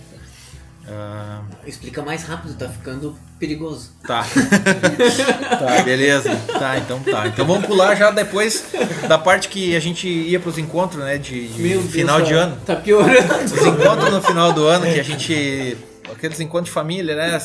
Ah, 0.88 1.42
Explica 1.66 2.04
mais 2.04 2.24
rápido, 2.24 2.56
tá 2.56 2.70
ficando 2.70 3.18
perigoso. 3.40 3.94
Tá. 4.06 4.24
tá, 5.58 5.82
beleza. 5.82 6.36
Tá, 6.36 6.78
então 6.78 7.00
tá. 7.00 7.28
Então 7.28 7.44
vamos 7.44 7.66
pular 7.66 7.96
já 7.96 8.12
depois 8.12 8.66
da 9.08 9.18
parte 9.18 9.50
que 9.50 9.76
a 9.76 9.80
gente 9.80 10.08
ia 10.08 10.40
pros 10.40 10.60
encontros, 10.60 11.04
né? 11.04 11.18
De, 11.18 11.48
de 11.48 11.80
final 11.88 12.20
tá, 12.20 12.26
de 12.26 12.34
ano. 12.34 12.58
Tá 12.64 12.76
piorando. 12.76 13.46
Os 13.46 13.66
encontros 13.66 14.12
no 14.12 14.22
final 14.22 14.54
do 14.54 14.68
ano 14.68 14.86
que 14.86 15.00
a 15.00 15.04
gente. 15.04 15.78
Aqueles 16.12 16.40
encontros 16.40 16.68
de 16.68 16.74
família, 16.74 17.16
né? 17.16 17.40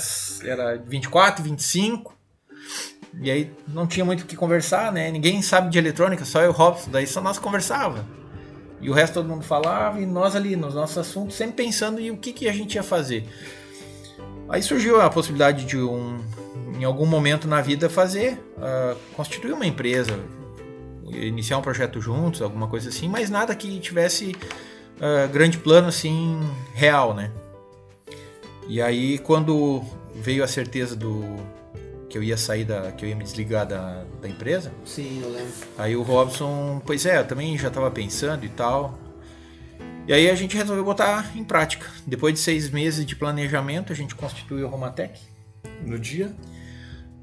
Era 0.45 0.77
24, 0.77 1.43
25. 1.43 2.18
E 3.21 3.31
aí 3.31 3.51
não 3.67 3.87
tinha 3.87 4.05
muito 4.05 4.23
o 4.23 4.27
que 4.27 4.37
conversar, 4.37 4.93
né? 4.93 5.11
Ninguém 5.11 5.43
sabe 5.43 5.71
de 5.71 5.79
eletrônica, 5.79 6.25
só 6.25 6.41
eu 6.41 6.47
e 6.47 6.49
o 6.49 6.53
Robson. 6.53 6.91
Daí 6.91 7.07
só 7.07 7.21
nós 7.21 7.39
conversava. 7.39 8.07
E 8.81 8.89
o 8.89 8.93
resto 8.93 9.15
todo 9.15 9.29
mundo 9.29 9.43
falava 9.45 10.01
e 10.01 10.07
nós 10.07 10.37
ali 10.37 10.55
nos 10.55 10.75
nossos 10.75 10.99
assuntos, 10.99 11.37
sempre 11.37 11.65
pensando 11.65 12.01
em 12.01 12.11
o 12.11 12.17
que, 12.17 12.33
que 12.33 12.49
a 12.49 12.53
gente 12.53 12.77
ia 12.77 12.83
fazer. 12.83 13.27
Aí 14.49 14.63
surgiu 14.63 15.01
a 15.01 15.11
possibilidade 15.11 15.65
de 15.65 15.77
um, 15.77 16.21
em 16.79 16.85
algum 16.85 17.05
momento 17.05 17.49
na 17.49 17.61
vida 17.61 17.91
fazer, 17.91 18.41
ah, 18.57 18.95
constituir 19.15 19.53
uma 19.53 19.67
empresa, 19.67 20.19
iniciar 21.05 21.59
um 21.59 21.63
projeto 21.63 22.01
juntos, 22.01 22.41
alguma 22.41 22.69
coisa 22.69 22.89
assim, 22.89 23.09
mas 23.09 23.29
nada 23.31 23.55
que 23.55 23.81
tivesse 23.81 24.35
ah, 25.01 25.27
grande 25.27 25.59
plano 25.59 25.89
assim 25.89 26.41
real, 26.73 27.15
né? 27.15 27.33
E 28.69 28.81
aí 28.81 29.19
quando 29.19 29.83
veio 30.15 30.45
a 30.45 30.49
certeza 30.49 30.95
do 30.95 31.37
que 32.09 32.17
eu 32.17 32.23
ia 32.23 32.37
sair 32.37 32.65
da, 32.65 32.91
que 32.93 33.05
eu 33.05 33.09
ia 33.09 33.17
me 33.17 33.23
desligar 33.23 33.67
da, 33.67 34.05
da 34.21 34.29
empresa, 34.29 34.73
Sim, 34.85 35.21
eu 35.23 35.31
lembro. 35.31 35.53
Aí 35.77 35.95
o 35.95 36.03
Robson, 36.03 36.81
pois 36.85 37.05
é, 37.05 37.19
eu 37.19 37.27
também 37.27 37.57
já 37.59 37.69
estava 37.69 37.91
pensando 37.91 38.45
e 38.45 38.49
tal. 38.49 38.99
E 40.07 40.13
aí 40.13 40.31
a 40.31 40.35
gente 40.35 40.57
resolveu 40.57 40.85
botar 40.85 41.37
em 41.37 41.45
prática. 41.45 41.87
Depois 42.07 42.33
de 42.33 42.41
seis 42.41 42.71
meses 42.71 43.05
de 43.05 43.15
planejamento, 43.15 43.93
a 43.93 43.97
gente 43.97 44.15
constituiu 44.15 44.67
a 44.67 44.71
Romatec. 44.71 45.21
No 45.85 45.99
dia? 45.99 46.35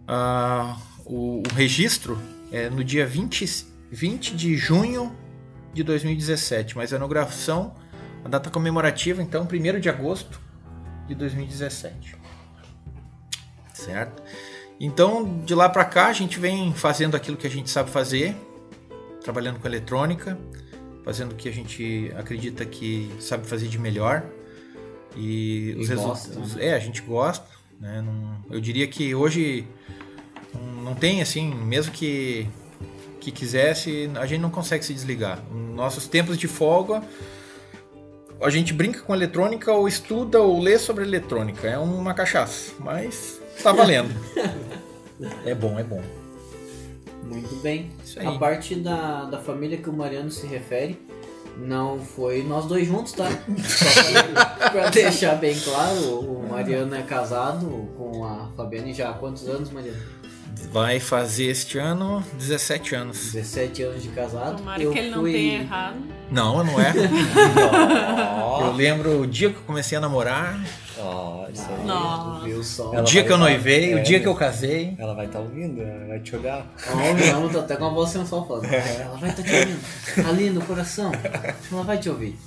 Ah, 0.07 0.77
o, 1.03 1.39
o 1.39 1.55
registro 1.55 2.19
é 2.51 2.69
no 2.69 2.83
dia 2.83 3.07
20, 3.07 3.65
20 3.91 4.35
de 4.35 4.55
junho 4.55 5.15
de 5.73 5.83
2017, 5.83 6.77
mas 6.77 6.93
a 6.93 6.97
inauguração, 6.97 7.73
a 8.23 8.29
data 8.29 8.51
comemorativa, 8.51 9.21
então, 9.21 9.47
1 9.51 9.79
de 9.79 9.89
agosto 9.89 10.39
de 11.07 11.15
2017. 11.15 12.15
Certo? 13.73 14.23
Então, 14.79 15.39
de 15.45 15.55
lá 15.55 15.69
para 15.69 15.85
cá, 15.85 16.07
a 16.07 16.13
gente 16.13 16.39
vem 16.39 16.73
fazendo 16.73 17.15
aquilo 17.15 17.37
que 17.37 17.47
a 17.47 17.49
gente 17.49 17.69
sabe 17.69 17.89
fazer, 17.89 18.35
trabalhando 19.23 19.59
com 19.59 19.67
eletrônica, 19.67 20.37
fazendo 21.03 21.31
o 21.31 21.35
que 21.35 21.47
a 21.47 21.51
gente 21.53 22.11
acredita 22.17 22.65
que 22.65 23.09
sabe 23.19 23.47
fazer 23.47 23.67
de 23.67 23.79
melhor. 23.79 24.23
E, 25.15 25.75
E 25.77 25.81
os 25.81 25.89
resu- 25.89 26.03
gosta, 26.03 26.39
os- 26.39 26.55
né? 26.55 26.67
É, 26.67 26.73
a 26.73 26.79
gente 26.79 27.01
gosta. 27.01 27.45
Né? 27.79 28.01
Não- 28.01 28.37
eu 28.53 28.59
diria 28.59 28.87
que 28.87 29.15
hoje 29.15 29.65
não- 30.53 30.83
não 30.83 30.95
tem 30.95 31.21
assim, 31.21 31.53
mesmo 31.53 31.91
que, 31.93 32.47
que 33.21 33.31
quisesse, 33.31 34.09
a 34.15 34.25
gente 34.25 34.41
não 34.41 34.49
consegue 34.49 34.83
se 34.83 34.93
desligar. 34.93 35.41
Nossos 35.73 36.05
tempos 36.07 36.37
de 36.37 36.47
folga, 36.47 37.01
a 38.41 38.49
gente 38.49 38.73
brinca 38.73 38.99
com 39.01 39.13
eletrônica 39.15 39.71
ou 39.71 39.87
estuda 39.87 40.41
ou 40.41 40.59
lê 40.61 40.77
sobre 40.77 41.03
eletrônica. 41.05 41.65
É 41.67 41.77
uma 41.77 42.13
cachaça, 42.13 42.73
mas 42.79 43.34
tá 43.63 43.71
valendo. 43.71 44.13
é 45.45 45.53
bom, 45.55 45.79
é 45.79 45.83
bom. 45.83 46.01
Muito 47.23 47.55
bem. 47.61 47.91
Isso 48.03 48.19
aí. 48.19 48.27
A 48.27 48.33
parte 48.33 48.75
da, 48.75 49.25
da 49.25 49.39
família 49.39 49.77
que 49.77 49.89
o 49.89 49.93
Mariano 49.93 50.29
se 50.29 50.45
refere 50.45 50.99
não 51.57 51.97
foi 51.99 52.43
nós 52.43 52.65
dois 52.65 52.85
juntos, 52.87 53.13
tá? 53.13 53.27
Só 53.29 54.23
pra, 54.33 54.69
pra 54.69 54.89
deixar 54.89 55.35
bem 55.35 55.57
claro, 55.59 56.19
o 56.19 56.47
Mariano 56.49 56.93
é 56.93 57.01
casado 57.01 57.65
com 57.97 58.25
a 58.25 58.49
Fabiane 58.57 58.93
já 58.93 59.09
há 59.09 59.13
quantos 59.13 59.47
anos, 59.47 59.71
Mariano? 59.71 59.97
Vai 60.71 60.99
fazer 60.99 61.45
este 61.45 61.77
ano 61.77 62.21
17 62.33 62.95
anos. 62.95 63.31
17 63.31 63.83
anos 63.83 64.03
de 64.03 64.09
casado. 64.09 64.57
Tomara 64.57 64.81
Eu 64.83 64.91
que 64.91 64.99
ele 64.99 65.09
não 65.09 65.21
fui- 65.21 65.31
tenha 65.31 65.61
errado. 65.61 65.95
Não, 66.29 66.63
não 66.63 66.79
é. 66.81 66.93
Eu 68.61 68.71
lembro 68.73 69.21
o 69.21 69.27
dia 69.27 69.49
que 69.49 69.55
eu 69.57 69.61
comecei 69.63 69.97
a 69.97 70.01
namorar, 70.01 70.59
Ó, 70.97 71.45
isso 71.51 71.65
aí. 71.69 71.85
Nossa. 71.85 72.45
Viu 72.45 72.63
só? 72.63 72.89
o 72.91 72.93
Ela 72.95 73.03
dia 73.03 73.23
que 73.23 73.29
eu 73.31 73.35
estar- 73.35 73.49
noivei, 73.49 73.93
o 73.93 73.97
é, 73.97 74.01
dia 74.01 74.19
que 74.19 74.25
eu 74.27 74.31
meu. 74.31 74.39
casei. 74.39 74.95
Ela 74.97 75.13
vai 75.13 75.25
estar 75.25 75.39
ouvindo, 75.39 75.81
ela 75.81 76.07
vai 76.07 76.19
te 76.19 76.35
olhar. 76.35 76.65
Ó, 76.89 76.93
o 76.93 76.97
Mariano 76.97 77.49
tá 77.49 77.59
até 77.59 77.75
com 77.75 77.85
a 77.85 77.89
voz 77.89 78.09
sensual 78.09 78.47
falando. 78.47 78.65
Ela 78.73 79.17
vai 79.17 79.29
estar 79.29 79.43
te 79.43 79.51
ouvindo. 79.53 80.27
Ali 80.29 80.49
no 80.49 80.61
coração. 80.61 81.11
Ela 81.71 81.83
vai 81.83 81.97
te 81.97 82.09
ouvir. 82.09 82.37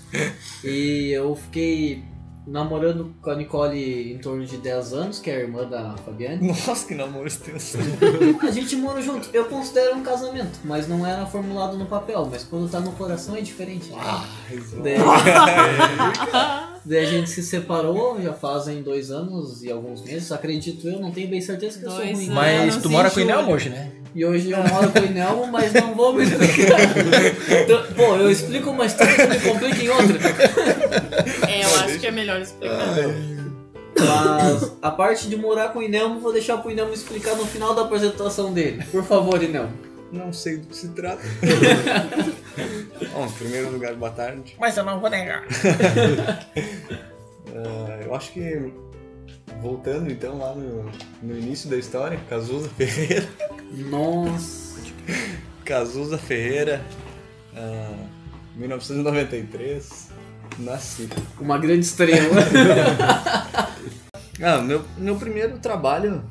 E 0.64 1.10
eu 1.12 1.36
fiquei 1.36 2.02
namorando 2.50 3.14
com 3.20 3.30
a 3.30 3.34
Nicole 3.36 4.12
em 4.12 4.18
torno 4.18 4.44
de 4.44 4.56
10 4.56 4.92
anos, 4.94 5.18
que 5.20 5.30
é 5.30 5.36
a 5.36 5.40
irmã 5.40 5.68
da 5.68 5.94
Fabiane. 5.98 6.46
Nossa, 6.46 6.86
que 6.86 6.94
namoro 6.94 7.26
extenso. 7.26 7.78
A 8.42 8.50
gente 8.50 8.76
mora 8.76 9.00
junto. 9.02 9.28
Eu 9.32 9.44
considero 9.46 9.96
um 9.96 10.02
casamento, 10.02 10.58
mas 10.64 10.88
não 10.88 11.06
era 11.06 11.26
formulado 11.26 11.76
no 11.76 11.86
papel. 11.86 12.26
Mas 12.30 12.44
quando 12.44 12.70
tá 12.70 12.80
no 12.80 12.92
coração 12.92 13.36
é 13.36 13.40
diferente. 13.40 13.90
Daí, 14.82 14.96
daí 16.84 16.98
a 16.98 17.06
gente 17.06 17.28
se 17.30 17.42
separou, 17.42 18.20
já 18.20 18.32
fazem 18.32 18.82
dois 18.82 19.10
anos 19.10 19.62
e 19.62 19.70
alguns 19.70 20.02
meses, 20.02 20.32
acredito 20.32 20.88
eu, 20.88 20.98
não 21.00 21.10
tenho 21.10 21.28
bem 21.28 21.40
certeza 21.40 21.78
que 21.78 21.84
eu 21.84 21.90
sou 21.90 22.00
Dois 22.00 22.16
ruim. 22.16 22.30
Mas 22.30 22.76
tu 22.78 22.88
mora 22.90 23.10
com 23.10 23.20
julga. 23.20 23.46
hoje, 23.46 23.68
né? 23.68 23.92
E 24.18 24.24
hoje 24.24 24.50
eu 24.50 24.58
moro 24.58 24.90
com 24.90 24.98
o 24.98 25.04
Inelmo, 25.04 25.46
mas 25.46 25.72
não 25.72 25.94
vou 25.94 26.12
me 26.12 26.24
explicar. 26.24 26.80
Então, 27.62 27.84
pô, 27.94 28.16
eu 28.16 28.28
explico 28.28 28.70
uma 28.70 28.84
história 28.84 29.12
e 29.12 29.28
me 29.28 29.38
complica 29.38 29.80
em 29.80 29.88
outra. 29.88 30.18
É, 31.48 31.62
eu 31.62 31.80
acho 31.84 32.00
que 32.00 32.06
é 32.08 32.10
melhor 32.10 32.40
explicar. 32.40 32.96
Mas 33.96 34.72
a 34.82 34.90
parte 34.90 35.28
de 35.28 35.36
morar 35.36 35.68
com 35.68 35.78
o 35.78 35.82
Inelmo, 35.84 36.18
vou 36.18 36.32
deixar 36.32 36.56
pro 36.56 36.68
Inelmo 36.68 36.92
explicar 36.92 37.36
no 37.36 37.46
final 37.46 37.76
da 37.76 37.82
apresentação 37.82 38.52
dele. 38.52 38.84
Por 38.90 39.04
favor, 39.04 39.40
Inelmo. 39.40 39.72
Não 40.10 40.32
sei 40.32 40.56
do 40.56 40.66
que 40.66 40.76
se 40.76 40.88
trata. 40.88 41.22
Bom, 43.14 43.24
em 43.24 43.30
primeiro 43.30 43.70
lugar, 43.70 43.94
boa 43.94 44.10
tarde. 44.10 44.56
Mas 44.58 44.76
eu 44.76 44.84
não 44.84 44.98
vou 44.98 45.10
negar. 45.10 45.46
Ah, 47.54 48.00
eu 48.04 48.12
acho 48.16 48.32
que, 48.32 48.72
voltando 49.60 50.10
então 50.10 50.38
lá 50.38 50.54
no, 50.54 50.90
no 51.22 51.38
início 51.38 51.68
da 51.68 51.76
história, 51.76 52.18
Cazuza 52.28 52.68
Ferreira. 52.70 53.28
Nossa. 53.90 54.80
Cazuza 55.64 56.16
Ferreira, 56.16 56.84
ah, 57.54 58.06
1993, 58.56 60.08
nasci. 60.58 61.08
Uma 61.40 61.58
grande 61.58 61.86
estrela. 61.86 62.36
Ah, 64.40 64.58
meu, 64.58 64.84
meu 64.96 65.16
primeiro 65.16 65.58
trabalho, 65.58 66.22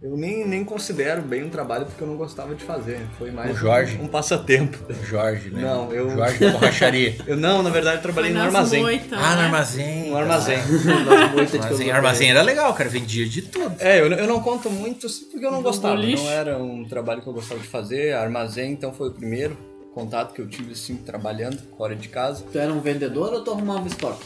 eu 0.00 0.16
nem, 0.16 0.46
nem 0.46 0.64
considero 0.64 1.22
bem 1.22 1.42
um 1.44 1.48
trabalho 1.48 1.86
porque 1.86 2.02
eu 2.02 2.06
não 2.06 2.16
gostava 2.16 2.54
de 2.54 2.62
fazer. 2.64 3.00
Foi 3.18 3.30
mais 3.32 3.50
O 3.50 3.54
Jorge? 3.54 3.98
Um, 3.98 4.04
um 4.04 4.08
passatempo. 4.08 4.78
Jorge, 5.04 5.50
né? 5.50 5.62
Não, 5.62 5.92
eu- 5.92 6.10
Jorge 6.10 6.38
da 6.38 6.50
borracharia. 6.52 7.16
Eu 7.26 7.36
não, 7.36 7.62
na 7.62 7.70
verdade, 7.70 7.96
eu 7.96 8.02
trabalhei 8.02 8.32
no 8.32 8.40
armazém. 8.40 8.82
moitas, 8.82 9.12
Ah, 9.18 9.30
no 9.32 9.36
né? 9.36 9.44
armazém. 9.44 10.10
No 10.10 10.16
armazém. 10.16 10.58
Nossa, 10.58 11.26
moita 11.34 11.58
de 11.58 11.64
Armazém, 11.64 11.90
armazém 11.90 12.30
era 12.30 12.42
legal, 12.42 12.72
cara. 12.74 12.88
Vendia 12.88 13.26
de 13.28 13.42
tudo. 13.42 13.74
É, 13.80 14.00
eu, 14.00 14.06
eu 14.12 14.26
não 14.26 14.40
conto 14.40 14.70
muito 14.70 15.06
assim, 15.06 15.24
porque 15.26 15.44
eu 15.44 15.50
não 15.50 15.62
gostava. 15.62 15.96
Não 15.96 16.30
era 16.30 16.56
um 16.58 16.84
trabalho 16.84 17.20
que 17.20 17.28
eu 17.28 17.32
gostava 17.32 17.60
de 17.60 17.66
fazer. 17.66 18.14
Armazém, 18.14 18.72
então, 18.72 18.92
foi 18.92 19.08
o 19.08 19.12
primeiro 19.12 19.56
contato 19.94 20.32
que 20.32 20.40
eu 20.40 20.46
tive, 20.48 20.72
assim, 20.72 20.96
trabalhando 20.96 21.58
fora 21.76 21.96
de 21.96 22.08
casa. 22.08 22.44
Tu 22.52 22.56
era 22.58 22.72
um 22.72 22.80
vendedor 22.80 23.32
ou 23.32 23.42
tu 23.42 23.50
arrumava 23.50 23.86
estoque? 23.88 24.24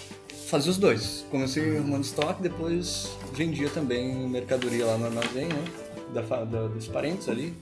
Fazia 0.53 0.71
os 0.71 0.77
dois. 0.77 1.25
Comecei 1.31 1.79
arrumando 1.79 2.05
estoque, 2.05 2.43
depois 2.43 3.09
vendia 3.33 3.71
também 3.71 4.15
mercadoria 4.29 4.85
lá 4.85 4.99
no 4.99 5.07
armazém, 5.07 5.47
né? 5.49 5.65
Da, 6.13 6.21
da- 6.45 6.69
dos 6.69 6.87
parentes 6.89 7.27
ali. 7.27 7.55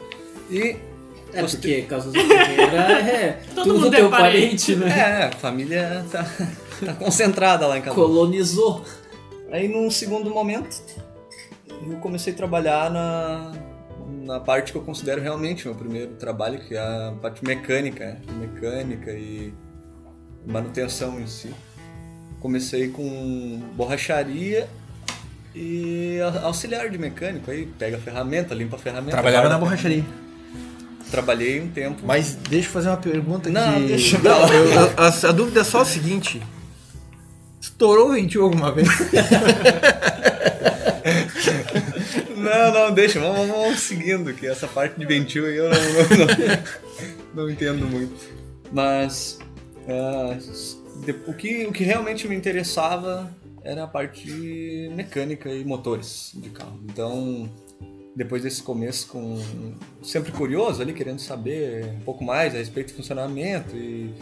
E. 0.50 0.74
É, 1.32 1.42
porque 1.44 1.82
Cazuza 1.82 2.18
Ferreira 2.18 2.76
é 3.00 3.40
Todo 3.54 3.62
tudo 3.64 3.74
mundo 3.84 3.94
é 3.94 3.98
teu 4.00 4.10
parente. 4.10 4.74
parente, 4.74 4.76
né? 4.76 4.98
É, 4.98 5.24
a 5.26 5.30
família 5.30 6.04
tá, 6.10 6.24
tá 6.84 6.92
concentrada 6.94 7.68
lá 7.68 7.78
em 7.78 7.82
casa. 7.82 7.94
Colonizou. 7.94 8.84
Aí 9.52 9.68
num 9.68 9.88
segundo 9.88 10.28
momento, 10.28 10.82
eu 11.88 11.96
comecei 11.98 12.32
a 12.32 12.36
trabalhar 12.36 12.90
na, 12.90 13.52
na 14.22 14.40
parte 14.40 14.72
que 14.72 14.78
eu 14.78 14.82
considero 14.82 15.20
realmente 15.22 15.64
meu 15.68 15.76
primeiro 15.76 16.14
trabalho, 16.14 16.58
que 16.58 16.74
é 16.74 16.80
a 16.80 17.14
parte 17.22 17.44
mecânica, 17.44 18.20
mecânica 18.36 19.12
e 19.12 19.54
manutenção 20.44 21.20
em 21.20 21.28
si. 21.28 21.54
Comecei 22.40 22.88
com 22.88 23.60
borracharia 23.76 24.66
e 25.54 26.18
auxiliar 26.42 26.88
de 26.88 26.96
mecânico, 26.98 27.50
aí 27.50 27.66
pega 27.78 27.96
a 27.98 28.00
ferramenta, 28.00 28.54
limpa 28.54 28.76
a 28.76 28.78
ferramenta. 28.78 29.12
Trabalhava 29.12 29.48
na 29.48 29.58
borracharia. 29.58 30.04
Trabalhei 31.10 31.60
um 31.60 31.68
tempo. 31.68 32.00
Mas 32.04 32.34
deixa 32.34 32.68
eu 32.68 32.72
fazer 32.72 32.88
uma 32.88 32.96
pergunta 32.96 33.50
Não, 33.50 33.74
que... 33.74 33.86
deixa 33.88 34.16
eu 34.16 34.22
Não, 34.22 34.52
eu- 34.52 34.94
a, 34.96 35.28
a 35.28 35.32
dúvida 35.32 35.60
é 35.60 35.64
só 35.64 35.82
o 35.82 35.84
seguinte. 35.84 36.40
Estourou 37.60 38.08
o 38.10 38.12
ventil 38.12 38.42
alguma 38.44 38.72
vez? 38.72 38.88
Não, 42.36 42.72
não, 42.72 42.92
deixa, 42.94 43.20
vamos, 43.20 43.46
vamos 43.48 43.80
seguindo, 43.80 44.32
que 44.32 44.46
essa 44.46 44.66
parte 44.66 44.98
de 44.98 45.04
ventil 45.06 45.46
aí 45.46 45.56
eu 45.56 45.68
não, 45.68 45.78
não, 45.78 46.26
não, 46.26 47.44
não 47.44 47.50
entendo 47.50 47.86
muito. 47.86 48.14
Mas 48.72 49.38
de- 49.86 50.79
o, 51.26 51.34
que, 51.34 51.66
o 51.66 51.72
que 51.72 51.84
realmente 51.84 52.28
me 52.28 52.34
interessava 52.34 53.30
era 53.62 53.84
a 53.84 53.86
parte 53.86 54.30
mecânica 54.94 55.48
e 55.50 55.64
motores 55.64 56.32
de 56.34 56.50
carro. 56.50 56.80
Então, 56.84 57.48
depois 58.14 58.42
desse 58.42 58.62
começo 58.62 59.08
com 59.08 59.38
sempre 60.02 60.32
curioso 60.32 60.82
ali, 60.82 60.92
querendo 60.92 61.20
saber 61.20 61.84
um 62.00 62.00
pouco 62.00 62.24
mais 62.24 62.54
a 62.54 62.58
respeito 62.58 62.92
do 62.92 62.96
funcionamento 62.96 63.76
e, 63.76 64.14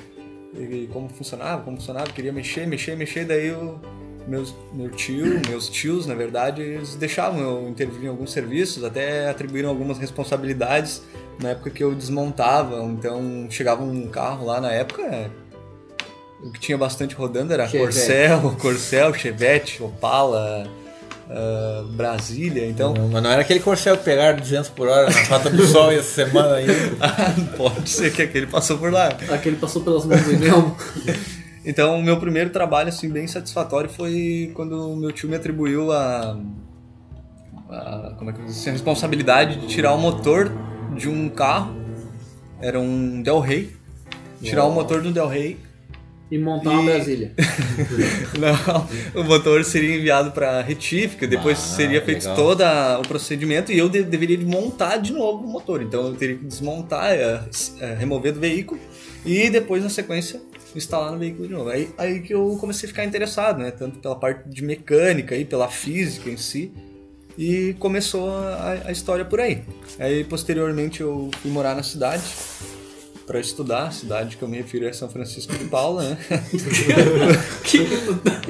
e 0.54 0.88
como 0.92 1.08
funcionava, 1.08 1.62
como 1.62 1.76
funcionava, 1.76 2.10
queria 2.12 2.32
mexer, 2.32 2.66
mexer, 2.66 2.96
mexer, 2.96 3.24
daí 3.24 3.48
eu 3.48 3.80
meus, 4.28 4.54
meu 4.72 4.90
tio, 4.90 5.40
meus 5.48 5.68
tios, 5.68 6.06
na 6.06 6.14
verdade, 6.14 6.60
eles 6.60 6.94
deixavam 6.94 7.40
eu 7.40 7.68
intervir 7.68 8.04
em 8.04 8.08
alguns 8.08 8.30
serviços, 8.30 8.84
até 8.84 9.30
atribuíram 9.30 9.70
algumas 9.70 9.98
responsabilidades 9.98 11.02
na 11.40 11.50
época 11.50 11.70
que 11.70 11.82
eu 11.82 11.94
desmontava. 11.94 12.82
Então, 12.84 13.46
chegava 13.48 13.82
um 13.82 14.06
carro 14.08 14.44
lá 14.44 14.60
na 14.60 14.70
época, 14.70 15.30
o 16.42 16.50
que 16.50 16.60
tinha 16.60 16.78
bastante 16.78 17.14
rodando 17.14 17.52
era 17.52 17.66
Chevette. 17.66 17.94
Corcel, 17.94 18.56
Corcel, 18.60 19.14
Chevette, 19.14 19.82
Opala, 19.82 20.68
ah, 21.30 21.84
Brasília. 21.90 22.66
Então, 22.66 22.94
Mas 23.12 23.22
não 23.22 23.30
era 23.30 23.42
aquele 23.42 23.60
corcel 23.60 23.96
que 23.96 24.04
pegaram 24.04 24.38
200 24.38 24.70
por 24.70 24.88
hora 24.88 25.10
na 25.10 25.22
Rota 25.24 25.50
do 25.50 25.66
Sol 25.66 25.92
essa 25.92 26.24
semana 26.24 26.56
aí. 26.56 26.66
pode 27.56 27.88
ser 27.88 28.12
que 28.12 28.22
aquele 28.22 28.46
passou 28.46 28.78
por 28.78 28.90
lá. 28.90 29.08
Aquele 29.30 29.56
passou 29.56 29.82
pelas 29.82 30.04
mãos 30.04 30.22
do 30.22 30.32
Inelmo. 30.32 30.76
Então, 31.64 31.98
o 31.98 32.02
meu 32.02 32.18
primeiro 32.18 32.48
trabalho, 32.48 32.88
assim, 32.88 33.10
bem 33.10 33.26
satisfatório 33.26 33.90
foi 33.90 34.50
quando 34.54 34.96
meu 34.96 35.12
tio 35.12 35.28
me 35.28 35.36
atribuiu 35.36 35.92
a, 35.92 36.38
a 37.68 38.14
como 38.16 38.30
é 38.30 38.32
que 38.32 38.40
eu 38.40 38.46
assim, 38.46 38.70
a 38.70 38.72
responsabilidade 38.72 39.60
de 39.60 39.66
tirar 39.66 39.92
o 39.92 39.98
motor 39.98 40.50
de 40.96 41.10
um 41.10 41.28
carro. 41.28 41.76
Era 42.58 42.80
um 42.80 43.20
Del 43.20 43.40
Rey. 43.40 43.76
Tirar 44.40 44.64
o 44.64 44.72
motor 44.72 45.02
do 45.02 45.12
Del 45.12 45.28
Rey. 45.28 45.58
E 46.30 46.38
montar 46.38 46.70
uma 46.70 46.82
E- 46.82 46.94
Brasília. 46.94 47.32
Não, 48.38 49.22
o 49.22 49.24
motor 49.24 49.64
seria 49.64 49.96
enviado 49.96 50.30
para 50.32 50.60
retífica, 50.60 51.26
depois 51.26 51.58
Ah, 51.58 51.60
seria 51.76 52.02
feito 52.02 52.20
legal. 52.22 52.36
todo 52.36 52.62
a- 52.62 52.98
o 53.02 53.08
procedimento 53.08 53.72
e 53.72 53.78
eu 53.78 53.88
de- 53.88 54.02
deveria 54.02 54.36
de 54.36 54.44
montar 54.44 54.98
de 54.98 55.12
novo 55.12 55.44
o 55.44 55.48
motor. 55.48 55.82
Então 55.82 56.06
eu 56.08 56.14
teria 56.14 56.36
que 56.36 56.44
desmontar, 56.44 57.12
é, 57.12 57.40
é, 57.80 57.94
remover 57.94 58.32
do 58.34 58.40
veículo 58.40 58.78
e 59.24 59.48
depois, 59.48 59.82
na 59.82 59.88
sequência, 59.88 60.40
instalar 60.76 61.10
no 61.12 61.18
veículo 61.18 61.48
de 61.48 61.54
novo. 61.54 61.70
Aí, 61.70 61.88
aí 61.96 62.20
que 62.20 62.34
eu 62.34 62.56
comecei 62.60 62.86
a 62.86 62.88
ficar 62.90 63.04
interessado, 63.04 63.58
né? 63.60 63.70
Tanto 63.70 63.98
pela 63.98 64.14
parte 64.14 64.48
de 64.50 64.62
mecânica 64.62 65.34
e 65.34 65.44
pela 65.46 65.68
física 65.68 66.28
em 66.28 66.36
si. 66.36 66.70
E 67.38 67.74
começou 67.78 68.28
a, 68.30 68.82
a 68.86 68.92
história 68.92 69.24
por 69.24 69.40
aí. 69.40 69.62
Aí, 69.98 70.24
posteriormente, 70.24 71.00
eu 71.00 71.30
fui 71.40 71.50
morar 71.50 71.74
na 71.74 71.82
cidade 71.84 72.22
para 73.28 73.38
estudar. 73.38 73.86
A 73.86 73.90
cidade 73.92 74.36
que 74.36 74.42
eu 74.42 74.48
me 74.48 74.56
refiro 74.56 74.86
é 74.86 74.92
São 74.92 75.08
Francisco 75.08 75.56
de 75.56 75.66
Paula, 75.66 76.02
né? 76.02 76.18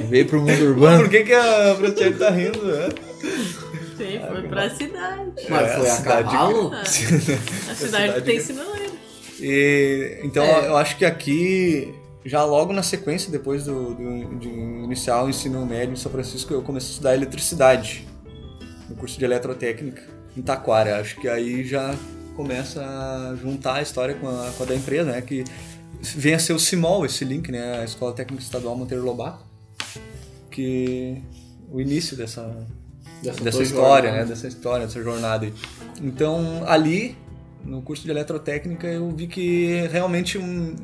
Veio 0.09 0.27
pro 0.27 0.39
mundo 0.41 0.49
Mas 0.51 0.63
urbano. 0.63 1.01
por 1.03 1.11
que, 1.11 1.25
que 1.25 1.35
a 1.35 1.75
Franciele 1.77 2.15
tá 2.17 2.31
rindo, 2.31 2.65
né? 2.65 2.89
Sim, 3.97 4.21
foi 4.29 4.43
pra 4.49 4.71
cidade. 4.71 5.31
Mas 5.49 5.71
É, 5.71 5.77
foi 5.77 5.89
a 5.89 5.93
a 5.93 5.97
cidade- 5.97 6.31
cavalo? 6.31 6.73
A 6.75 6.85
cidade 6.85 7.77
cidade 7.77 8.13
que 8.15 8.21
tem 8.23 8.37
que- 8.37 8.43
sinaleira. 8.43 8.89
E, 9.41 10.21
então 10.25 10.45
É. 10.45 10.69
eu 10.69 10.77
acho 10.77 10.97
que 10.97 11.05
aqui, 11.05 11.95
já 12.25 12.45
logo 12.45 12.73
na 12.73 12.83
sequência, 12.83 13.31
depois 13.31 13.65
do, 13.65 13.95
do- 13.95 14.39
de 14.39 14.49
iniciar 14.49 15.23
o 15.25 15.29
ensino 15.29 15.65
médio 15.67 15.93
em 15.93 15.97
São 15.97 16.11
Francisco, 16.11 16.53
eu 16.55 16.63
comecei 16.63 16.89
a 16.89 16.93
estudar 16.93 17.15
eletricidade 17.15 18.07
no 18.89 18.97
curso 18.97 19.19
de 19.19 19.25
eletrotécnica 19.25 20.03
em 20.37 20.43
Taquara. 20.43 21.01
Acho 21.01 21.21
que 21.21 21.29
aí 21.29 21.65
já 21.65 21.95
começa 22.43 22.81
a 22.85 23.35
juntar 23.35 23.75
a 23.75 23.83
história 23.83 24.15
com 24.15 24.29
a, 24.29 24.53
com 24.57 24.63
a 24.63 24.67
da 24.67 24.75
empresa, 24.77 25.11
né? 25.11 25.21
Que 25.21 25.43
vem 26.01 26.35
a 26.35 26.39
ser 26.39 26.53
o 26.53 26.59
CIMOL, 26.59 27.05
esse 27.05 27.25
link, 27.25 27.51
né? 27.51 27.81
A 27.81 27.85
Escola 27.85 28.13
Técnica 28.13 28.41
Estadual 28.41 28.77
Monteiro 28.77 29.05
Lobato, 29.05 29.45
que 30.49 31.21
o 31.69 31.81
início 31.81 32.17
dessa, 32.17 32.65
Dessa 33.21 33.43
dessa 33.43 33.61
história, 33.63 34.13
né? 34.13 34.25
Dessa 34.25 34.47
história, 34.47 34.87
dessa 34.87 35.03
jornada. 35.03 35.47
aí. 35.47 35.55
Então, 36.01 36.63
ali, 36.67 37.17
no 37.65 37.83
curso 37.83 38.05
de 38.05 38.11
eletrotécnica, 38.13 38.87
eu 38.87 39.11
vi 39.11 39.27
que 39.27 39.89
realmente 39.91 40.39
um- 40.39 40.77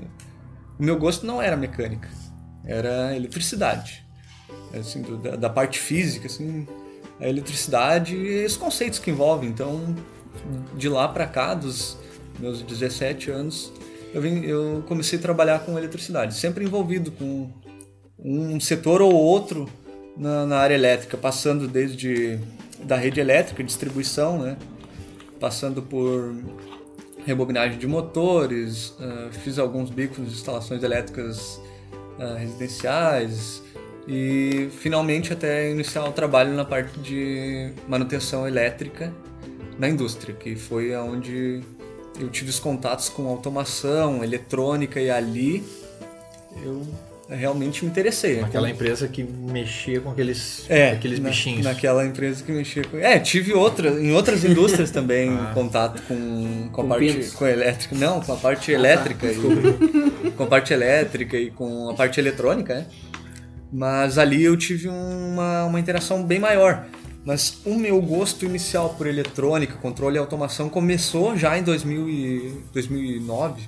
o 0.77 0.83
meu 0.83 0.99
gosto 0.99 1.25
não 1.25 1.41
era 1.41 1.57
mecânica, 1.57 2.09
era 2.65 3.15
eletricidade. 3.15 4.05
Assim, 4.77 5.03
do- 5.03 5.19
da, 5.19 5.37
da 5.37 5.49
parte 5.49 5.79
física, 5.79 6.27
assim, 6.27 6.67
a 7.21 7.29
eletricidade 7.29 8.17
e 8.17 8.45
os 8.45 8.57
conceitos 8.57 8.99
que 8.99 9.13
envolvem. 9.13 9.49
Então, 9.51 9.95
de 10.77 10.89
lá 10.89 11.09
pra 11.09 11.27
cá, 11.27 11.55
dos 11.55 11.97
meus 12.39 12.63
17 12.63 13.31
anos, 13.31 13.73
eu, 14.13 14.21
vim, 14.21 14.45
eu 14.45 14.85
comecei 14.87 15.19
a 15.19 15.23
trabalhar 15.23 15.61
com 15.61 15.79
eletricidade, 15.79 16.35
sempre 16.35 16.65
envolvido 16.65 17.11
com 17.11 17.51
um 18.19 18.61
setor 18.61 19.03
ou 19.03 19.13
outro 19.13 19.69
na, 20.17 20.47
na 20.47 20.59
área 20.59 20.75
elétrica, 20.75 21.17
passando 21.17 21.67
desde 21.67 22.39
da 22.83 22.97
rede 22.97 23.21
elétrica, 23.21 23.63
distribuição, 23.63 24.39
né? 24.39 24.57
passando 25.41 25.83
por 25.83 26.35
rebobinagem 27.27 27.79
de 27.79 27.87
motores, 27.87 28.95
ah, 29.01 29.29
fiz 29.33 29.59
alguns 29.59 29.91
bicos 29.91 30.25
de 30.27 30.33
instalações 30.33 30.83
elétricas 30.83 31.61
ah, 32.19 32.37
residenciais 32.39 33.63
e 34.07 34.69
finalmente 34.79 35.33
até 35.33 35.71
iniciar 35.71 36.05
o 36.05 36.13
trabalho 36.13 36.53
na 36.53 36.65
parte 36.65 36.99
de 37.01 37.73
manutenção 37.89 38.47
elétrica 38.47 39.13
na 39.79 39.89
indústria, 39.89 40.35
que 40.35 40.55
foi 40.57 40.95
onde 40.97 41.63
eu 42.21 42.29
tive 42.29 42.51
os 42.51 42.59
contatos 42.61 43.09
com 43.09 43.27
automação, 43.29 44.23
eletrônica 44.23 45.01
e 45.01 45.11
ali 45.11 45.65
eu 46.65 46.87
realmente 47.29 47.85
me 47.85 47.91
interessei. 47.91 48.41
Aquela 48.41 48.69
empresa 48.71 49.09
que 49.09 49.25
mexia 49.25 50.01
com 50.01 50.11
aqueles, 50.11 50.67
É, 50.69 50.93
aqueles 50.93 51.19
na- 51.19 51.31
bichinhos. 51.31 51.65
Naquela 51.65 52.05
empresa 52.07 52.45
que 52.45 52.53
mexia 52.53 52.85
com. 52.85 52.99
É, 52.99 53.19
tive 53.19 53.53
outra, 53.55 53.89
em 54.01 54.13
outras 54.13 54.45
indústrias 54.45 54.91
também 54.93 55.31
Ah. 55.31 55.51
contato 55.55 56.03
com, 56.03 56.69
com 56.71 56.81
a 56.83 56.85
Com 56.85 56.89
parte 56.89 57.13
pintos. 57.13 57.33
com 57.33 57.45
a 57.47 57.51
elétrica. 57.51 57.97
Não, 57.97 58.21
com 58.21 58.33
a 58.33 58.37
parte 58.37 58.71
elétrica. 58.71 59.27
e, 59.27 59.35
com 60.37 60.43
a 60.45 60.47
parte 60.47 60.73
elétrica 60.73 61.37
e 61.37 61.51
com 61.51 61.89
a 61.91 61.95
parte 61.95 62.21
eletrônica, 62.21 62.75
né? 62.75 62.87
Mas 63.73 64.19
ali 64.19 64.45
eu 64.45 64.57
tive 64.57 64.89
uma, 64.89 65.65
uma 65.65 65.81
interação 65.81 66.23
bem 66.23 66.39
maior. 66.39 66.87
Mas 67.25 67.59
o 67.65 67.75
meu 67.75 68.01
gosto 68.03 68.45
inicial 68.45 68.91
por 68.91 69.07
eletrônica, 69.07 69.75
controle 69.79 70.17
e 70.17 70.19
automação 70.19 70.69
começou 70.69 71.37
já 71.37 71.57
em 71.59 71.63
2000 71.63 72.09
e 72.09 72.63
2009, 72.73 73.63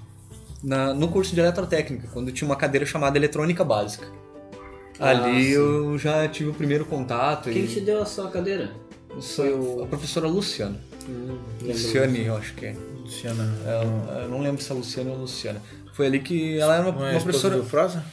na- 0.63 0.93
no 0.93 1.09
curso 1.09 1.35
de 1.35 1.41
eletrotécnica, 1.41 2.09
quando 2.13 2.31
tinha 2.33 2.47
uma 2.47 2.57
cadeira 2.57 2.85
chamada 2.85 3.17
eletrônica 3.17 3.65
básica. 3.65 4.07
Ah, 4.99 5.11
Ali 5.11 5.45
sim. 5.47 5.51
eu 5.53 5.99
já 5.99 6.27
tive 6.29 6.51
o 6.51 6.55
primeiro 6.55 6.85
contato. 6.85 7.51
Quem 7.51 7.65
e 7.65 7.69
te 7.69 7.81
deu 7.81 8.03
a 8.03 8.07
sua 8.07 8.31
cadeira? 8.31 8.71
foi 9.23 9.51
o- 9.55 9.83
a 9.83 9.87
professora 9.87 10.27
Luciana. 10.29 10.79
Hum, 11.09 11.39
Luciane, 11.63 12.27
eu 12.27 12.37
acho 12.37 12.53
que 12.55 12.67
é. 12.67 12.77
Luciana. 13.01 13.51
Eu, 13.65 14.23
eu 14.23 14.29
não 14.29 14.43
lembro 14.43 14.61
se 14.63 14.71
é 14.71 14.75
Luciana 14.75 15.11
ou 15.13 15.19
Luciana. 15.21 15.63
Foi 15.95 16.07
ali 16.07 16.21
que 16.21 16.59
ela 16.59 16.75
era 16.77 16.83
uma, 16.91 16.93
Não 16.93 17.07
é 17.07 17.11
a 17.11 17.13
uma 17.15 17.21
professora. 17.23 17.57
do 17.57 17.65
Froza? 17.65 18.05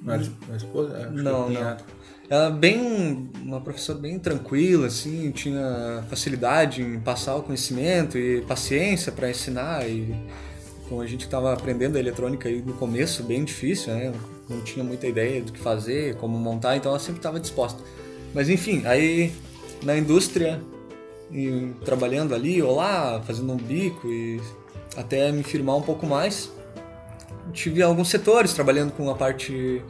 Não 0.00 0.14
é 0.14 0.16
a 0.52 0.56
esposa? 0.56 0.96
É, 0.96 1.02
acho 1.04 1.12
que 1.12 1.18
é 1.20 1.22
Não, 1.22 1.42
o 1.42 1.44
cunhado. 1.44 1.84
Ela 2.32 2.48
bem. 2.48 3.28
Uma 3.42 3.60
professora 3.60 3.98
bem 3.98 4.18
tranquila, 4.18 4.86
assim, 4.86 5.30
tinha 5.32 6.02
facilidade 6.08 6.80
em 6.80 6.98
passar 6.98 7.36
o 7.36 7.42
conhecimento 7.42 8.16
e 8.16 8.40
paciência 8.40 9.12
para 9.12 9.28
ensinar. 9.28 9.86
E 9.86 10.14
como 10.88 11.02
a 11.02 11.06
gente 11.06 11.26
estava 11.26 11.52
aprendendo 11.52 11.96
a 11.96 12.00
eletrônica 12.00 12.48
aí 12.48 12.62
no 12.62 12.72
começo, 12.72 13.22
bem 13.22 13.44
difícil, 13.44 13.92
né? 13.92 14.14
Não 14.48 14.62
tinha 14.62 14.82
muita 14.82 15.06
ideia 15.06 15.42
do 15.42 15.52
que 15.52 15.58
fazer, 15.58 16.16
como 16.16 16.38
montar, 16.38 16.74
então 16.74 16.92
ela 16.92 16.98
sempre 16.98 17.18
estava 17.18 17.38
disposta. 17.38 17.82
Mas 18.32 18.48
enfim, 18.48 18.80
aí 18.86 19.30
na 19.82 19.94
indústria, 19.98 20.58
e 21.30 21.74
trabalhando 21.84 22.34
ali 22.34 22.62
ou 22.62 22.74
lá, 22.74 23.20
fazendo 23.26 23.52
um 23.52 23.58
bico 23.58 24.08
e 24.08 24.40
até 24.96 25.30
me 25.30 25.42
firmar 25.42 25.76
um 25.76 25.82
pouco 25.82 26.06
mais, 26.06 26.50
tive 27.52 27.82
alguns 27.82 28.08
setores 28.08 28.54
trabalhando 28.54 28.92
com 28.92 29.10
a 29.10 29.14
parte 29.14 29.82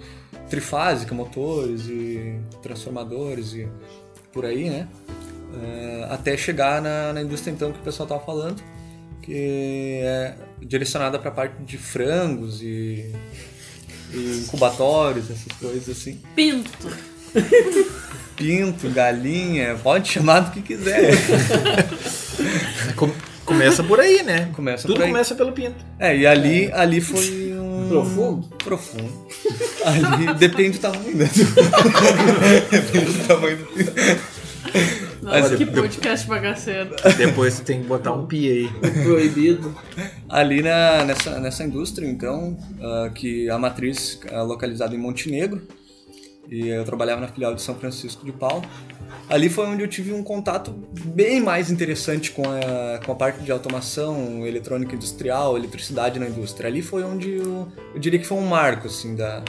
trifásica, 0.53 1.15
motores 1.15 1.87
e 1.89 2.35
transformadores 2.63 3.55
e 3.55 3.67
por 4.35 4.45
aí, 4.45 4.69
né? 4.69 4.87
É, 5.63 6.07
até 6.11 6.37
chegar 6.37 6.83
na, 6.83 7.15
na 7.15 7.23
indústria 7.23 7.51
então 7.53 7.73
que 7.73 7.79
o 7.79 7.83
pessoal 7.83 8.05
estava 8.07 8.23
falando, 8.23 8.63
que 9.23 10.01
é 10.03 10.35
direcionada 10.61 11.19
para 11.19 11.31
a 11.31 11.33
parte 11.33 11.63
de 11.63 11.79
frangos 11.79 12.61
e, 12.63 13.11
e 14.13 14.43
incubatórios, 14.45 15.31
essas 15.31 15.53
coisas 15.59 15.89
assim. 15.89 16.21
Pinto. 16.37 16.89
Pinto, 18.37 18.91
galinha, 18.91 19.79
pode 19.83 20.11
chamar 20.11 20.41
do 20.41 20.51
que 20.51 20.61
quiser. 20.61 21.13
Com- 22.97 23.13
começa 23.47 23.83
por 23.83 24.01
aí, 24.01 24.23
né? 24.23 24.51
Começa 24.55 24.87
Tudo 24.87 24.97
por 24.97 25.05
aí. 25.05 25.11
começa 25.11 25.35
pelo 25.35 25.53
pinto. 25.53 25.83
É, 25.99 26.15
e 26.17 26.27
ali, 26.27 26.71
ali 26.73 27.01
foi 27.01 27.53
Profundo? 27.89 28.49
Profundo. 28.59 29.13
Ali 29.85 30.35
depende 30.35 30.79
do 30.79 30.83
tamanho, 30.83 31.17
né? 31.17 31.31
depende 32.71 33.13
do 33.13 33.27
tamanho 33.27 33.57
do. 33.59 33.65
Nossa, 35.23 35.47
Olha, 35.47 35.57
que 35.57 35.67
podcast 35.67 36.27
bagaceiro. 36.27 36.97
Depois 37.17 37.55
você 37.55 37.63
tem 37.63 37.81
que 37.81 37.87
botar 37.87 38.13
um 38.13 38.27
pi 38.27 38.49
aí. 38.49 38.69
Proibido. 39.05 39.73
Ali 40.29 40.63
na, 40.63 41.05
nessa, 41.05 41.39
nessa 41.39 41.63
indústria, 41.63 42.09
então, 42.09 42.59
ah, 42.83 43.11
que 43.15 43.49
a 43.49 43.57
matriz 43.57 44.19
é 44.27 44.41
localizada 44.41 44.95
em 44.97 44.99
Montenegro, 44.99 45.63
e 46.51 46.69
eu 46.69 46.85
trabalhava 46.85 47.21
na 47.21 47.29
filial 47.29 47.55
de 47.55 47.63
São 47.63 47.75
Francisco 47.77 48.25
de 48.25 48.33
Paula. 48.33 48.63
Ali 49.29 49.49
foi 49.49 49.67
onde 49.67 49.83
eu 49.83 49.89
tive 49.89 50.13
um 50.13 50.23
contato 50.23 50.71
bem 51.05 51.41
mais 51.41 51.71
interessante 51.71 52.31
com 52.31 52.43
a, 52.43 52.99
com 53.05 53.13
a 53.13 53.15
parte 53.15 53.43
de 53.43 53.51
automação, 53.51 54.47
eletrônica 54.47 54.95
industrial, 54.95 55.57
eletricidade 55.57 56.19
na 56.19 56.27
indústria. 56.27 56.69
Ali 56.69 56.83
foi 56.83 57.03
onde 57.03 57.33
eu, 57.35 57.69
eu 57.95 58.01
diria 58.01 58.19
que 58.19 58.27
foi 58.27 58.39
um 58.39 58.47
marco 58.47 58.87
assim, 58.87 59.15
da, 59.15 59.43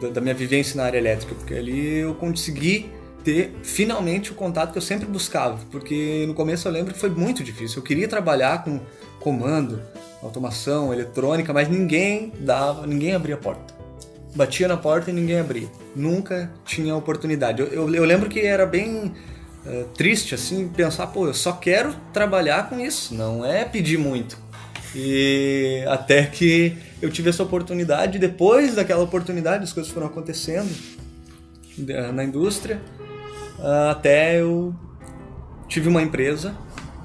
da, 0.00 0.08
da 0.10 0.20
minha 0.20 0.34
vivência 0.34 0.76
na 0.76 0.84
área 0.84 0.98
elétrica, 0.98 1.34
porque 1.34 1.54
ali 1.54 1.98
eu 1.98 2.14
consegui 2.14 2.90
ter 3.24 3.54
finalmente 3.62 4.30
o 4.30 4.34
contato 4.34 4.72
que 4.72 4.78
eu 4.78 4.82
sempre 4.82 5.06
buscava, 5.06 5.58
porque 5.70 6.24
no 6.26 6.34
começo 6.34 6.68
eu 6.68 6.72
lembro 6.72 6.92
que 6.92 7.00
foi 7.00 7.08
muito 7.08 7.42
difícil. 7.42 7.78
Eu 7.78 7.82
queria 7.82 8.06
trabalhar 8.06 8.62
com 8.62 8.80
comando, 9.18 9.80
automação, 10.22 10.92
eletrônica, 10.92 11.52
mas 11.52 11.68
ninguém 11.68 12.32
dava, 12.38 12.86
ninguém 12.86 13.14
abria 13.14 13.34
a 13.34 13.38
porta. 13.38 13.73
Batia 14.34 14.66
na 14.66 14.76
porta 14.76 15.10
e 15.10 15.14
ninguém 15.14 15.38
abria. 15.38 15.68
Nunca 15.94 16.50
tinha 16.64 16.94
oportunidade. 16.96 17.60
Eu, 17.60 17.68
eu, 17.68 17.94
eu 17.94 18.04
lembro 18.04 18.28
que 18.28 18.40
era 18.40 18.66
bem 18.66 19.12
eh, 19.66 19.84
triste 19.94 20.34
assim 20.34 20.68
pensar, 20.68 21.06
pô, 21.06 21.26
eu 21.26 21.34
só 21.34 21.52
quero 21.52 21.94
trabalhar 22.12 22.68
com 22.68 22.78
isso, 22.78 23.14
não 23.14 23.44
é 23.44 23.64
pedir 23.64 23.98
muito. 23.98 24.36
E 24.94 25.84
até 25.88 26.24
que 26.26 26.76
eu 27.00 27.10
tive 27.10 27.30
essa 27.30 27.42
oportunidade, 27.42 28.18
depois 28.18 28.74
daquela 28.74 29.02
oportunidade, 29.02 29.64
as 29.64 29.72
coisas 29.72 29.90
foram 29.90 30.06
acontecendo 30.06 30.70
eh, 31.88 32.12
na 32.12 32.24
indústria, 32.24 32.80
até 33.90 34.40
eu 34.40 34.74
tive 35.68 35.88
uma 35.88 36.02
empresa 36.02 36.54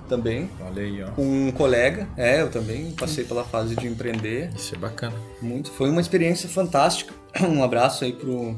também, 0.09 0.49
Olha 0.59 0.81
aí, 0.81 1.03
ó. 1.03 1.11
com 1.11 1.21
um 1.47 1.51
colega, 1.51 2.09
é, 2.17 2.41
eu 2.41 2.49
também 2.49 2.91
passei 2.91 3.23
pela 3.23 3.45
fase 3.45 3.75
de 3.75 3.87
empreender, 3.87 4.49
Isso 4.55 4.75
é 4.75 4.77
bacana. 4.77 5.15
muito, 5.41 5.71
foi 5.71 5.89
uma 5.89 6.01
experiência 6.01 6.49
fantástica. 6.49 7.13
Um 7.47 7.63
abraço 7.63 8.03
aí 8.03 8.11
pro 8.11 8.55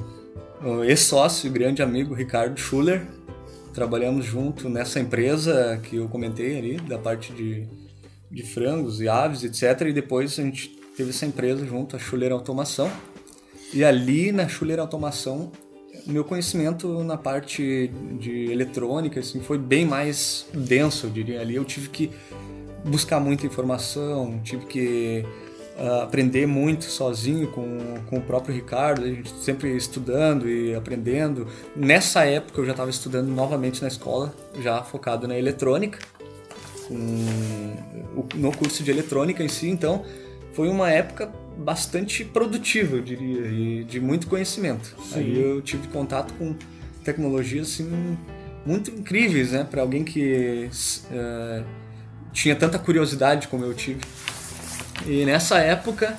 ex-sócio, 0.85 1.51
grande 1.51 1.81
amigo 1.83 2.13
Ricardo 2.15 2.57
Schuller. 2.59 3.05
Trabalhamos 3.73 4.25
junto 4.25 4.69
nessa 4.69 4.99
empresa 4.99 5.79
que 5.83 5.97
eu 5.97 6.07
comentei 6.07 6.57
ali, 6.57 6.77
da 6.77 6.97
parte 6.97 7.31
de, 7.33 7.67
de 8.29 8.43
frangos 8.43 9.01
e 9.01 9.07
aves, 9.07 9.43
etc. 9.43 9.87
E 9.87 9.93
depois 9.93 10.39
a 10.39 10.43
gente 10.43 10.69
teve 10.95 11.09
essa 11.09 11.25
empresa 11.25 11.65
junto, 11.65 11.95
a 11.95 11.99
Schuller 11.99 12.31
Automação. 12.31 12.89
E 13.73 13.83
ali 13.83 14.31
na 14.31 14.47
Schuller 14.47 14.79
Automação 14.79 15.51
meu 16.05 16.23
conhecimento 16.23 17.03
na 17.03 17.17
parte 17.17 17.91
de 18.19 18.51
eletrônica 18.51 19.19
assim, 19.19 19.41
foi 19.41 19.57
bem 19.57 19.85
mais 19.85 20.45
denso, 20.53 21.07
eu 21.07 21.09
diria. 21.09 21.41
Ali 21.41 21.55
eu 21.55 21.65
tive 21.65 21.89
que 21.89 22.11
buscar 22.83 23.19
muita 23.19 23.45
informação, 23.45 24.39
tive 24.43 24.65
que 24.65 25.25
ah, 25.77 26.03
aprender 26.03 26.45
muito 26.45 26.85
sozinho 26.85 27.47
com, 27.47 27.77
com 28.09 28.17
o 28.17 28.21
próprio 28.21 28.53
Ricardo, 28.53 29.03
a 29.03 29.07
gente 29.07 29.31
sempre 29.41 29.75
estudando 29.75 30.49
e 30.49 30.75
aprendendo. 30.75 31.47
Nessa 31.75 32.23
época 32.25 32.61
eu 32.61 32.65
já 32.65 32.71
estava 32.71 32.89
estudando 32.89 33.29
novamente 33.29 33.81
na 33.81 33.87
escola, 33.87 34.33
já 34.59 34.83
focado 34.83 35.27
na 35.27 35.37
eletrônica, 35.37 35.99
no 38.35 38.51
curso 38.51 38.83
de 38.83 38.91
eletrônica 38.91 39.43
em 39.43 39.47
si, 39.47 39.69
então 39.69 40.03
foi 40.53 40.67
uma 40.67 40.91
época 40.91 41.31
bastante 41.57 42.23
produtiva, 42.25 42.95
eu 42.97 43.01
diria, 43.01 43.45
e 43.47 43.83
de 43.83 43.99
muito 43.99 44.27
conhecimento. 44.27 44.95
Aí 45.13 45.39
eu 45.39 45.61
tive 45.61 45.87
contato 45.89 46.33
com 46.35 46.55
tecnologias 47.03 47.67
assim 47.67 48.17
muito 48.65 48.91
incríveis, 48.91 49.51
né, 49.51 49.63
para 49.69 49.81
alguém 49.81 50.03
que 50.03 50.69
eh, 51.11 51.63
tinha 52.31 52.55
tanta 52.55 52.77
curiosidade 52.77 53.47
como 53.47 53.65
eu 53.65 53.73
tive. 53.73 54.01
E 55.07 55.25
nessa 55.25 55.57
época, 55.57 56.17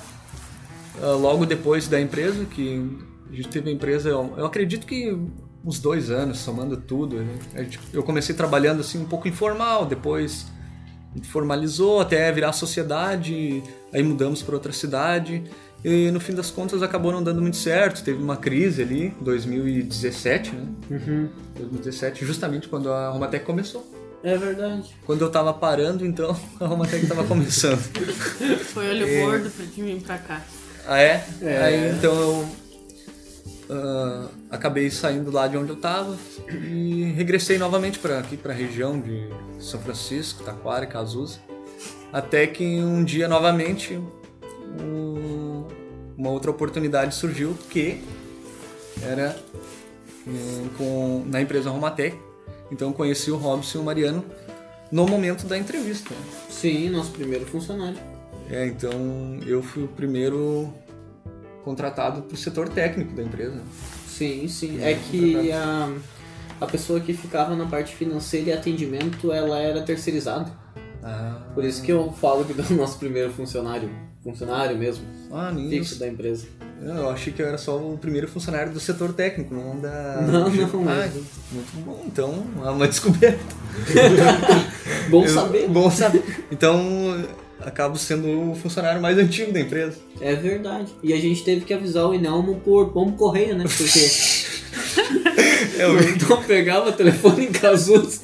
ah, 1.01 1.05
logo 1.13 1.45
depois 1.45 1.87
da 1.87 1.99
empresa, 2.01 2.43
que 2.45 2.85
a 3.31 3.35
gente 3.35 3.47
teve 3.47 3.69
a 3.69 3.73
empresa, 3.73 4.09
eu, 4.09 4.33
eu 4.37 4.45
acredito 4.45 4.85
que 4.85 5.17
uns 5.65 5.79
dois 5.79 6.09
anos, 6.11 6.39
somando 6.39 6.75
tudo. 6.75 7.21
né? 7.21 7.63
Gente- 7.63 7.79
Eu 7.93 8.03
comecei 8.03 8.35
trabalhando 8.35 8.81
assim 8.81 8.99
um 9.01 9.05
pouco 9.05 9.27
informal, 9.27 9.85
depois 9.85 10.45
formalizou 11.23 12.01
até 12.01 12.29
virar 12.31 12.51
sociedade, 12.51 13.63
aí 13.93 14.03
mudamos 14.03 14.41
para 14.41 14.55
outra 14.55 14.73
cidade. 14.73 15.43
E 15.83 16.09
no 16.11 16.19
fim 16.19 16.33
das 16.33 16.49
contas 16.49 16.81
acabou 16.81 17.11
não 17.11 17.21
dando 17.21 17.41
muito 17.41 17.57
certo, 17.57 18.03
teve 18.03 18.21
uma 18.23 18.37
crise 18.37 18.81
ali, 18.81 19.13
2017, 19.19 20.55
né? 20.55 20.65
Uhum. 20.89 21.29
2017, 21.57 22.25
justamente 22.25 22.69
quando 22.69 22.91
a 22.91 23.09
Romatec 23.09 23.45
começou. 23.45 23.85
É 24.23 24.37
verdade. 24.37 24.95
Quando 25.05 25.21
eu 25.21 25.29
tava 25.29 25.53
parando, 25.53 26.05
então 26.05 26.33
a 26.59 26.65
Romatec 26.65 27.05
tava 27.05 27.25
começando. 27.25 27.81
Foi 28.73 28.89
olho 28.89 29.25
gordo 29.25 29.49
pra 29.51 29.65
de 29.65 29.81
vir 29.83 30.01
pra 30.01 30.17
cá. 30.17 30.41
Ah, 30.87 31.01
é? 31.01 31.25
É. 31.41 31.57
Aí 31.63 31.89
então 31.91 32.13
eu 32.13 32.47
ah, 33.69 34.27
acabei 34.49 34.89
saindo 34.89 35.31
lá 35.31 35.47
de 35.47 35.57
onde 35.57 35.71
eu 35.71 35.75
tava 35.75 36.17
e 36.47 37.11
regressei 37.15 37.57
novamente 37.57 37.99
para 37.99 38.19
aqui 38.19 38.37
para 38.37 38.53
a 38.53 38.55
região 38.55 38.99
de 38.99 39.27
São 39.59 39.81
Francisco, 39.81 40.43
Taquara, 40.43 40.85
Cazuza. 40.85 41.39
Até 42.13 42.45
que 42.47 42.63
um 42.63 43.03
dia 43.03 43.27
novamente 43.27 43.99
um- 44.79 45.65
uma 46.15 46.29
outra 46.29 46.51
oportunidade 46.51 47.15
surgiu 47.15 47.57
que 47.71 48.01
era 49.01 49.35
hum, 50.27 50.67
com, 50.77 51.23
na 51.27 51.41
empresa 51.41 51.69
Romatec. 51.71 52.15
Então 52.71 52.93
conheci 52.93 53.31
o 53.31 53.35
Robson 53.35 53.79
e 53.79 53.81
o 53.81 53.83
Mariano 53.83 54.23
no 54.91 55.07
momento 55.07 55.45
da 55.47 55.57
entrevista. 55.57 56.13
Sim, 56.49 56.89
nosso 56.89 57.11
primeiro 57.11 57.45
funcionário. 57.47 57.97
É, 58.49 58.67
então 58.67 58.91
eu 59.45 59.63
fui 59.63 59.83
o 59.83 59.87
primeiro 59.87 60.71
contratado 61.63 62.21
para 62.21 62.35
o 62.35 62.37
setor 62.37 62.69
técnico 62.69 63.13
da 63.13 63.23
empresa. 63.23 63.61
Sim, 64.07 64.47
sim. 64.47 64.79
É 64.83 64.93
que 65.09 65.51
a, 65.51 65.91
a 66.61 66.65
pessoa 66.67 66.99
que 66.99 67.13
ficava 67.13 67.55
na 67.55 67.65
parte 67.65 67.95
financeira 67.95 68.51
e 68.51 68.53
atendimento, 68.53 69.31
ela 69.31 69.57
era 69.59 69.81
terceirizada. 69.81 70.51
Ah, 71.03 71.37
Por 71.53 71.63
isso 71.65 71.81
que 71.81 71.91
eu 71.91 72.11
falo 72.13 72.45
que 72.45 72.53
é 72.59 72.63
o 72.73 72.77
nosso 72.77 72.97
primeiro 72.97 73.31
funcionário, 73.33 73.89
funcionário 74.23 74.77
mesmo, 74.77 75.03
ah 75.31 75.51
fixo 75.69 75.99
da 75.99 76.07
empresa. 76.07 76.47
Eu 76.81 77.09
achei 77.09 77.31
que 77.31 77.41
eu 77.41 77.47
era 77.47 77.57
só 77.57 77.77
o 77.77 77.97
primeiro 77.97 78.27
funcionário 78.27 78.73
do 78.73 78.79
setor 78.79 79.13
técnico, 79.13 79.53
não 79.53 79.79
da. 79.79 80.21
Não, 80.27 80.49
não, 80.49 80.89
Ah, 80.89 81.09
muito 81.51 81.85
bom. 81.85 82.03
Então, 82.05 82.43
é 82.65 82.69
uma 82.69 82.87
descoberta. 82.89 83.39
Bom 85.09 85.23
Eu- 85.23 85.29
saber. 85.29 85.67
Bom 85.69 85.89
saber. 85.89 86.23
Então, 86.51 87.23
acabo 87.61 87.97
sendo 87.97 88.51
o 88.51 88.55
funcionário 88.55 89.01
mais 89.01 89.17
antigo 89.17 89.53
da 89.53 89.61
empresa. 89.61 89.97
É 90.19 90.35
verdade. 90.35 90.93
E 91.01 91.13
a 91.13 91.17
gente 91.17 91.43
teve 91.43 91.63
que 91.65 91.73
avisar 91.73 92.05
o 92.07 92.13
Inelmo 92.13 92.59
por 92.61 92.89
pombo 92.91 93.13
correio, 93.17 93.55
né? 93.55 93.63
Porque 93.63 93.99
Eu, 95.77 95.93
não 96.29 96.43
pegava 96.45 96.91
telefone 96.91 97.45
em 97.45 97.51
Cazuza. 97.51 98.21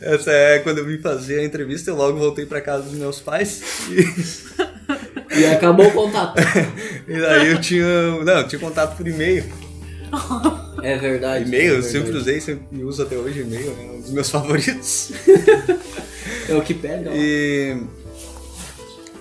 essa 0.00 0.30
é 0.30 0.58
quando 0.60 0.78
eu 0.78 0.86
vim 0.86 0.98
fazer 0.98 1.40
a 1.40 1.44
entrevista, 1.44 1.90
eu 1.90 1.96
logo 1.96 2.18
voltei 2.18 2.46
para 2.46 2.60
casa 2.60 2.84
dos 2.84 2.94
meus 2.94 3.20
pais. 3.20 3.62
E, 3.90 5.40
E 5.40 5.46
acabou 5.46 5.86
o 5.86 5.92
contato. 5.92 6.38
e 7.08 7.20
daí 7.20 7.52
eu 7.52 7.60
tinha. 7.60 7.84
Não, 8.22 8.38
eu 8.40 8.48
tinha 8.48 8.60
contato 8.60 8.96
por 8.96 9.06
e-mail. 9.06 9.44
É 10.82 10.98
verdade. 10.98 11.44
E-mail, 11.46 11.74
é 11.74 11.78
eu 11.78 11.82
sempre 11.82 12.10
usei, 12.16 12.40
sempre 12.40 12.82
uso 12.82 13.02
até 13.04 13.16
hoje 13.16 13.42
e-mail, 13.42 13.70
é 13.70 13.92
um 13.92 14.00
dos 14.00 14.10
meus 14.10 14.28
favoritos. 14.28 15.12
É 16.48 16.54
o 16.56 16.62
que 16.62 16.74
pega. 16.74 17.08
ó. 17.08 17.14
E 17.14 17.76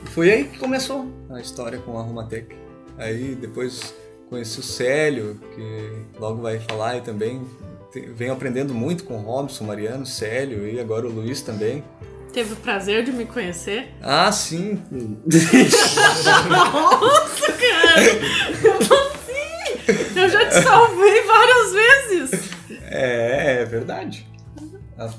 foi 0.05 0.31
aí 0.31 0.43
que 0.45 0.57
começou 0.57 1.07
a 1.29 1.39
história 1.39 1.77
com 1.77 1.99
a 1.99 2.01
Romatec. 2.01 2.55
Aí 2.97 3.35
depois 3.35 3.93
conheci 4.27 4.59
o 4.59 4.63
Célio, 4.63 5.39
que 5.55 6.19
logo 6.19 6.41
vai 6.41 6.59
falar 6.59 6.91
aí 6.91 7.01
também. 7.01 7.41
Venho 7.93 8.31
aprendendo 8.31 8.73
muito 8.73 9.03
com 9.03 9.17
o 9.17 9.21
Robson, 9.21 9.65
Mariano, 9.65 10.05
Célio 10.05 10.67
e 10.67 10.79
agora 10.79 11.05
o 11.05 11.11
Luiz 11.11 11.41
também. 11.41 11.83
Teve 12.31 12.53
o 12.53 12.55
prazer 12.55 13.03
de 13.03 13.11
me 13.11 13.25
conhecer. 13.25 13.89
Ah, 14.01 14.31
sim. 14.31 14.81
Eu 20.15 20.29
já 20.29 20.45
te 20.45 20.63
salvei 20.63 21.21
várias 21.23 21.73
vezes. 21.73 22.49
É, 22.83 23.61
é 23.61 23.65
verdade. 23.65 24.25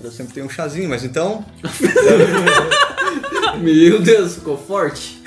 Eu 0.03 0.11
sempre 0.11 0.33
tenho 0.33 0.47
um 0.47 0.51
chazinho, 0.51 0.89
mas 0.89 1.05
então. 1.05 1.45
Meu 3.61 4.01
Deus, 4.01 4.37
ficou 4.37 4.57
forte. 4.57 5.23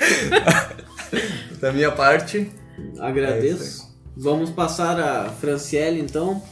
Da 1.60 1.72
minha 1.72 1.90
parte. 1.90 2.50
É 2.98 3.00
Agradeço. 3.00 3.62
isso 3.62 3.96
Vamos 4.14 4.50
passar 4.50 5.00
a 5.00 5.30
Franciele, 5.30 6.00
então. 6.00 6.42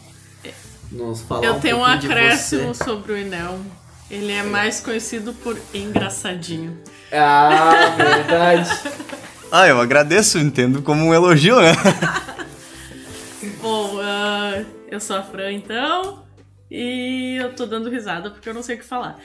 Nos 0.95 1.23
falar 1.23 1.45
Eu 1.45 1.55
um 1.55 1.61
tenho 1.61 1.79
um 1.79 1.85
acréscimo 1.85 2.75
você. 2.75 2.85
sobre 2.85 3.13
o 3.13 3.19
Inel. 3.19 3.59
Ele 4.11 4.33
é 4.33 4.43
mais 4.43 4.81
conhecido 4.81 5.33
por 5.35 5.59
engraçadinho. 5.73 6.79
Ah, 7.13 7.95
verdade. 7.97 8.71
Ah, 9.57 9.69
eu 9.69 9.81
agradeço, 9.81 10.37
entendo 10.39 10.83
como 10.83 11.05
um 11.05 11.15
elogio, 11.15 11.61
né? 11.61 11.71
Bom, 13.63 14.01
ah, 14.03 14.65
eu 14.91 14.99
sou 14.99 15.15
a 15.17 15.23
Fran, 15.23 15.53
então. 15.53 16.24
E 16.71 17.37
eu 17.41 17.53
tô 17.55 17.67
dando 17.67 17.89
risada 17.91 18.31
porque 18.31 18.49
eu 18.49 18.55
não 18.55 18.63
sei 18.63 18.77
o 18.77 18.79
que 18.79 18.85
falar. 18.85 19.17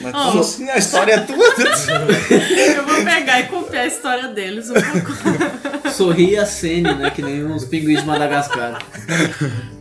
Mas 0.00 0.14
Oh. 0.14 0.28
como 0.30 0.40
assim? 0.40 0.68
A 0.70 0.78
história 0.78 1.12
é 1.12 1.20
tua. 1.20 1.36
Eu 2.76 2.84
vou 2.86 3.04
pegar 3.04 3.40
e 3.40 3.44
copiar 3.44 3.84
a 3.84 3.86
história 3.86 4.28
deles 4.28 4.70
um 4.70 4.74
pouco. 4.74 5.90
Sorri 5.90 6.36
a 6.38 6.46
cena, 6.46 6.94
né? 6.94 7.10
Que 7.10 7.22
nem 7.22 7.44
uns 7.44 7.64
pinguins 7.64 8.00
de 8.00 8.06
Madagascar. 8.06 8.82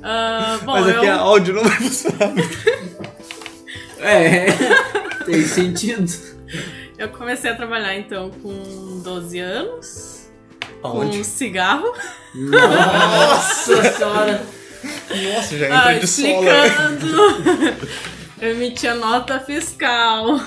Ah, 0.04 0.60
bom, 0.64 0.74
Mas 0.74 0.90
aqui 0.90 1.06
eu, 1.06 1.14
a 1.14 1.18
áudio 1.18 1.54
não 1.56 1.64
vai 1.64 1.78
funcionar. 1.78 2.34
É, 4.00 4.48
tem 5.26 5.44
sentido. 5.46 6.12
eu 6.98 7.10
comecei 7.10 7.50
a 7.52 7.56
trabalhar 7.56 7.96
então 7.96 8.30
com 8.30 9.02
12 9.04 9.40
anos. 9.40 10.28
Aonde? 10.84 11.18
Com 11.20 11.24
cigarro. 11.24 11.92
Nossa 12.36 13.84
senhora. 13.94 14.42
Nossa, 14.84 15.58
já 15.58 15.66
entra 15.66 15.80
Ah, 15.90 15.94
de 15.94 16.06
explicando. 16.06 17.08
Eu 18.42 18.52
emitia 18.54 18.96
nota 18.96 19.40
fiscal. 19.40 20.40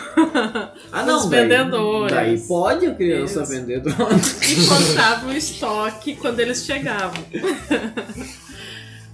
Ah, 0.92 1.02
não, 1.04 1.18
Os 1.18 1.26
daí- 1.30 1.42
vendedores. 1.42 2.12
Daí 2.12 2.40
pode 2.40 2.86
a 2.86 2.94
criança 2.94 3.42
Isso. 3.42 3.52
vender 3.52 3.80
drogas. 3.80 4.42
E 4.50 4.66
contava 4.66 5.26
o 5.28 5.32
estoque 5.32 6.16
quando 6.16 6.40
eles 6.40 6.64
chegavam. 6.64 7.22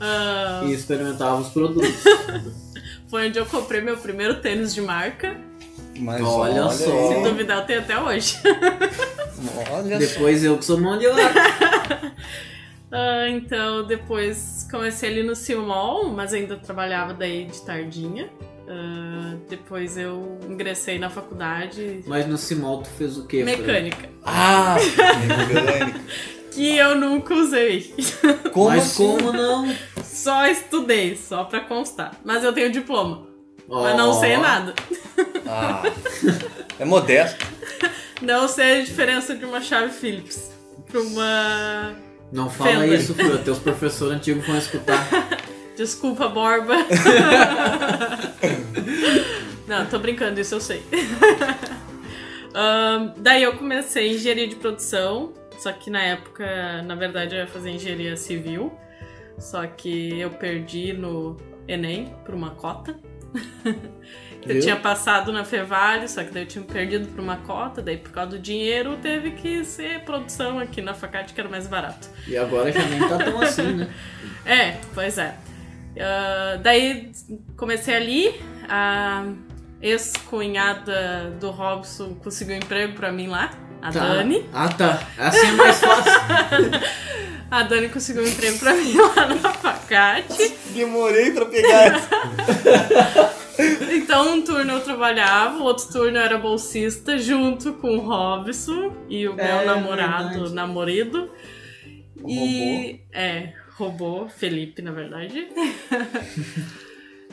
Ah, 0.00 0.62
E 0.66 0.72
experimentava 0.72 1.40
os 1.40 1.48
produtos. 1.48 1.90
foi 3.10 3.28
onde 3.28 3.38
eu 3.38 3.44
comprei 3.46 3.80
meu 3.82 3.98
primeiro 3.98 4.36
tênis 4.36 4.72
de 4.74 4.80
marca. 4.80 5.36
Mas 5.98 6.22
Olha 6.22 6.64
olha, 6.64 6.70
só. 6.72 7.08
Se 7.12 7.22
duvidar, 7.22 7.58
eu 7.58 7.66
tenho 7.66 7.80
até 7.80 7.98
hoje. 8.00 8.38
Olha 9.70 9.98
só. 9.98 9.98
Depois 9.98 10.42
eu 10.42 10.56
que 10.56 10.64
sou 10.64 10.78
mão 10.80 10.98
de 10.98 11.06
obra. 11.06 11.30
Ah, 12.92 13.28
então, 13.28 13.84
depois 13.86 14.66
comecei 14.70 15.10
ali 15.10 15.22
no 15.22 15.36
Silmol, 15.36 16.08
mas 16.10 16.32
ainda 16.34 16.56
trabalhava 16.56 17.14
daí 17.14 17.44
de 17.46 17.60
tardinha. 17.62 18.28
Ah, 18.68 19.34
depois 19.48 19.96
eu 19.96 20.38
ingressei 20.48 20.96
na 20.96 21.10
faculdade 21.10 22.04
Mas 22.06 22.24
no 22.26 22.38
Simol 22.38 22.82
tu 22.82 22.88
fez 22.90 23.18
o 23.18 23.26
quê? 23.26 23.42
Mecânica, 23.42 24.08
Ah, 24.24 24.76
mecânica. 25.26 26.00
que 26.52 26.76
eu 26.76 26.94
nunca 26.94 27.34
usei. 27.34 27.92
Como 28.52 28.68
Mas 28.70 28.84
assim? 28.84 28.96
como 29.18 29.32
não? 29.32 29.74
Só 30.04 30.46
estudei, 30.46 31.16
só 31.16 31.42
pra 31.44 31.60
constar. 31.62 32.14
Mas 32.24 32.44
eu 32.44 32.52
tenho 32.52 32.70
diploma, 32.70 33.26
mas 33.68 33.94
Ó, 33.94 33.96
não 33.96 34.12
sei 34.14 34.36
nada. 34.36 34.72
Ah, 35.48 35.82
é 36.78 36.84
modesto. 36.84 37.44
Não 38.22 38.46
sei 38.46 38.82
a 38.82 38.84
diferença 38.84 39.34
de 39.34 39.46
uma 39.46 39.62
chave 39.62 39.90
Phillips 39.94 40.50
pra 40.90 41.00
uma 41.00 41.96
Não 42.32 42.48
fala 42.48 42.82
Fender. 42.82 42.98
isso, 42.98 43.14
Fran. 43.14 43.36
Teus 43.38 43.58
professores 43.58 44.16
antigos 44.16 44.46
vão 44.46 44.56
escutar. 44.56 45.06
Desculpa, 45.76 46.28
Borba. 46.28 46.74
Não, 49.66 49.86
tô 49.86 49.98
brincando, 49.98 50.40
isso 50.40 50.54
eu 50.56 50.60
sei. 50.60 50.82
Ahn, 52.52 53.12
daí 53.16 53.42
eu 53.42 53.56
comecei 53.56 54.14
engenharia 54.14 54.48
de 54.48 54.56
produção, 54.56 55.32
só 55.58 55.72
que 55.72 55.88
na 55.88 56.02
época, 56.02 56.82
na 56.82 56.94
verdade, 56.96 57.34
eu 57.34 57.40
ia 57.40 57.46
fazer 57.46 57.70
engenharia 57.70 58.16
civil. 58.16 58.72
Só 59.38 59.66
que 59.66 60.20
eu 60.20 60.30
perdi 60.30 60.92
no 60.92 61.36
Enem 61.66 62.14
por 62.24 62.34
uma 62.34 62.50
cota. 62.50 62.98
Eu 64.42 64.54
Viu? 64.54 64.62
tinha 64.62 64.76
passado 64.76 65.30
na 65.32 65.44
Fevale, 65.44 66.08
só 66.08 66.24
que 66.24 66.30
daí 66.30 66.44
eu 66.44 66.48
tinha 66.48 66.64
perdido 66.64 67.06
por 67.08 67.20
uma 67.20 67.36
cota, 67.36 67.82
daí 67.82 67.98
por 67.98 68.10
causa 68.10 68.30
do 68.30 68.38
dinheiro 68.38 68.96
teve 69.02 69.32
que 69.32 69.62
ser 69.66 70.00
produção 70.00 70.58
aqui 70.58 70.80
na 70.80 70.94
Facate, 70.94 71.34
que 71.34 71.40
era 71.40 71.48
mais 71.50 71.66
barato. 71.66 72.08
E 72.26 72.38
agora 72.38 72.72
já 72.72 72.82
nem 72.86 73.00
tá 73.06 73.18
tão 73.18 73.38
assim, 73.42 73.74
né? 73.74 73.90
É, 74.46 74.76
pois 74.94 75.18
é. 75.18 75.34
Ah, 76.00 76.58
daí 76.62 77.12
comecei 77.54 77.94
ali, 77.94 78.40
a 78.66 79.26
ex-cunhada 79.82 81.32
do 81.38 81.50
Robson 81.50 82.14
conseguiu 82.14 82.54
um 82.54 82.58
emprego 82.58 82.94
pra 82.94 83.12
mim 83.12 83.26
lá, 83.26 83.50
a 83.82 83.92
Tá. 83.92 84.00
Dani. 84.00 84.48
Ah, 84.54 84.68
tá. 84.68 85.02
Assim 85.18 85.48
é 85.48 85.52
mais 85.52 85.78
fácil. 85.80 86.12
A 87.50 87.62
Dani 87.64 87.88
conseguiu 87.88 88.22
um 88.22 88.26
emprego 88.28 88.58
pra 88.58 88.74
mim 88.74 88.94
lá 89.16 89.26
na 89.26 89.52
Facate. 89.54 90.54
Demorei 90.74 91.30
pra 91.32 91.46
pegar. 91.46 92.00
Então, 93.92 94.36
um 94.36 94.42
turno 94.42 94.72
eu 94.72 94.80
trabalhava, 94.80 95.58
o 95.58 95.64
outro 95.64 95.86
turno 95.92 96.16
eu 96.16 96.22
era 96.22 96.38
bolsista, 96.38 97.18
junto 97.18 97.74
com 97.74 97.98
o 97.98 98.00
Robson 98.00 98.90
e 99.06 99.28
o 99.28 99.34
meu 99.34 99.44
É, 99.44 99.66
namorado, 99.66 100.30
verdade. 100.30 100.54
namorado. 100.54 101.30
E. 102.26 103.00
É, 103.12 103.52
robô, 103.76 104.26
Felipe, 104.34 104.80
na 104.80 104.92
verdade. 104.92 105.46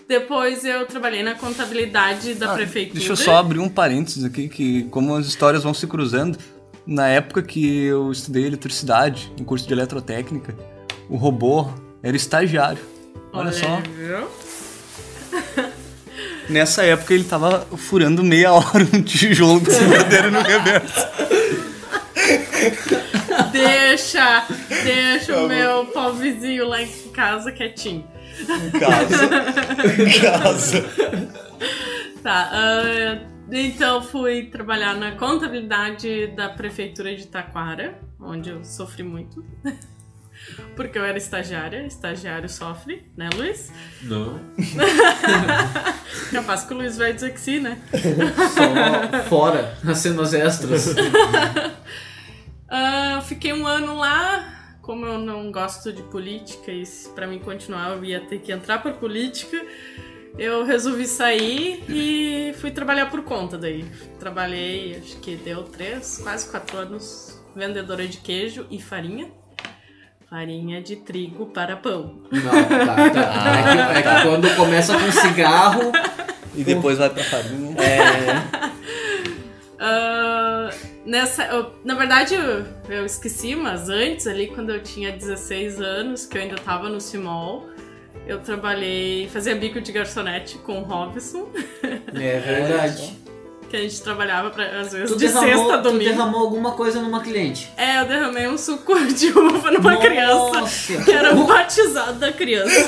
Depois 0.06 0.66
eu 0.66 0.86
trabalhei 0.86 1.24
na 1.24 1.36
contabilidade 1.36 2.34
da 2.34 2.52
Ah, 2.52 2.56
prefeitura. 2.56 3.00
Deixa 3.00 3.14
eu 3.14 3.18
só 3.18 3.38
abrir 3.38 3.60
um 3.60 3.70
parênteses 3.70 4.26
aqui, 4.26 4.50
que 4.50 4.84
como 4.90 5.16
as 5.16 5.28
histórias 5.28 5.64
vão 5.64 5.74
se 5.74 5.88
cruzando, 5.88 6.38
na 6.88 7.08
época 7.10 7.44
que 7.44 7.84
eu 7.84 8.12
estudei 8.12 8.46
eletricidade, 8.46 9.32
em 9.38 9.44
curso 9.44 9.68
de 9.68 9.74
eletrotécnica, 9.74 10.56
o 11.10 11.18
robô 11.18 11.68
era 12.02 12.16
estagiário. 12.16 12.82
Olha, 13.34 13.52
só. 13.52 13.82
viu? 13.82 14.28
Nessa 16.50 16.84
época 16.84 17.14
ele 17.14 17.26
tava 17.26 17.68
furando 17.76 18.24
meia 18.24 18.54
hora 18.54 18.88
um 18.94 19.02
tijolo 19.02 19.60
do 19.60 19.70
cemitério 19.70 20.32
no 20.32 20.42
reverso. 20.42 21.08
Deixa, 23.52 24.46
deixa 24.84 25.38
o 25.38 25.48
meu 25.48 25.86
pobrezinho 25.88 26.68
lá 26.68 26.82
em 26.82 26.88
casa 27.14 27.52
quietinho. 27.52 28.06
Em 28.40 28.80
casa. 28.80 29.30
Em 30.04 30.20
casa. 30.20 30.86
Tá, 32.22 32.50
ah, 32.52 33.20
então 33.52 34.02
fui 34.02 34.46
trabalhar 34.46 34.96
na 34.96 35.14
contabilidade 35.14 36.28
da 36.28 36.50
prefeitura 36.50 37.16
de 37.16 37.28
Taquara, 37.28 38.00
onde 38.20 38.50
eu 38.50 38.64
sofri 38.64 39.04
muito. 39.04 39.44
Porque 40.76 40.98
eu 40.98 41.04
era 41.04 41.18
estagiária, 41.18 41.86
estagiário 41.86 42.48
sofre, 42.48 43.06
né, 43.18 43.30
Luiz? 43.36 43.72
Não. 44.04 44.40
Capaz 46.32 46.64
que 46.64 46.74
o 46.74 46.78
Luiz 46.78 46.98
vai 46.98 47.12
dizer 47.12 47.34
que 47.34 47.40
sim, 47.40 47.60
né? 47.60 47.82
Só 48.54 49.24
fora, 49.24 49.78
nas 49.84 49.98
cenas 49.98 50.34
extras. 50.34 50.96
Ah, 52.70 53.22
fiquei 53.26 53.54
um 53.54 53.66
ano 53.66 53.98
lá. 53.98 54.78
Como 54.82 55.06
eu 55.06 55.18
não 55.18 55.52
gosto 55.52 55.92
de 55.92 56.02
política 56.04 56.72
e 56.72 56.84
pra 57.16 57.28
mim 57.28 57.40
continuar 57.40 57.92
eu 57.92 58.04
ia 58.04 58.22
ter 58.22 58.40
que 58.40 58.52
entrar 58.52 58.82
pra 58.82 58.94
política, 58.94 59.66
eu 60.38 60.64
resolvi 60.66 61.06
sair 61.08 61.84
e 61.90 62.54
fui 62.60 62.72
trabalhar 62.72 63.08
por 63.08 63.24
conta 63.24 63.58
daí. 63.58 63.86
Trabalhei, 64.20 64.98
acho 65.02 65.18
que 65.18 65.36
deu 65.36 65.64
três, 65.64 66.20
quase 66.24 66.50
quatro 66.50 66.78
anos, 66.78 67.40
vendedora 67.56 68.08
de 68.08 68.18
queijo 68.18 68.66
e 68.70 68.82
farinha. 68.82 69.30
Farinha 70.30 70.82
de 70.82 70.98
trigo 70.98 71.48
para 71.48 71.78
pão. 71.78 72.22
Não, 72.32 72.42
tá, 72.52 73.10
tá. 73.10 73.60
É 73.60 73.94
que, 73.94 74.00
é 74.00 74.02
que 74.16 74.22
quando 74.28 74.56
começa 74.58 74.94
com 75.00 75.12
cigarro, 75.12 75.92
E 76.54 76.64
depois 76.64 76.98
vai 76.98 77.10
pra 77.10 77.24
farinha. 77.24 77.76
é. 77.82 78.68
Ah, 79.80 80.70
nessa, 81.06 81.46
eu- 81.46 81.72
na 81.86 81.94
verdade, 81.96 82.34
eu, 82.36 82.66
eu 82.90 83.06
esqueci, 83.06 83.56
mas 83.56 83.90
antes, 83.90 84.26
ali 84.28 84.48
quando 84.48 84.72
eu 84.72 84.82
tinha 84.82 85.12
16 85.12 85.80
anos, 85.80 86.26
que 86.26 86.38
eu 86.38 86.42
ainda 86.42 86.56
tava 86.56 86.90
no 86.90 87.00
Simol, 87.00 87.70
eu 88.28 88.40
trabalhei, 88.40 89.30
fazia 89.32 89.56
bico 89.56 89.80
de 89.82 89.92
garçonete 89.92 90.58
com 90.60 90.80
o 90.82 90.84
Robson, 90.84 91.50
É 91.84 92.40
verdade. 92.40 93.18
que 93.70 93.76
a 93.76 93.80
gente 93.82 94.02
trabalhava 94.02 94.50
pra, 94.50 94.80
às 94.82 94.92
vezes 94.94 95.12
Tu 95.12 95.18
de 95.18 95.28
derramou, 95.28 95.50
sexta 95.58 95.74
a 95.74 95.78
tu 95.78 95.84
domingo. 95.84 96.10
derramou 96.12 96.42
alguma 96.42 96.72
coisa 96.72 97.02
numa 97.02 97.22
cliente. 97.22 97.70
É, 97.78 98.00
eu 98.02 98.06
derramei 98.06 98.48
um 98.48 98.58
suco 98.58 98.96
de 99.14 99.28
uva 99.32 99.72
numa 99.72 99.98
criança, 99.98 100.62
Nossa. 100.62 101.04
que 101.04 101.12
era 101.12 101.34
o 101.36 101.46
batizado 101.46 102.14
da 102.20 102.32
criança. 102.32 102.72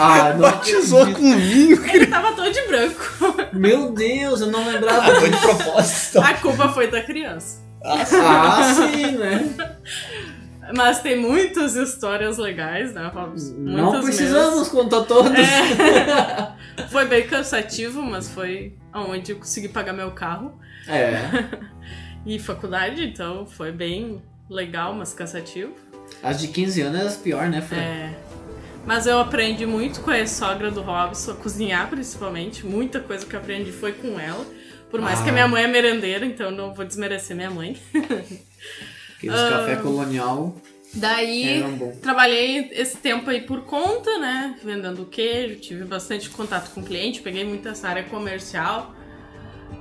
Ah, 0.00 0.32
não 0.32 0.40
Batizou 0.42 1.00
acredito. 1.02 1.20
com 1.20 1.36
vinho. 1.36 1.84
Ele 1.92 2.06
tava 2.06 2.32
todo 2.32 2.50
de 2.52 2.62
branco. 2.62 3.48
Meu 3.52 3.90
Deus, 3.90 4.40
eu 4.40 4.46
não 4.46 4.64
lembrava. 4.64 5.12
Foi 5.16 5.28
de 5.30 5.36
propósito. 5.38 6.20
A 6.20 6.34
culpa 6.34 6.68
foi 6.68 6.86
da 6.88 7.00
criança. 7.02 7.60
Ah, 7.84 8.74
sim, 8.74 9.12
né? 9.12 9.54
Mas 10.74 11.00
tem 11.00 11.18
muitas 11.18 11.74
histórias 11.76 12.36
legais, 12.38 12.92
né, 12.92 13.10
Robson? 13.12 13.54
Não 13.56 13.84
Muitas 13.84 14.04
precisamos 14.04 14.58
mesmo. 14.58 14.70
contar 14.82 15.02
todas. 15.04 15.38
É. 15.38 16.52
Foi 16.90 17.06
bem 17.06 17.26
cansativo, 17.26 18.00
mas 18.02 18.28
foi 18.28 18.74
onde 18.94 19.32
eu 19.32 19.38
consegui 19.38 19.68
pagar 19.68 19.92
meu 19.92 20.12
carro 20.12 20.58
É. 20.86 21.18
e 22.24 22.38
faculdade, 22.38 23.04
então 23.04 23.44
foi 23.46 23.72
bem 23.72 24.22
legal, 24.48 24.94
mas 24.94 25.12
cansativo. 25.12 25.72
As 26.22 26.40
de 26.40 26.48
15 26.48 26.80
anos 26.82 27.00
é 27.00 27.04
as 27.04 27.16
pior, 27.16 27.48
né, 27.48 27.60
Fran? 27.60 27.78
É. 27.78 28.14
Mas 28.86 29.06
eu 29.06 29.18
aprendi 29.18 29.66
muito 29.66 30.00
com 30.00 30.10
a 30.10 30.26
sogra 30.26 30.70
do 30.70 30.80
Robson, 30.80 31.32
a 31.32 31.34
cozinhar 31.34 31.88
principalmente. 31.88 32.64
Muita 32.64 33.00
coisa 33.00 33.26
que 33.26 33.34
eu 33.34 33.40
aprendi 33.40 33.72
foi 33.72 33.92
com 33.92 34.18
ela. 34.18 34.46
Por 34.90 35.00
mais 35.00 35.20
Ah. 35.20 35.24
que 35.24 35.30
a 35.30 35.32
minha 35.32 35.48
mãe 35.48 35.64
é 35.64 35.68
merendeira, 35.68 36.24
então 36.24 36.50
não 36.50 36.72
vou 36.72 36.84
desmerecer 36.84 37.36
minha 37.36 37.50
mãe. 37.50 37.76
Aqueles 39.18 39.40
café 39.40 39.76
colonial 39.76 40.56
Daí 40.94 41.62
trabalhei 42.00 42.70
esse 42.72 42.96
tempo 42.96 43.28
aí 43.28 43.42
por 43.42 43.62
conta, 43.62 44.18
né? 44.18 44.58
Vendendo 44.64 45.04
queijo, 45.04 45.60
tive 45.60 45.84
bastante 45.84 46.30
contato 46.30 46.72
com 46.72 46.82
cliente, 46.82 47.20
peguei 47.20 47.44
muito 47.44 47.68
essa 47.68 47.88
área 47.88 48.04
comercial 48.04 48.94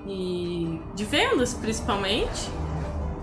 e 0.06 0.80
de 0.96 1.06
vendas 1.06 1.54
principalmente. 1.54 2.50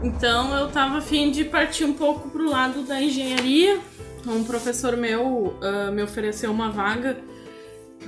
Então 0.02 0.56
eu 0.56 0.68
tava 0.68 0.98
afim 0.98 1.30
de 1.30 1.44
partir 1.44 1.84
um 1.84 1.92
pouco 1.92 2.30
pro 2.30 2.48
lado 2.48 2.82
da 2.84 3.00
engenharia. 3.00 3.78
Um 4.26 4.42
professor 4.44 4.96
meu 4.96 5.58
ah, 5.60 5.90
me 5.90 6.02
ofereceu 6.02 6.50
uma 6.50 6.70
vaga 6.70 7.18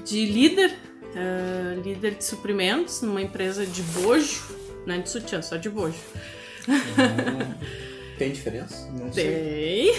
de 0.07 0.25
líder, 0.25 0.75
ah, 1.15 1.79
líder 1.85 2.15
de 2.15 2.25
suprimentos 2.25 3.03
numa 3.03 3.21
empresa 3.21 3.67
de 3.67 3.83
bojo, 3.83 4.43
não 4.87 4.95
é 4.95 4.99
de 4.99 5.11
sutiã, 5.11 5.43
só 5.43 5.57
de 5.57 5.69
bojo. 5.69 5.99
Tem 8.19 8.33
diferença? 8.33 8.89
Não 8.93 9.13
sei. 9.13 9.93
Tem. 9.93 9.95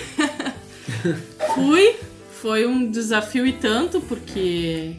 Fui. 1.55 1.95
Foi 2.41 2.68
um 2.68 2.89
desafio 2.91 3.47
e 3.47 3.53
tanto, 3.53 3.99
porque, 4.01 4.95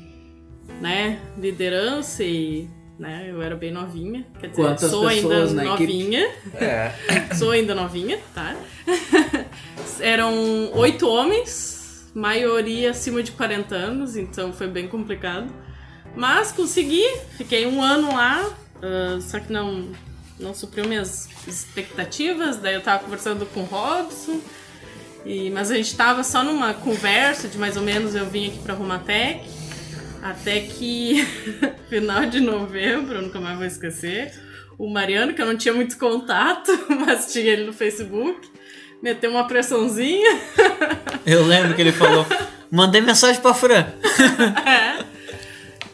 né, 0.81 1.21
liderança 1.39 2.25
e, 2.25 2.69
né, 2.99 3.29
eu 3.31 3.41
era 3.41 3.55
bem 3.55 3.71
novinha. 3.71 4.27
Quer 4.41 4.49
dizer, 4.49 4.63
Quantas 4.63 4.91
sou 4.91 5.07
ainda 5.07 5.45
equipe? 5.45 5.65
novinha. 5.65 6.31
É. 6.55 6.93
Sou 7.39 7.53
ainda 7.53 7.77
novinha, 7.77 8.19
tá? 8.35 8.57
Eram 10.01 10.73
oito 10.75 11.09
homens, 11.09 12.11
maioria 12.13 12.91
acima 12.91 13.23
de 13.23 13.31
40 13.31 13.75
anos, 13.75 14.17
então 14.17 14.53
foi 14.53 14.67
bem 14.67 14.89
complicado. 14.89 15.49
Mas 16.17 16.51
consegui, 16.51 17.05
fiquei 17.37 17.67
um 17.67 17.81
ano 17.81 18.13
lá, 18.13 18.53
ah, 18.83 19.19
só 19.21 19.39
que 19.39 19.53
não, 19.53 19.93
não 20.39 20.55
supriu 20.55 20.87
minhas 20.87 21.29
expectativas. 21.47 22.57
Daí 22.57 22.75
eu 22.75 22.81
tava 22.81 23.05
conversando 23.05 23.47
com 23.47 23.61
o 23.61 23.65
Robson, 23.65 24.41
e, 25.25 25.51
mas 25.51 25.71
a 25.71 25.75
gente 25.75 25.97
tava 25.97 26.23
só 26.23 26.43
numa 26.43 26.73
conversa 26.75 27.49
de 27.49 27.59
mais 27.59 27.77
ou 27.77 27.83
menos 27.83 28.15
eu 28.15 28.27
vim 28.27 28.49
aqui 28.49 28.59
pra 28.59 28.75
Rumatec. 28.75 29.45
Até 30.23 30.61
que 30.61 31.25
final 31.89 32.27
de 32.27 32.41
novembro, 32.41 33.17
eu 33.17 33.23
nunca 33.23 33.41
mais 33.41 33.57
vou 33.57 33.67
esquecer, 33.67 34.33
o 34.79 34.89
Mariano, 34.89 35.35
que 35.35 35.43
eu 35.43 35.47
não 35.47 35.57
tinha 35.57 35.75
muito 35.75 35.99
contato, 35.99 36.71
mas 36.89 37.33
tinha 37.33 37.45
ele 37.45 37.65
no 37.65 37.73
Facebook, 37.73 38.49
meteu 39.03 39.31
uma 39.31 39.47
pressãozinha. 39.47 40.41
Eu 41.27 41.45
lembro 41.45 41.75
que 41.75 41.83
ele 41.83 41.93
falou. 41.93 42.25
Mandei 42.71 43.03
mensagem 43.03 43.41
pra 43.43 43.53
Fran. 43.53 43.87
É. 44.65 45.05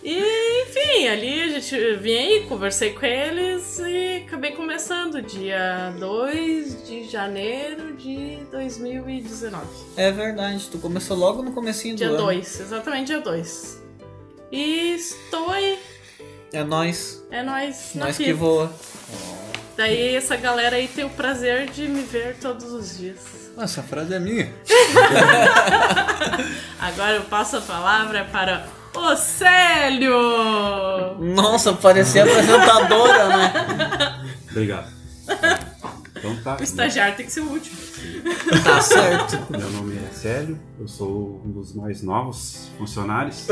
E, 0.02 0.62
enfim, 0.62 1.08
ali 1.08 1.42
a 1.42 1.48
gente 1.48 1.96
vinha 1.96 2.20
aí, 2.20 2.46
conversei 2.48 2.90
com 2.92 3.04
eles 3.04 3.80
e 3.80 3.93
acabei 4.26 4.52
começando 4.52 5.20
dia 5.22 5.94
2 5.98 6.86
de 6.86 7.04
janeiro 7.08 7.94
de 7.96 8.38
2019. 8.50 9.64
É 9.96 10.10
verdade, 10.10 10.68
tu 10.70 10.78
começou 10.78 11.16
logo 11.16 11.42
no 11.42 11.52
comecinho 11.52 11.94
do 11.94 11.98
Dia 11.98 12.08
ano. 12.08 12.18
2, 12.18 12.60
exatamente 12.60 13.06
dia 13.08 13.20
2. 13.20 13.82
E 14.50 14.94
estou 14.94 15.50
aí. 15.50 15.78
É 16.52 16.64
nós, 16.64 17.22
É 17.30 17.42
nóis. 17.42 17.90
na 17.94 18.06
nós 18.06 18.16
que 18.16 18.32
voa. 18.32 18.72
Daí 19.76 20.14
essa 20.14 20.36
galera 20.36 20.76
aí 20.76 20.86
tem 20.86 21.04
o 21.04 21.10
prazer 21.10 21.68
de 21.70 21.88
me 21.88 22.02
ver 22.02 22.36
todos 22.40 22.72
os 22.72 22.96
dias. 22.96 23.18
Essa 23.58 23.82
frase 23.82 24.14
é 24.14 24.20
minha. 24.20 24.52
Agora 26.78 27.16
eu 27.16 27.22
passo 27.24 27.56
a 27.56 27.60
palavra 27.60 28.24
para 28.30 28.66
o 28.94 29.16
Célio! 29.16 30.14
Nossa, 31.18 31.72
parecia 31.72 32.24
apresentadora, 32.24 33.28
né? 33.28 33.52
Obrigado. 34.50 34.88
Então 36.16 36.36
tá. 36.42 36.56
O 36.58 36.62
estagiário 36.62 37.16
tem 37.16 37.26
que 37.26 37.32
ser 37.32 37.40
o 37.40 37.50
último. 37.50 37.76
Tá 38.62 38.80
certo. 38.80 39.38
Meu 39.50 39.70
nome 39.70 39.96
é 39.96 40.08
Célio, 40.12 40.58
eu 40.80 40.88
sou 40.88 41.42
um 41.44 41.50
dos 41.50 41.74
mais 41.74 42.02
novos 42.02 42.70
funcionários. 42.78 43.46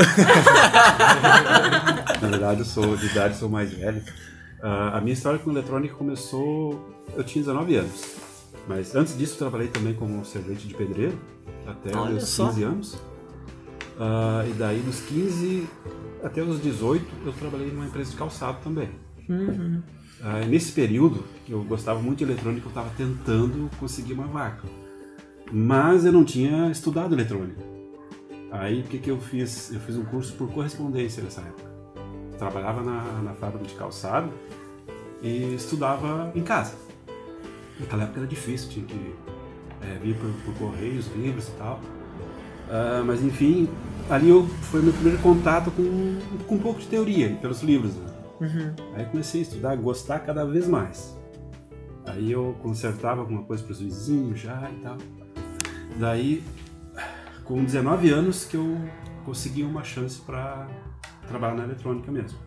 Na 2.20 2.28
verdade, 2.28 2.60
eu 2.60 2.64
sou 2.66 2.96
de 2.96 3.06
idade, 3.06 3.36
sou 3.36 3.48
mais 3.48 3.72
velho. 3.72 4.02
Ah, 4.62 4.96
a 4.98 5.00
minha 5.00 5.12
história 5.12 5.38
com 5.38 5.50
eletrônica 5.50 5.94
começou. 5.94 6.88
Eu 7.16 7.24
tinha 7.24 7.42
19 7.44 7.76
anos. 7.76 8.04
Mas 8.68 8.94
antes 8.94 9.18
disso, 9.18 9.34
eu 9.34 9.38
trabalhei 9.38 9.68
também 9.68 9.92
como 9.92 10.24
servente 10.24 10.68
de 10.68 10.74
pedreiro, 10.74 11.18
até 11.66 11.96
Olha 11.96 12.16
os 12.16 12.28
só. 12.28 12.46
15 12.48 12.62
anos. 12.62 12.98
Ah, 14.04 14.44
e 14.48 14.52
daí, 14.54 14.80
dos 14.80 14.98
15 15.02 15.64
até 16.24 16.42
os 16.42 16.60
18, 16.60 17.06
eu 17.24 17.32
trabalhei 17.34 17.70
numa 17.70 17.86
empresa 17.86 18.10
de 18.10 18.16
calçado 18.16 18.58
também. 18.60 18.88
Ah, 20.20 20.40
nesse 20.44 20.72
período, 20.72 21.22
eu 21.48 21.62
gostava 21.62 22.00
muito 22.00 22.18
de 22.18 22.24
eletrônica, 22.24 22.66
eu 22.66 22.70
estava 22.70 22.90
tentando 22.96 23.70
conseguir 23.78 24.14
uma 24.14 24.26
vaga. 24.26 24.62
Mas 25.52 26.04
eu 26.04 26.10
não 26.10 26.24
tinha 26.24 26.68
estudado 26.68 27.14
eletrônica. 27.14 27.62
Aí 28.50 28.80
o 28.80 28.84
que, 28.84 28.98
que 28.98 29.08
eu 29.08 29.20
fiz? 29.20 29.72
Eu 29.72 29.78
fiz 29.78 29.96
um 29.96 30.04
curso 30.04 30.32
por 30.32 30.50
correspondência 30.50 31.22
nessa 31.22 31.40
época. 31.40 31.70
Trabalhava 32.36 32.82
na, 32.82 33.22
na 33.22 33.34
fábrica 33.34 33.66
de 33.66 33.74
calçado 33.74 34.32
e 35.22 35.54
estudava 35.54 36.32
em 36.34 36.42
casa. 36.42 36.74
Naquela 37.78 38.02
época 38.02 38.18
era 38.18 38.28
difícil, 38.28 38.68
tinha 38.68 38.84
que 38.84 39.14
é, 39.80 39.96
vir 39.98 40.16
por, 40.16 40.30
por 40.44 40.54
correios, 40.58 41.06
livros 41.14 41.46
e 41.46 41.52
tal. 41.52 41.80
Ah, 42.72 43.02
mas 43.04 43.22
enfim, 43.22 43.68
ali 44.08 44.30
eu, 44.30 44.46
foi 44.46 44.80
meu 44.80 44.94
primeiro 44.94 45.18
contato 45.18 45.70
com, 45.70 46.18
com 46.46 46.54
um 46.54 46.58
pouco 46.58 46.80
de 46.80 46.86
teoria, 46.86 47.36
pelos 47.36 47.62
livros. 47.62 47.94
Né? 47.94 48.06
Aí 48.94 49.02
eu 49.02 49.10
comecei 49.10 49.40
a 49.40 49.42
estudar, 49.42 49.76
gostar 49.76 50.20
cada 50.20 50.46
vez 50.46 50.66
mais. 50.66 51.14
Aí 52.06 52.32
eu 52.32 52.56
consertava 52.62 53.20
alguma 53.20 53.42
coisa 53.42 53.62
para 53.62 53.72
os 53.72 53.80
vizinhos 53.80 54.40
já 54.40 54.70
e 54.70 54.76
tal. 54.80 54.96
Daí, 55.98 56.42
com 57.44 57.62
19 57.62 58.08
anos, 58.08 58.46
que 58.46 58.56
eu 58.56 58.78
consegui 59.26 59.62
uma 59.62 59.84
chance 59.84 60.18
para 60.22 60.66
trabalhar 61.28 61.54
na 61.54 61.64
eletrônica 61.64 62.10
mesmo. 62.10 62.38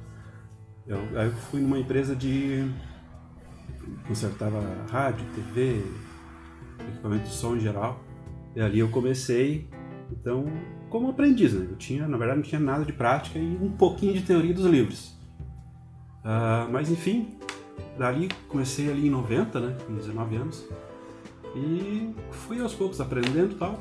Eu, 0.87 0.97
aí 1.19 1.27
eu 1.27 1.33
fui 1.33 1.61
numa 1.61 1.77
empresa 1.77 2.15
de. 2.15 2.67
consertava 4.07 4.59
rádio, 4.89 5.23
TV, 5.35 5.83
equipamento 6.89 7.25
de 7.25 7.33
som 7.33 7.55
em 7.55 7.59
geral. 7.59 8.03
E 8.55 8.61
ali 8.61 8.79
eu 8.79 8.89
comecei, 8.89 9.69
então, 10.11 10.45
como 10.89 11.09
aprendiz. 11.09 11.53
Né? 11.53 11.67
Eu 11.69 11.75
tinha, 11.75 12.07
na 12.07 12.17
verdade, 12.17 12.39
não 12.39 12.45
tinha 12.45 12.61
nada 12.61 12.85
de 12.85 12.93
prática 12.93 13.39
e 13.39 13.57
um 13.61 13.71
pouquinho 13.71 14.13
de 14.13 14.21
teoria 14.21 14.53
dos 14.53 14.65
livros. 14.65 15.15
Ah, 16.23 16.67
mas 16.71 16.89
enfim, 16.89 17.37
dali 17.97 18.29
comecei 18.47 18.89
ali 18.89 19.07
em 19.07 19.11
90, 19.11 19.59
né, 19.59 19.77
com 19.85 19.95
19 19.95 20.35
anos, 20.35 20.67
e 21.55 22.13
fui 22.31 22.59
aos 22.59 22.73
poucos 22.73 22.99
aprendendo 22.99 23.53
e 23.53 23.55
tal. 23.55 23.79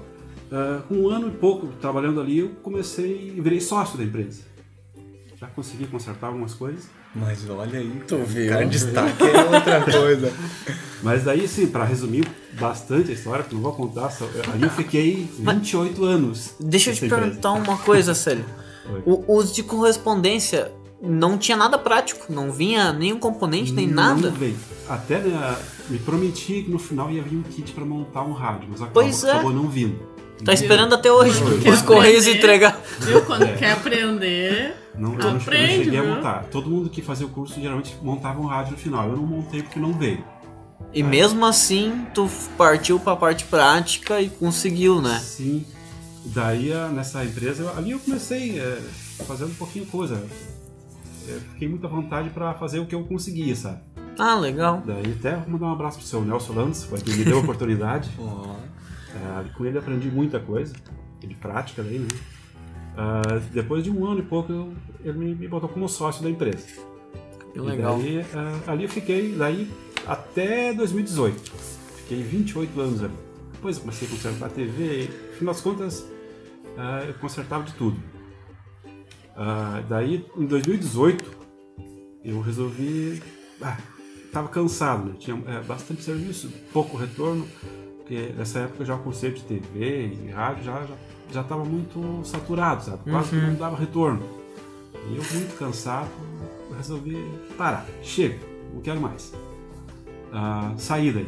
Com 0.89 0.95
um 0.95 1.09
ano 1.09 1.29
e 1.29 1.33
pouco 1.33 1.67
trabalhando 1.81 2.21
ali, 2.21 2.39
eu 2.39 2.51
comecei 2.63 3.33
e 3.37 3.41
virei 3.41 3.61
sócio 3.61 3.99
da 3.99 4.05
empresa. 4.05 4.54
Já 5.39 5.47
consegui 5.49 5.87
consertar 5.87 6.29
algumas 6.29 6.55
coisas. 6.55 6.85
Mas 7.15 7.49
olha 7.49 7.79
aí, 7.79 8.03
Tu 8.07 8.17
viu? 8.19 8.49
cara, 8.53 8.65
destaque 8.67 9.23
é 9.25 9.45
outra 9.45 9.81
coisa. 9.91 10.33
Mas 11.03 11.25
daí, 11.25 11.45
assim, 11.45 11.67
para 11.67 11.85
resumir 11.85 12.27
bastante 12.59 13.11
a 13.11 13.15
história, 13.15 13.45
que 13.45 13.55
não 13.55 13.63
vou 13.63 13.73
contar, 13.73 14.11
só, 14.11 14.25
ali 14.53 14.63
eu 14.63 14.71
fiquei 14.71 15.29
28 15.39 16.05
anos. 16.05 16.55
Deixa 16.61 16.91
eu 16.91 16.95
te 16.95 17.05
empresa. 17.05 17.23
perguntar 17.25 17.53
uma 17.53 17.77
coisa, 17.79 18.15
Célio. 18.15 18.45
O 19.05 19.35
uso 19.37 19.55
de 19.55 19.63
correspondência 19.63 20.71
não 21.03 21.37
tinha 21.37 21.57
nada 21.57 21.79
prático, 21.79 22.33
não 22.33 22.53
vinha 22.53 22.93
nenhum 22.93 23.19
componente, 23.19 23.73
nem 23.73 23.87
Não 23.87 23.95
nada. 23.95 24.31
veio. 24.31 24.57
Até 24.89 25.19
né, 25.19 25.57
me 25.91 25.99
prometi 25.99 26.63
que 26.63 26.71
no 26.71 26.79
final 26.79 27.11
ia 27.11 27.23
vir 27.23 27.37
um 27.37 27.43
kit 27.43 27.73
para 27.73 27.85
montar 27.85 28.23
um 28.23 28.33
rádio, 28.33 28.69
mas 28.71 28.81
acabou, 28.83 29.03
Pois 29.03 29.25
é. 29.25 29.33
acabou 29.33 29.53
não 29.53 29.69
vindo. 29.69 29.99
Tá 30.45 30.53
esperando 30.53 30.95
até 30.95 31.13
hoje 31.13 31.41
Quer 31.63 31.71
os 31.73 31.83
correios 31.83 32.23
aprender? 32.23 32.39
entregar. 32.39 32.81
Viu? 33.01 33.23
Quando 33.23 33.59
quer 33.59 33.73
aprender. 33.73 34.75
Não, 34.97 35.13
eu 35.13 35.19
não- 35.19 35.25
eu 35.27 35.31
não 35.35 35.41
Aprende, 35.41 35.85
cheguei 35.85 35.99
a 35.99 36.03
viu? 36.03 36.15
montar. 36.15 36.45
Todo 36.51 36.71
mundo 36.71 36.89
que 36.91 37.03
fazia 37.03 37.27
o 37.27 37.31
curso 37.31 37.61
geralmente 37.61 37.95
montava 38.03 38.41
um 38.41 38.47
rádio 38.47 38.73
no 38.73 38.79
final. 38.79 39.09
Eu 39.09 39.17
não 39.17 39.25
montei 39.27 39.63
porque 39.63 39.79
não 39.79 39.93
veio. 39.93 40.25
E 40.93 41.03
mesmo 41.03 41.45
assim, 41.47 42.07
tu 42.15 42.29
partiu 42.57 42.99
pra 43.01 43.17
parte 43.17 43.45
prática 43.45 44.21
e 44.21 44.29
conseguiu, 44.29 45.01
né? 45.01 45.19
Sim. 45.21 45.65
Daí 46.27 46.73
a- 46.73 46.89
nessa 46.89 47.25
empresa, 47.25 47.63
eu- 47.63 47.77
ali 47.77 47.91
eu 47.93 47.99
comecei 47.99 48.59
é, 48.59 48.79
fazendo 49.27 49.51
um 49.51 49.55
pouquinho 49.55 49.87
coisa. 49.87 50.23
É, 51.29 51.39
fiquei 51.53 51.69
muita 51.69 51.89
vontade 51.89 52.31
para 52.31 52.55
fazer 52.55 52.79
o 52.81 52.87
que 52.87 52.95
eu 52.95 53.03
conseguia, 53.05 53.55
sabe? 53.57 53.79
Ah, 54.19 54.37
legal. 54.37 54.83
Daí 54.87 55.17
até 55.19 55.37
vou 55.37 55.49
mandar 55.51 55.67
um 55.67 55.73
abraço 55.73 55.99
pro 55.99 56.07
seu 56.07 56.23
Nelson 56.25 56.53
Landes, 56.53 56.85
foi 56.85 57.01
quem 57.01 57.15
me 57.15 57.25
deu 57.25 57.39
a 57.39 57.41
oportunidade. 57.43 58.11
É, 59.15 59.49
com 59.57 59.65
ele 59.65 59.79
aprendi 59.79 60.11
muita 60.11 60.41
coisa, 60.41 60.75
de 61.21 61.35
prática 61.35 61.83
daí, 61.83 61.99
né? 61.99 62.09
Ah, 62.97 63.23
depois 63.53 63.83
de 63.85 63.91
um 63.91 64.05
ano 64.07 64.21
e 64.21 64.23
pouco, 64.25 64.53
eu- 64.53 64.73
ele 65.03 65.19
me, 65.19 65.35
me 65.35 65.49
botou 65.49 65.69
como 65.69 65.89
sócio 65.89 66.23
da 66.23 66.31
empresa. 66.31 66.67
Que 67.53 67.61
legal. 67.61 67.99
daí, 67.99 68.21
ah, 68.35 68.73
ali 68.73 68.85
eu 68.85 68.89
fiquei 68.89 69.33
daí 69.37 69.71
até 70.07 70.73
2018. 70.75 71.53
Fiquei 72.03 72.23
28 72.23 72.81
anos 72.81 73.03
ali. 73.03 73.15
Depois 73.53 73.77
eu 73.77 73.83
comecei 73.83 74.07
a 74.07 74.11
consertar 74.11 74.47
a 74.47 74.49
TV, 74.51 75.05
e, 75.05 75.09
fim 75.39 75.45
das 75.45 75.61
contas, 75.61 76.07
ah, 76.77 77.05
eu 77.07 77.15
consertava 77.15 77.65
de 77.65 77.73
tudo. 77.75 77.97
Daí, 79.89 80.25
em 80.37 80.47
2018, 80.47 81.25
eu 82.25 82.41
resolvi. 82.41 83.23
Ah, 83.61 83.79
tava 84.33 84.49
cansado, 84.49 85.07
né? 85.11 85.17
Tinha 85.19 85.37
é, 85.47 85.61
bastante 85.63 86.03
serviço, 86.03 86.51
pouco 86.73 86.97
retorno, 86.97 87.47
porque 88.05 88.35
nessa 88.37 88.59
época 88.61 88.85
já 88.85 88.95
o 88.95 88.99
conceito 88.99 89.37
de 89.37 89.59
TV 89.59 90.13
e 90.27 90.31
rádio 90.31 90.65
já 90.65 90.81
já 90.83 90.95
já 91.33 91.41
estava 91.41 91.65
muito 91.65 92.21
saturado, 92.23 92.85
sabe? 92.85 92.99
Quase 93.11 93.31
que 93.31 93.37
não 93.37 93.55
dava 93.55 93.77
retorno. 93.77 94.23
E 95.11 95.17
eu 95.17 95.23
muito 95.33 95.57
cansado, 95.59 96.09
resolvi 96.77 97.17
parar, 97.57 97.87
chega, 98.03 98.39
não 98.73 98.81
quero 98.83 99.01
mais. 99.01 99.33
Ah, 100.33 100.73
saí 100.77 101.11
daí. 101.11 101.27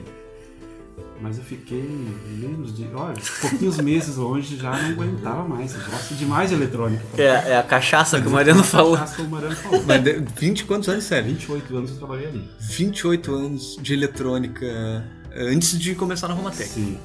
Mas 1.21 1.39
eu 1.39 1.45
fiquei 1.45 1.83
menos 2.29 2.77
de. 2.77 2.87
Olha, 2.95 3.17
pouquinhos 3.41 3.79
meses 3.79 4.17
longe 4.17 4.57
já 4.57 4.71
não 4.71 4.91
aguentava 4.91 5.49
mais. 5.49 5.75
Eu 5.75 5.81
gosto 5.91 6.15
demais 6.15 6.51
de 6.51 6.57
eletrônica. 6.57 7.03
É, 7.17 7.53
é 7.53 7.57
a 7.57 7.63
cachaça 7.63 8.21
que 8.21 8.29
o 8.29 8.31
Mariano 8.31 8.63
falou. 8.63 8.93
Cachaça, 8.99 9.17
como 9.17 9.29
o 9.29 9.31
Mariano 9.33 9.57
falou. 9.57 9.83
Mas 9.87 10.05
de- 10.05 10.25
20 10.39 10.65
quantos 10.67 10.89
anos, 10.91 11.05
sério? 11.05 11.29
28 11.31 11.77
anos 11.77 11.91
eu 11.93 11.97
trabalhei 11.97 12.27
ali. 12.27 12.51
28 12.61 13.35
anos 13.35 13.77
de 13.81 13.95
eletrônica 13.95 15.05
antes 15.39 15.79
de 15.79 15.95
começar 15.95 16.29
na 16.29 16.35
Romatec. 16.35 16.69
Sim. 16.69 16.99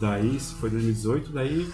Daí, 0.00 0.36
isso 0.36 0.54
foi 0.56 0.70
2018, 0.70 1.32
daí 1.32 1.68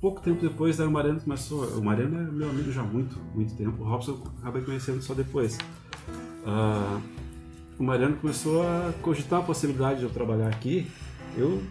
pouco 0.00 0.20
tempo 0.20 0.40
depois, 0.40 0.76
daí 0.76 0.86
o 0.86 0.90
Mariano 0.90 1.20
começou. 1.20 1.64
O 1.78 1.84
Mariano 1.84 2.18
é 2.18 2.30
meu 2.32 2.48
amigo 2.50 2.70
já 2.72 2.80
há 2.80 2.84
muito, 2.84 3.16
muito 3.34 3.54
tempo. 3.54 3.82
O 3.82 3.86
Robson 3.86 4.12
eu 4.12 4.22
acabei 4.40 4.62
conhecendo 4.62 5.00
só 5.02 5.14
depois. 5.14 5.56
Ah, 6.46 7.00
o 7.78 7.82
Mariano 7.84 8.16
começou 8.16 8.62
a 8.62 8.92
cogitar 9.02 9.40
a 9.40 9.42
possibilidade 9.42 10.00
de 10.00 10.04
eu 10.04 10.10
trabalhar 10.10 10.48
aqui. 10.48 10.90
Eu 11.36 11.62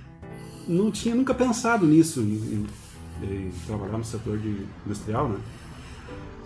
não 0.67 0.91
tinha 0.91 1.13
nunca 1.15 1.33
pensado 1.33 1.85
nisso, 1.85 2.21
em, 2.21 2.35
em- 2.35 2.67
em 3.23 3.51
trabalhar 3.65 3.97
no 3.97 4.03
setor 4.05 4.37
de 4.37 4.65
industrial, 4.85 5.27
né? 5.29 5.39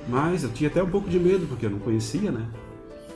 Mas 0.07 0.43
eu 0.43 0.49
tinha 0.51 0.69
até 0.69 0.81
um 0.81 0.89
pouco 0.89 1.09
de 1.09 1.19
medo, 1.19 1.45
porque 1.47 1.65
eu 1.65 1.69
não 1.69 1.79
conhecia, 1.79 2.31
né? 2.31 2.47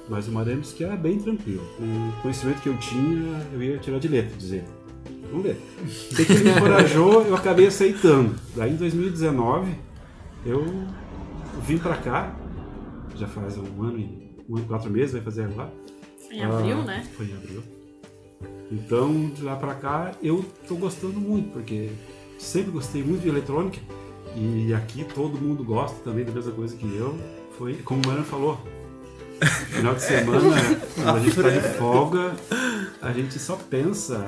Mas 0.09 0.27
o 0.27 0.45
disse 0.61 0.75
que 0.75 0.83
era 0.83 0.95
bem 0.95 1.19
tranquilo. 1.19 1.63
Com 1.77 1.83
o 1.83 2.21
conhecimento 2.21 2.61
que 2.61 2.69
eu 2.69 2.77
tinha, 2.77 3.41
eu 3.53 3.61
ia 3.61 3.77
tirar 3.77 3.99
de 3.99 4.07
letra, 4.07 4.35
dizer. 4.37 4.63
Vamos 5.29 5.43
ver. 5.43 5.57
O 6.11 6.15
que 6.15 6.31
ele 6.31 6.43
me 6.43 6.51
encorajou, 6.51 7.23
eu 7.23 7.35
acabei 7.35 7.67
aceitando. 7.67 8.35
Daí 8.55 8.73
em 8.73 8.75
2019, 8.75 9.73
eu 10.45 10.63
vim 11.63 11.77
pra 11.77 11.97
cá, 11.97 12.35
já 13.15 13.27
faz 13.27 13.57
um 13.57 13.83
ano 13.83 13.99
e 13.99 14.43
um 14.47 14.55
ano 14.55 14.65
e 14.65 14.67
quatro 14.67 14.89
meses, 14.91 15.13
vai 15.13 15.21
fazer 15.21 15.45
agora. 15.45 15.73
Em 16.31 16.43
abril, 16.43 16.79
Ah, 16.81 16.85
né? 16.85 17.07
Foi 17.15 17.25
em 17.25 17.33
abril. 17.33 17.63
Então, 18.71 19.29
de 19.29 19.43
lá 19.43 19.55
pra 19.55 19.75
cá, 19.75 20.11
eu 20.21 20.45
tô 20.67 20.75
gostando 20.75 21.19
muito, 21.19 21.51
porque 21.51 21.89
sempre 22.37 22.71
gostei 22.71 23.03
muito 23.03 23.21
de 23.21 23.29
eletrônica 23.29 23.79
e 24.35 24.73
aqui 24.73 25.03
todo 25.03 25.39
mundo 25.39 25.63
gosta 25.63 25.97
também 26.03 26.25
da 26.25 26.31
mesma 26.31 26.51
coisa 26.51 26.75
que 26.75 26.85
eu. 26.85 27.17
Foi, 27.57 27.75
como 27.75 28.01
o 28.03 28.07
Mariano 28.07 28.25
falou, 28.25 28.59
Final 29.69 29.95
de 29.95 30.01
semana, 30.01 30.41
quando 30.95 31.17
a 31.17 31.19
gente 31.19 31.35
tá 31.41 31.49
de 31.49 31.59
folga, 31.77 32.31
a 33.01 33.11
gente 33.11 33.37
só 33.39 33.55
pensa 33.69 34.23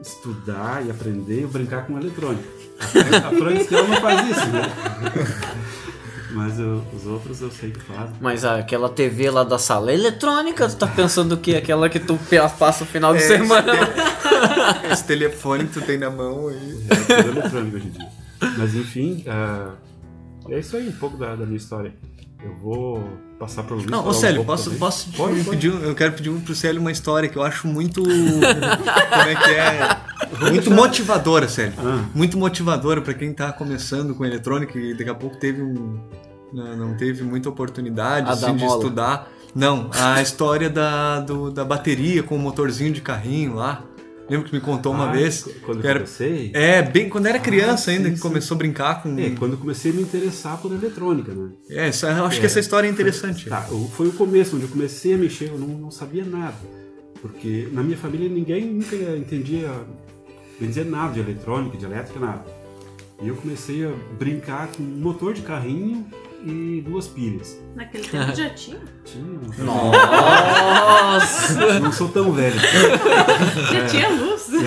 estudar 0.00 0.84
e 0.86 0.90
aprender 0.90 1.42
e 1.42 1.46
brincar 1.46 1.86
com 1.86 1.98
eletrônica. 1.98 2.48
A 2.80 3.30
Fran 3.36 3.56
que 3.64 3.74
ela 3.74 3.88
não 3.88 3.96
faz 4.00 4.30
isso, 4.30 4.46
né? 4.46 4.62
Mas 6.30 6.58
eu- 6.60 6.84
os 6.94 7.06
outros 7.06 7.40
eu 7.40 7.50
sei 7.50 7.70
que 7.72 7.80
fazem. 7.80 8.14
Mas 8.20 8.44
aquela 8.44 8.88
TV 8.88 9.30
lá 9.30 9.42
da 9.42 9.58
sala 9.58 9.90
é 9.90 9.94
eletrônica, 9.94 10.68
tu 10.68 10.76
tá 10.76 10.86
pensando 10.86 11.32
o 11.32 11.36
quê? 11.38 11.56
Aquela 11.56 11.88
que 11.88 11.98
tu 11.98 12.18
passa 12.58 12.84
o 12.84 12.86
final 12.86 13.14
de 13.16 13.22
É, 13.22 13.26
semana. 13.26 13.72
Esse 14.92 15.04
telefone 15.04 15.64
que 15.66 15.72
tu 15.80 15.80
tem 15.80 15.98
na 15.98 16.10
mão 16.10 16.48
aí. 16.48 16.84
É 16.90 17.22
tudo 17.22 17.38
eletrônico 17.38 17.76
hoje 17.76 17.86
em 17.88 17.90
dia. 17.90 18.08
Mas 18.56 18.74
enfim, 18.74 19.24
ah, 19.26 19.72
é 20.50 20.58
isso 20.60 20.76
aí, 20.76 20.88
um 20.88 20.92
pouco 20.92 21.16
da, 21.16 21.34
da 21.34 21.44
minha 21.44 21.56
história. 21.56 21.92
Eu 22.44 22.54
vou 22.56 23.02
passar 23.38 23.62
pro 23.62 23.76
Luiz. 23.76 23.86
Não, 23.86 24.06
ô 24.06 24.12
Célio, 24.12 24.44
posso, 24.44 24.70
posso 24.72 25.10
te 25.10 25.16
Pode, 25.16 25.34
pode. 25.44 25.50
pedir, 25.50 25.68
eu 25.72 25.94
quero 25.94 26.12
pedir 26.12 26.30
um 26.30 26.40
pro 26.40 26.54
Célio 26.54 26.80
uma 26.80 26.90
história 26.92 27.28
que 27.28 27.36
eu 27.36 27.42
acho 27.42 27.66
muito. 27.68 28.02
como 28.02 28.10
é 28.44 29.34
que 29.34 29.50
é? 29.50 30.48
Muito 30.50 30.70
motivadora, 30.70 31.48
Célio. 31.48 31.72
Ah. 31.78 32.04
Muito 32.14 32.36
motivadora 32.36 33.00
pra 33.00 33.14
quem 33.14 33.32
tá 33.32 33.52
começando 33.52 34.14
com 34.14 34.24
eletrônica 34.24 34.78
e 34.78 34.92
daqui 34.94 35.10
a 35.10 35.14
pouco 35.14 35.36
teve 35.36 35.62
um. 35.62 35.98
Não, 36.52 36.76
não 36.76 36.96
teve 36.96 37.22
muita 37.22 37.48
oportunidade 37.48 38.28
A 38.28 38.32
assim, 38.32 38.56
de 38.56 38.64
estudar. 38.64 39.28
Não, 39.54 39.90
a 39.94 40.20
história 40.22 40.68
da, 40.70 41.20
do- 41.20 41.50
da 41.50 41.64
bateria 41.64 42.22
com 42.22 42.36
o 42.36 42.38
motorzinho 42.38 42.92
de 42.92 43.00
carrinho 43.00 43.54
lá. 43.54 43.82
Lembra 44.28 44.48
que 44.48 44.54
me 44.54 44.60
contou 44.60 44.92
uma 44.92 45.08
Ah, 45.08 45.12
vez? 45.12 45.48
Quando 45.64 45.82
eu 45.82 45.88
era- 45.90 46.00
comecei. 46.00 46.50
É, 46.54 46.82
bem 46.82 47.08
quando 47.08 47.26
era 47.26 47.38
criança 47.38 47.90
Ah, 47.90 47.94
ainda, 47.94 48.04
sim, 48.08 48.10
que 48.10 48.16
sim. 48.16 48.22
começou 48.22 48.54
a 48.54 48.58
brincar 48.58 49.02
com. 49.02 49.18
É, 49.18 49.30
quando 49.30 49.52
eu 49.52 49.58
comecei 49.58 49.90
a 49.90 49.94
me 49.94 50.02
interessar 50.02 50.58
por 50.60 50.70
eletrônica, 50.72 51.32
né? 51.32 51.50
É, 51.70 51.88
essa- 51.88 52.08
eu 52.08 52.24
acho 52.26 52.36
É. 52.36 52.40
que 52.40 52.46
essa 52.46 52.60
história 52.60 52.86
é 52.86 52.90
interessante. 52.90 53.48
Tá, 53.48 53.66
o- 53.70 53.88
foi 53.88 54.08
o 54.08 54.12
começo, 54.12 54.56
onde 54.56 54.64
eu 54.66 54.70
comecei 54.70 55.14
a 55.14 55.16
mexer, 55.18 55.48
eu 55.48 55.58
não, 55.58 55.68
não 55.68 55.90
sabia 55.90 56.24
nada. 56.24 56.56
Porque 57.22 57.68
na 57.72 57.82
minha 57.82 57.96
família 57.96 58.28
ninguém 58.28 58.64
nunca 58.66 58.94
entendia, 59.16 59.70
bem 60.60 60.68
dizer, 60.68 60.84
nada 60.84 61.14
de 61.14 61.20
eletrônica, 61.20 61.76
de 61.76 61.84
elétrica, 61.84 62.20
nada. 62.20 62.44
E 63.22 63.26
eu 63.28 63.34
comecei 63.34 63.84
a 63.84 63.92
brincar 64.18 64.68
com 64.68 64.82
motor 64.82 65.34
de 65.34 65.42
carrinho 65.42 66.06
e 66.44 66.82
duas 66.86 67.08
pilhas. 67.08 67.58
Naquele 67.74 68.04
tempo 68.08 68.34
já 68.34 68.50
tinha. 68.50 68.78
Tinha, 69.04 69.24
Nossa! 69.64 71.80
não 71.80 71.92
sou 71.92 72.08
tão 72.08 72.32
velho. 72.32 72.58
Já 73.72 73.86
tinha 73.86 74.08
luz. 74.10 74.48
Aí, 74.52 74.66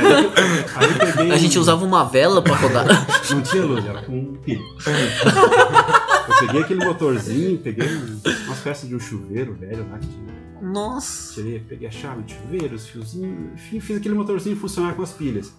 aí 0.75 1.11
peguei 1.13 1.31
A 1.31 1.37
gente 1.37 1.57
usava 1.59 1.85
uma 1.85 2.03
vela 2.03 2.41
pra 2.41 2.55
rodar. 2.55 2.85
Não 3.29 3.41
tinha 3.41 3.63
luz, 3.63 3.85
era 3.85 4.01
com 4.03 4.33
pilha. 4.35 4.61
Eu 6.27 6.47
peguei 6.47 6.61
aquele 6.61 6.85
motorzinho, 6.85 7.57
peguei 7.59 7.87
um- 7.87 8.21
umas 8.47 8.59
peças 8.59 8.87
de 8.89 8.95
um 8.95 8.99
chuveiro 8.99 9.53
velho 9.53 9.85
lá 9.91 9.97
que 9.97 10.07
tinha. 10.07 10.41
Nossa! 10.61 11.33
Tirei, 11.33 11.59
peguei 11.59 11.87
a 11.87 11.91
chave 11.91 12.21
de 12.23 12.35
chuveiro, 12.35 12.75
os 12.75 12.87
fiozinhos, 12.87 13.53
enfim, 13.53 13.79
fiz 13.79 13.97
aquele 13.97 14.13
motorzinho 14.13 14.55
funcionar 14.55 14.93
com 14.93 15.01
as 15.01 15.11
pilhas. 15.11 15.53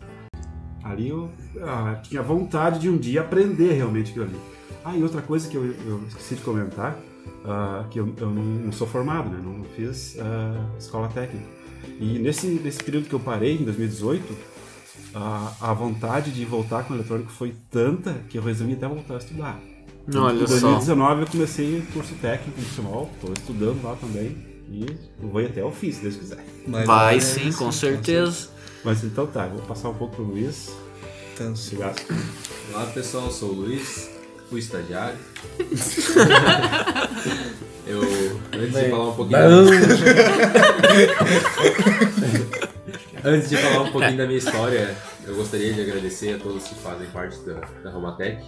Ali 0.85 1.09
eu 1.09 1.31
ah, 1.63 1.97
tinha 2.03 2.23
vontade 2.23 2.79
de 2.81 2.89
um 2.89 2.97
dia 2.97 3.21
aprender 3.21 3.73
realmente 3.73 4.11
aquilo 4.11 4.27
ali. 4.27 4.37
Ah, 4.85 4.97
e 4.97 5.03
outra 5.03 5.23
coisa 5.23 5.49
que 5.49 5.57
eu, 5.57 5.65
eu 5.65 6.03
esqueci 6.09 6.35
de 6.37 6.43
comentar, 6.43 6.99
ah, 7.45 7.85
que 7.91 7.99
eu, 7.99 8.13
eu 8.19 8.31
não, 8.31 8.43
não 8.43 8.73
sou 8.73 8.87
formado, 8.87 9.31
né? 9.31 9.41
Não 9.43 9.65
fiz 9.77 10.17
ah, 10.19 10.67
escola 10.79 11.09
técnica. 11.09 11.47
E 12.01 12.19
nesse, 12.19 12.47
nesse 12.47 12.83
período 12.83 13.09
que 13.09 13.15
eu 13.15 13.21
parei, 13.21 13.55
em 13.55 13.65
2018, 13.65 14.37
a, 15.15 15.53
a 15.61 15.73
vontade 15.73 16.31
de 16.31 16.45
voltar 16.45 16.85
com 16.85 16.95
o 16.95 16.97
eletrônico 16.97 17.31
foi 17.31 17.55
tanta 17.71 18.15
que 18.29 18.39
eu 18.39 18.43
resolvi 18.43 18.75
até 18.75 18.89
voltar 18.89 19.15
a 19.15 19.19
estudar. 19.19 19.61
Olha 20.15 20.35
em 20.35 20.47
só. 20.47 20.69
2019 20.69 21.21
eu 21.23 21.27
comecei 21.29 21.79
o 21.79 21.87
curso 21.93 22.15
técnico 22.17 22.53
profissional, 22.53 23.09
estou 23.15 23.33
estudando 23.33 23.83
lá 23.85 23.95
também 23.97 24.37
e 24.69 24.87
vou 25.21 25.41
ir 25.41 25.47
até 25.47 25.63
o 25.65 25.71
fim, 25.71 25.93
se 25.93 26.01
Deus 26.01 26.17
quiser. 26.17 26.45
Mas 26.67 26.87
Vai 26.87 27.17
é, 27.17 27.21
sim, 27.21 27.53
com 27.53 27.71
certeza. 27.71 28.49
Mas 28.85 29.05
então 29.05 29.27
tá, 29.27 29.47
eu 29.47 29.53
vou 29.53 29.63
passar 29.63 29.91
um 29.91 29.95
pouco 29.95 30.17
pro 30.17 30.25
Luiz. 30.25 30.73
Então, 31.35 31.53
Obrigado. 31.53 32.03
Olá 32.75 32.87
pessoal, 32.87 33.27
eu 33.27 33.31
sou 33.31 33.51
o 33.51 33.53
Luiz, 33.53 34.11
fui 34.53 34.61
estagiário. 34.61 35.19
eu, 37.87 38.03
antes 38.53 38.75
de 38.75 38.91
falar 38.91 39.09
um 39.09 39.15
pouquinho. 39.15 39.39
antes 43.25 43.49
de 43.49 43.57
falar 43.57 43.85
um 43.85 43.93
pouquinho 43.93 44.19
da 44.19 44.27
minha 44.27 44.37
história, 44.37 44.95
eu 45.27 45.35
gostaria 45.37 45.73
de 45.73 45.81
agradecer 45.81 46.35
a 46.35 46.39
todos 46.39 46.65
que 46.65 46.75
fazem 46.75 47.09
parte 47.09 47.39
da, 47.47 47.61
da 47.83 47.89
Romatec. 47.91 48.45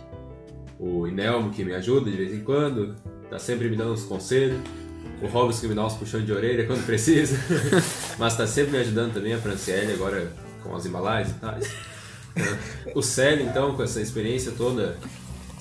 O 0.78 1.08
Inelmo 1.08 1.50
que 1.50 1.64
me 1.64 1.72
ajuda 1.72 2.10
de 2.10 2.18
vez 2.18 2.34
em 2.34 2.40
quando, 2.40 2.94
tá 3.30 3.38
sempre 3.38 3.70
me 3.70 3.76
dando 3.76 3.94
uns 3.94 4.04
conselhos. 4.04 4.60
O 5.22 5.26
Robson 5.26 5.62
que 5.62 5.68
me 5.68 5.74
dá 5.74 5.86
uns 5.86 5.94
puxões 5.94 6.26
de 6.26 6.32
orelha 6.32 6.66
quando 6.66 6.84
precisa. 6.84 7.34
Mas 8.18 8.36
tá 8.36 8.46
sempre 8.46 8.72
me 8.72 8.78
ajudando 8.78 9.14
também, 9.14 9.32
a 9.32 9.38
Franciele, 9.38 9.94
agora 9.94 10.30
com 10.62 10.76
as 10.76 10.84
embalagens 10.84 11.34
e 11.34 11.40
tal. 11.40 11.56
O 12.94 13.00
Célio, 13.00 13.46
então, 13.46 13.74
com 13.74 13.82
essa 13.82 14.02
experiência 14.02 14.52
toda, 14.52 14.98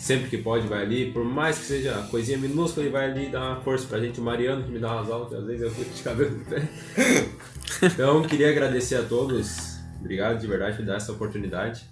sempre 0.04 0.30
que 0.30 0.38
pode 0.38 0.68
vai 0.68 0.82
ali, 0.82 1.14
por 1.14 1.24
mais 1.24 1.58
que 1.58 1.64
seja 1.64 2.06
coisinha 2.12 2.38
minúscula, 2.38 2.86
ele 2.86 2.92
vai 2.92 3.10
ali 3.10 3.30
dar 3.30 3.52
uma 3.52 3.62
força 3.62 3.88
pra 3.88 4.00
gente. 4.02 4.20
O 4.20 4.24
Mariano 4.24 4.62
que 4.62 4.70
me 4.70 4.78
dá 4.78 4.96
umas 4.98 5.10
aulas, 5.10 5.34
às 5.34 5.46
vezes 5.46 5.62
eu 5.62 5.72
fico 5.72 5.90
de 5.92 6.04
cabelo 6.04 6.32
no 6.32 6.46
pé. 6.46 6.62
Então, 7.82 8.22
queria 8.22 8.50
agradecer 8.50 8.96
a 8.96 9.04
todos. 9.04 9.80
Obrigado 10.00 10.40
de 10.40 10.48
verdade 10.48 10.78
por 10.78 10.86
dar 10.86 10.98
essa 10.98 11.12
oportunidade. 11.12 11.86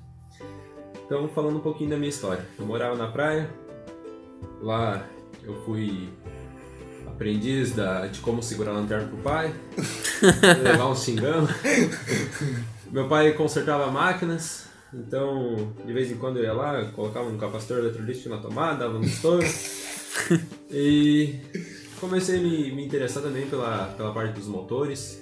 Então, 1.06 1.28
falando 1.30 1.58
um 1.58 1.62
pouquinho 1.62 1.90
da 1.90 1.98
minha 1.98 2.10
história. 2.10 2.46
Eu 2.58 2.66
morava 2.66 2.96
na 2.96 3.08
praia, 3.08 3.50
lá 4.62 5.06
eu 5.44 5.54
fui 5.66 6.10
aprendiz 7.08 7.72
da, 7.72 8.08
de 8.08 8.20
como 8.20 8.42
segurar 8.42 8.72
a 8.72 8.76
lanterna 8.76 9.08
pro 9.08 9.18
pai, 9.18 9.54
levar 10.64 10.88
um 10.88 10.96
xingão. 10.96 11.48
Meu 12.90 13.10
pai 13.10 13.34
consertava 13.34 13.92
máquinas, 13.92 14.71
então 14.94 15.74
de 15.86 15.94
vez 15.94 16.12
em 16.12 16.18
quando 16.18 16.38
eu 16.38 16.44
ia 16.44 16.54
lá, 16.54 16.86
colocava 16.92 17.28
um 17.28 17.38
capacitor 17.38 17.80
eletrolítico 17.80 18.30
na 18.30 18.38
tomada, 18.38 18.86
dava 18.86 18.98
um 18.98 19.02
estouro. 19.02 19.46
E 20.74 21.36
comecei 22.00 22.40
a 22.40 22.42
me, 22.42 22.72
me 22.72 22.86
interessar 22.86 23.22
também 23.22 23.46
pela, 23.48 23.94
pela 23.98 24.14
parte 24.14 24.34
dos 24.34 24.48
motores. 24.48 25.22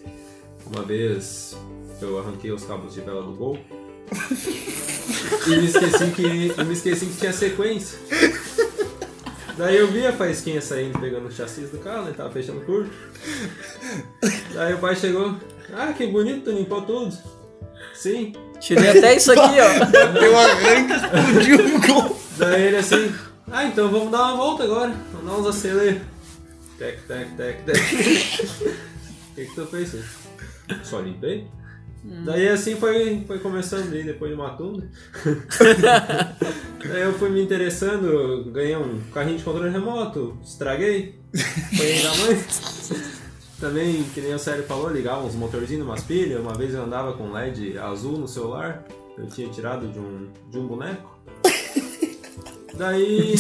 Uma 0.66 0.84
vez 0.84 1.58
eu 2.02 2.20
arranquei 2.20 2.52
os 2.52 2.64
cabos 2.66 2.94
de 2.94 3.02
vela 3.02 3.24
do 3.24 3.34
Gol. 3.34 3.58
E 5.48 5.50
me 5.50 5.66
esqueci 5.66 6.12
que, 6.12 6.64
me 6.64 6.74
esqueci 6.74 7.06
que 7.08 7.18
tinha 7.18 7.34
sequência. 7.34 8.00
Daí 9.58 9.78
eu 9.78 9.88
vi 9.88 10.06
a 10.06 10.14
faísquinha 10.14 10.62
saindo, 10.62 11.00
pegando 11.00 11.28
o 11.28 11.32
chassi 11.32 11.62
do 11.62 11.80
carro, 11.80 12.06
né? 12.06 12.14
Tava 12.16 12.32
fechando 12.32 12.62
o 12.62 12.66
curto. 12.66 12.92
Daí 14.54 14.74
o 14.74 14.80
pai 14.80 14.96
chegou. 14.96 15.36
Ah, 15.74 15.94
que 15.94 16.08
bonito, 16.08 16.46
tu 16.46 16.52
limpou 16.52 16.82
tudo. 16.84 17.16
Sim. 17.94 18.34
Tirei 18.60 18.90
até 18.90 19.16
isso 19.16 19.32
aqui, 19.32 19.58
ó. 19.60 19.86
Deu 20.20 20.34
um 20.34 20.38
arranque, 20.38 20.94
explodiu 20.94 21.76
o 21.76 21.82
gol. 21.82 22.22
Daí 22.38 22.62
ele 22.64 22.78
assim, 22.78 23.14
ah, 23.52 23.66
então 23.66 23.90
vamos 23.90 24.12
dar 24.12 24.24
uma 24.24 24.38
volta 24.38 24.64
agora. 24.64 24.94
Vamos 25.12 25.26
dar 25.26 25.38
uns 25.40 25.48
aceleros. 25.48 26.02
Tec, 26.78 27.00
tec, 27.08 27.28
tec, 27.36 27.64
tec. 27.66 27.78
O 29.32 29.36
que 29.36 29.46
que 29.46 29.56
tu 29.56 29.66
fez? 29.66 29.90
filho? 29.90 30.04
Só 30.84 31.00
limpei. 31.00 31.48
Daí 32.04 32.48
assim 32.48 32.76
foi, 32.78 33.24
foi 33.28 33.40
começando 33.40 33.92
aí 33.94 34.04
depois 34.04 34.32
de 34.32 34.38
uma 34.38 34.52
tunda. 34.52 34.90
Daí 36.80 37.02
eu 37.02 37.14
fui 37.14 37.30
me 37.30 37.42
interessando, 37.42 38.50
ganhei 38.54 38.78
um 38.78 39.02
carrinho 39.14 39.38
de 39.38 39.44
controle 39.44 39.70
remoto, 39.70 40.38
estraguei, 40.42 41.20
apanhei 41.74 42.02
da 42.02 42.16
mãe. 42.16 42.46
Também, 43.60 44.04
que 44.14 44.22
nem 44.22 44.34
o 44.34 44.40
Sérgio 44.40 44.64
falou, 44.66 44.90
ligava 44.90 45.26
uns 45.26 45.36
motorzinhos, 45.36 45.86
umas 45.86 46.02
pilhas. 46.04 46.40
Uma 46.40 46.54
vez 46.54 46.74
eu 46.74 46.84
andava 46.84 47.14
com 47.14 47.32
LED 47.32 47.78
azul 47.78 48.18
no 48.18 48.28
celular, 48.28 48.86
eu 49.18 49.28
tinha 49.28 49.50
tirado 49.50 49.88
de 49.88 50.00
um, 50.00 50.30
de 50.50 50.58
um 50.58 50.66
boneco. 50.68 51.20
Daí. 52.76 53.36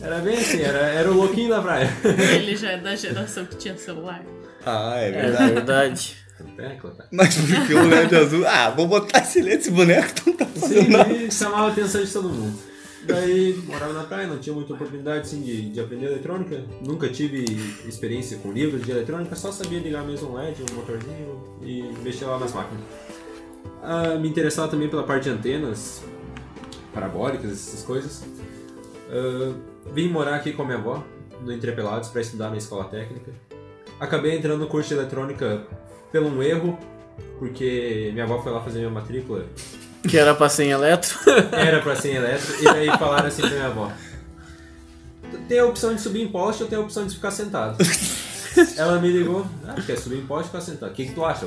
Era 0.00 0.18
bem 0.18 0.36
assim, 0.36 0.60
era, 0.60 0.78
era 0.80 1.10
o 1.10 1.14
louquinho 1.14 1.48
da 1.50 1.62
praia. 1.62 1.88
Ele 2.34 2.56
já 2.56 2.72
é 2.72 2.76
da 2.78 2.94
geração 2.96 3.46
que 3.46 3.56
tinha 3.56 3.76
celular. 3.78 4.22
Ah, 4.66 4.94
é 4.98 5.08
É 5.08 5.12
verdade. 5.12 5.52
verdade. 5.54 6.16
Tecla, 6.56 6.90
tá? 6.90 7.04
Mas 7.12 7.36
porque 7.36 7.72
o 7.72 7.86
LED 7.88 8.16
azul. 8.16 8.44
Ah, 8.46 8.70
vou 8.70 8.88
botar 8.88 9.20
esse 9.20 9.40
LED, 9.40 9.60
esse 9.62 9.70
boneco, 9.70 10.08
então 10.20 10.32
tá 10.34 10.46
fazendo 10.46 11.04
Sim, 11.04 11.24
e 11.26 11.30
chamava 11.30 11.68
a 11.68 11.70
atenção 11.70 12.02
de 12.04 12.12
todo 12.12 12.28
mundo. 12.28 12.58
Daí 13.04 13.54
morava 13.66 13.92
na 13.92 14.04
praia, 14.04 14.28
não 14.28 14.38
tinha 14.38 14.54
muita 14.54 14.74
oportunidade 14.74 15.20
assim, 15.20 15.42
de, 15.42 15.70
de 15.70 15.80
aprender 15.80 16.06
eletrônica. 16.06 16.64
Nunca 16.80 17.08
tive 17.08 17.44
experiência 17.86 18.38
com 18.38 18.52
livros 18.52 18.82
de 18.82 18.90
eletrônica, 18.90 19.34
só 19.34 19.50
sabia 19.50 19.80
ligar 19.80 20.04
mesmo 20.04 20.30
um 20.30 20.34
LED, 20.34 20.62
um 20.70 20.74
motorzinho 20.76 21.58
e 21.62 21.82
mexer 22.02 22.26
lá 22.26 22.38
nas 22.38 22.52
máquinas. 22.52 22.84
Ah, 23.82 24.14
me 24.16 24.28
interessava 24.28 24.68
também 24.68 24.88
pela 24.88 25.02
parte 25.02 25.24
de 25.24 25.30
antenas 25.30 26.02
parabólicas, 26.94 27.50
essas 27.50 27.82
coisas. 27.82 28.24
Ah, 29.10 29.52
vim 29.92 30.08
morar 30.08 30.36
aqui 30.36 30.52
com 30.52 30.62
a 30.62 30.64
minha 30.64 30.78
avó, 30.78 31.04
no 31.40 31.52
Entrepelados, 31.52 32.08
para 32.08 32.20
estudar 32.20 32.50
na 32.50 32.56
escola 32.56 32.84
técnica. 32.84 33.32
Acabei 33.98 34.36
entrando 34.36 34.60
no 34.60 34.66
curso 34.68 34.88
de 34.88 34.94
eletrônica 34.94 35.66
pelo 36.12 36.28
um 36.28 36.42
erro, 36.42 36.78
porque 37.38 38.10
minha 38.12 38.24
avó 38.24 38.40
foi 38.40 38.52
lá 38.52 38.60
fazer 38.60 38.78
minha 38.78 38.90
matrícula 38.90 39.46
Que 40.08 40.18
era 40.18 40.34
pra 40.34 40.48
ser 40.48 40.64
em 40.64 40.70
eletro. 40.70 41.18
era 41.52 41.80
pra 41.80 41.94
ser 41.96 42.12
em 42.12 42.16
elétrico, 42.16 42.60
e 42.60 42.64
daí 42.64 42.86
falaram 42.98 43.28
assim 43.28 43.42
pra 43.42 43.50
minha 43.50 43.66
avó: 43.66 43.92
tem 45.48 45.58
a 45.58 45.66
opção 45.66 45.94
de 45.94 46.00
subir 46.00 46.22
em 46.22 46.28
poste 46.28 46.62
ou 46.62 46.68
tem 46.68 46.78
a 46.78 46.82
opção 46.82 47.06
de 47.06 47.14
ficar 47.14 47.30
sentado. 47.30 47.76
Ela 48.76 49.00
me 49.00 49.10
ligou, 49.10 49.46
ah, 49.66 49.74
quer 49.86 49.96
subir 49.96 50.18
em 50.18 50.26
poste 50.26 50.44
ou 50.44 50.60
ficar 50.60 50.60
sentado? 50.60 50.90
O 50.90 50.94
que, 50.94 51.06
que 51.06 51.14
tu 51.14 51.24
acha? 51.24 51.46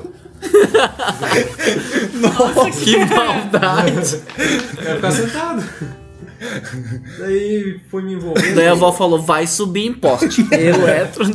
Nossa, 2.13 2.71
Que 2.83 2.97
maldade. 3.05 4.23
Quero 4.81 4.95
ficar 4.95 5.11
sentado. 5.11 5.63
Daí 7.19 7.79
fui 7.89 8.03
me 8.03 8.13
envolvendo. 8.13 8.55
Daí 8.55 8.67
a 8.67 8.71
avó 8.71 8.91
falou, 8.91 9.21
vai 9.21 9.45
subir 9.47 9.85
em 9.85 9.93
poste. 9.93 10.45
Eu 10.51 10.87
entro. 10.87 11.25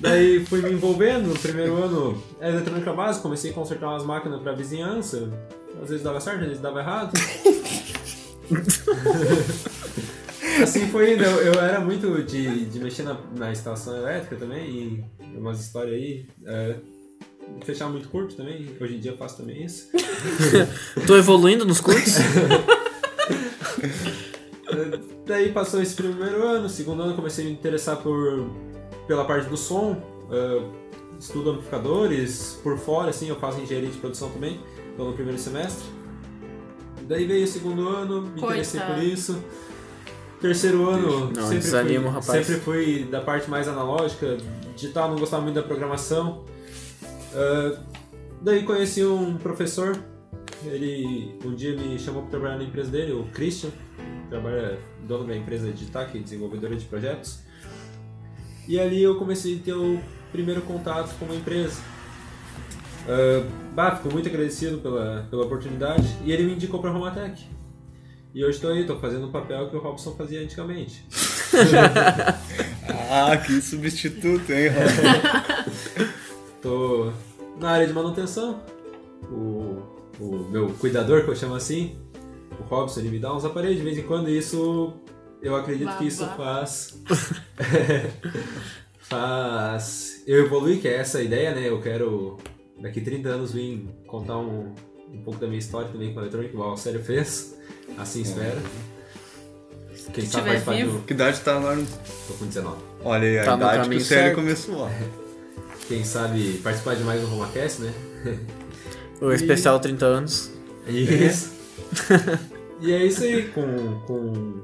Daí 0.00 0.44
fui 0.46 0.62
me 0.62 0.72
envolvendo. 0.72 1.28
No 1.28 1.38
primeiro 1.38 1.76
ano, 1.76 2.22
era 2.40 2.56
eletrônica 2.56 2.92
básica, 2.92 3.22
comecei 3.22 3.50
a 3.50 3.54
consertar 3.54 3.88
umas 3.88 4.04
máquinas 4.04 4.40
pra 4.40 4.52
vizinhança. 4.52 5.30
Às 5.82 5.88
vezes 5.88 6.02
dava 6.02 6.20
certo, 6.20 6.40
às 6.40 6.46
vezes 6.46 6.60
dava 6.60 6.80
errado. 6.80 7.12
assim 10.62 10.88
foi 10.88 11.14
indo. 11.14 11.24
Eu, 11.24 11.54
eu 11.54 11.60
era 11.60 11.80
muito 11.80 12.22
de, 12.22 12.66
de 12.66 12.78
mexer 12.80 13.02
na, 13.02 13.16
na 13.36 13.50
estação 13.52 13.96
elétrica 13.96 14.36
também 14.36 14.70
e 14.70 15.02
umas 15.36 15.60
histórias 15.60 15.94
aí. 15.94 16.26
É, 16.46 16.76
fechar 17.64 17.88
muito 17.88 18.08
curto 18.08 18.36
também. 18.36 18.68
Hoje 18.80 18.96
em 18.96 19.00
dia 19.00 19.10
eu 19.12 19.16
faço 19.16 19.38
também 19.38 19.64
isso. 19.64 19.88
Tô 21.06 21.16
evoluindo 21.16 21.64
nos 21.64 21.80
cursos? 21.80 22.16
Daí 25.26 25.50
passou 25.52 25.82
esse 25.82 25.94
primeiro 25.94 26.46
ano, 26.46 26.68
segundo 26.68 27.02
ano 27.02 27.14
comecei 27.14 27.44
a 27.44 27.48
me 27.48 27.54
interessar 27.54 27.96
por, 27.98 28.50
pela 29.06 29.24
parte 29.24 29.48
do 29.48 29.56
som, 29.56 30.00
eh, 30.30 30.62
estudo 31.18 31.50
amplificadores, 31.50 32.58
por 32.62 32.78
fora, 32.78 33.10
assim, 33.10 33.28
eu 33.28 33.36
faço 33.36 33.60
engenharia 33.60 33.90
de 33.90 33.98
produção 33.98 34.30
também, 34.30 34.60
então 34.94 35.06
no 35.06 35.12
primeiro 35.12 35.38
semestre. 35.38 35.84
Daí 37.02 37.26
veio 37.26 37.44
o 37.44 37.48
segundo 37.48 37.88
ano, 37.88 38.22
me 38.22 38.40
interessei 38.40 38.80
Coitado. 38.80 39.00
por 39.00 39.08
isso. 39.08 39.44
Terceiro 40.40 40.88
ano, 40.88 41.26
Não, 41.26 41.42
sempre, 41.42 41.58
desanima, 41.58 42.04
fui, 42.04 42.10
rapaz. 42.12 42.46
sempre 42.46 42.62
fui 42.62 43.04
da 43.04 43.20
parte 43.20 43.50
mais 43.50 43.68
analógica, 43.68 44.38
digital, 44.74 45.10
não 45.10 45.18
gostava 45.18 45.42
muito 45.42 45.56
da 45.56 45.62
programação. 45.62 46.44
Eh, 47.34 47.76
daí 48.40 48.62
conheci 48.62 49.04
um 49.04 49.36
professor, 49.36 49.98
ele 50.64 51.36
um 51.44 51.54
dia 51.54 51.76
me 51.76 51.98
chamou 51.98 52.22
para 52.22 52.30
trabalhar 52.30 52.56
na 52.56 52.64
empresa 52.64 52.90
dele, 52.90 53.12
o 53.12 53.24
Christian, 53.34 53.70
trabalha 54.30 54.78
dono 55.06 55.26
da 55.26 55.36
empresa 55.36 55.70
Digitac, 55.70 56.18
desenvolvedora 56.18 56.74
de 56.74 56.84
projetos. 56.86 57.40
E 58.68 58.78
ali 58.78 59.02
eu 59.02 59.16
comecei 59.16 59.56
a 59.56 59.58
ter 59.58 59.72
o 59.72 60.00
primeiro 60.30 60.62
contato 60.62 61.14
com 61.18 61.24
uma 61.24 61.34
empresa. 61.34 61.80
Uh, 63.06 63.48
bah, 63.74 63.96
fico 63.96 64.12
muito 64.12 64.28
agradecido 64.28 64.78
pela, 64.78 65.26
pela 65.30 65.44
oportunidade 65.44 66.06
e 66.24 66.32
ele 66.32 66.44
me 66.44 66.52
indicou 66.52 66.80
para 66.80 66.90
a 66.90 66.92
Romatec. 66.92 67.44
E 68.32 68.44
hoje 68.44 68.56
estou 68.56 68.70
aí, 68.70 68.82
estou 68.82 69.00
fazendo 69.00 69.26
o 69.26 69.30
papel 69.30 69.68
que 69.68 69.76
o 69.76 69.80
Robson 69.80 70.14
fazia 70.14 70.40
antigamente. 70.40 71.04
Ah, 73.12 73.36
que 73.36 73.60
substituto, 73.60 74.52
hein, 74.52 74.68
Rob? 74.68 76.06
Estou 76.54 77.12
na 77.58 77.70
área 77.70 77.86
de 77.86 77.92
manutenção. 77.92 78.60
O, 79.30 79.82
o 80.20 80.48
meu 80.48 80.68
cuidador, 80.74 81.24
que 81.24 81.30
eu 81.30 81.34
chamo 81.34 81.56
assim, 81.56 81.96
o 82.58 82.62
Robson, 82.62 83.00
ele 83.00 83.10
me 83.10 83.18
dá 83.18 83.34
uns 83.34 83.44
aparelhos 83.44 83.78
de 83.78 83.82
vez 83.82 83.98
em 83.98 84.02
quando 84.02 84.28
e 84.28 84.38
isso 84.38 84.94
eu 85.42 85.56
acredito 85.56 85.96
que 85.98 86.06
isso 86.06 86.26
faz. 86.36 86.98
faz 89.00 90.22
eu 90.26 90.44
evoluir, 90.44 90.80
que 90.80 90.88
é 90.88 90.96
essa 90.96 91.18
a 91.18 91.22
ideia, 91.22 91.54
né? 91.54 91.68
Eu 91.68 91.80
quero 91.80 92.36
daqui 92.80 93.00
30 93.00 93.28
anos 93.28 93.52
vir 93.52 93.88
contar 94.06 94.38
um, 94.38 94.74
um 95.12 95.22
pouco 95.22 95.40
da 95.40 95.46
minha 95.46 95.58
história 95.58 95.88
também 95.88 96.12
com 96.12 96.20
a 96.20 96.22
eletrônica, 96.22 96.52
igual 96.54 96.72
o 96.72 96.76
Sério 96.76 97.02
fez. 97.02 97.56
Assim 97.98 98.22
espero. 98.22 98.58
Quem 100.14 100.24
sabe 100.24 100.44
tiver 100.44 100.64
participar 100.64 100.76
de 100.76 100.84
um- 100.84 101.00
Que 101.02 101.12
idade 101.12 101.40
tá 101.40 101.58
lá? 101.58 101.74
no- 101.74 101.86
Tô 101.86 102.34
com 102.34 102.46
19. 102.46 102.76
Olha 103.04 103.28
aí, 103.28 103.38
a 103.38 103.44
Tá 103.44 103.56
idade 103.56 103.88
que 103.88 103.96
o 103.96 104.00
sério 104.00 104.24
certo. 104.24 104.34
começou, 104.36 104.76
ó. 104.76 104.88
Quem 105.88 106.04
sabe 106.04 106.60
participar 106.62 106.94
de 106.94 107.02
mais 107.02 107.22
um 107.22 107.26
Romacast, 107.26 107.82
né? 107.82 107.92
O 109.20 109.32
especial 109.32 109.78
30 109.80 110.06
anos. 110.06 110.50
Isso. 110.86 111.52
e 112.80 112.92
é 112.92 113.04
isso 113.04 113.24
aí, 113.24 113.48
com, 113.48 114.00
com 114.06 114.60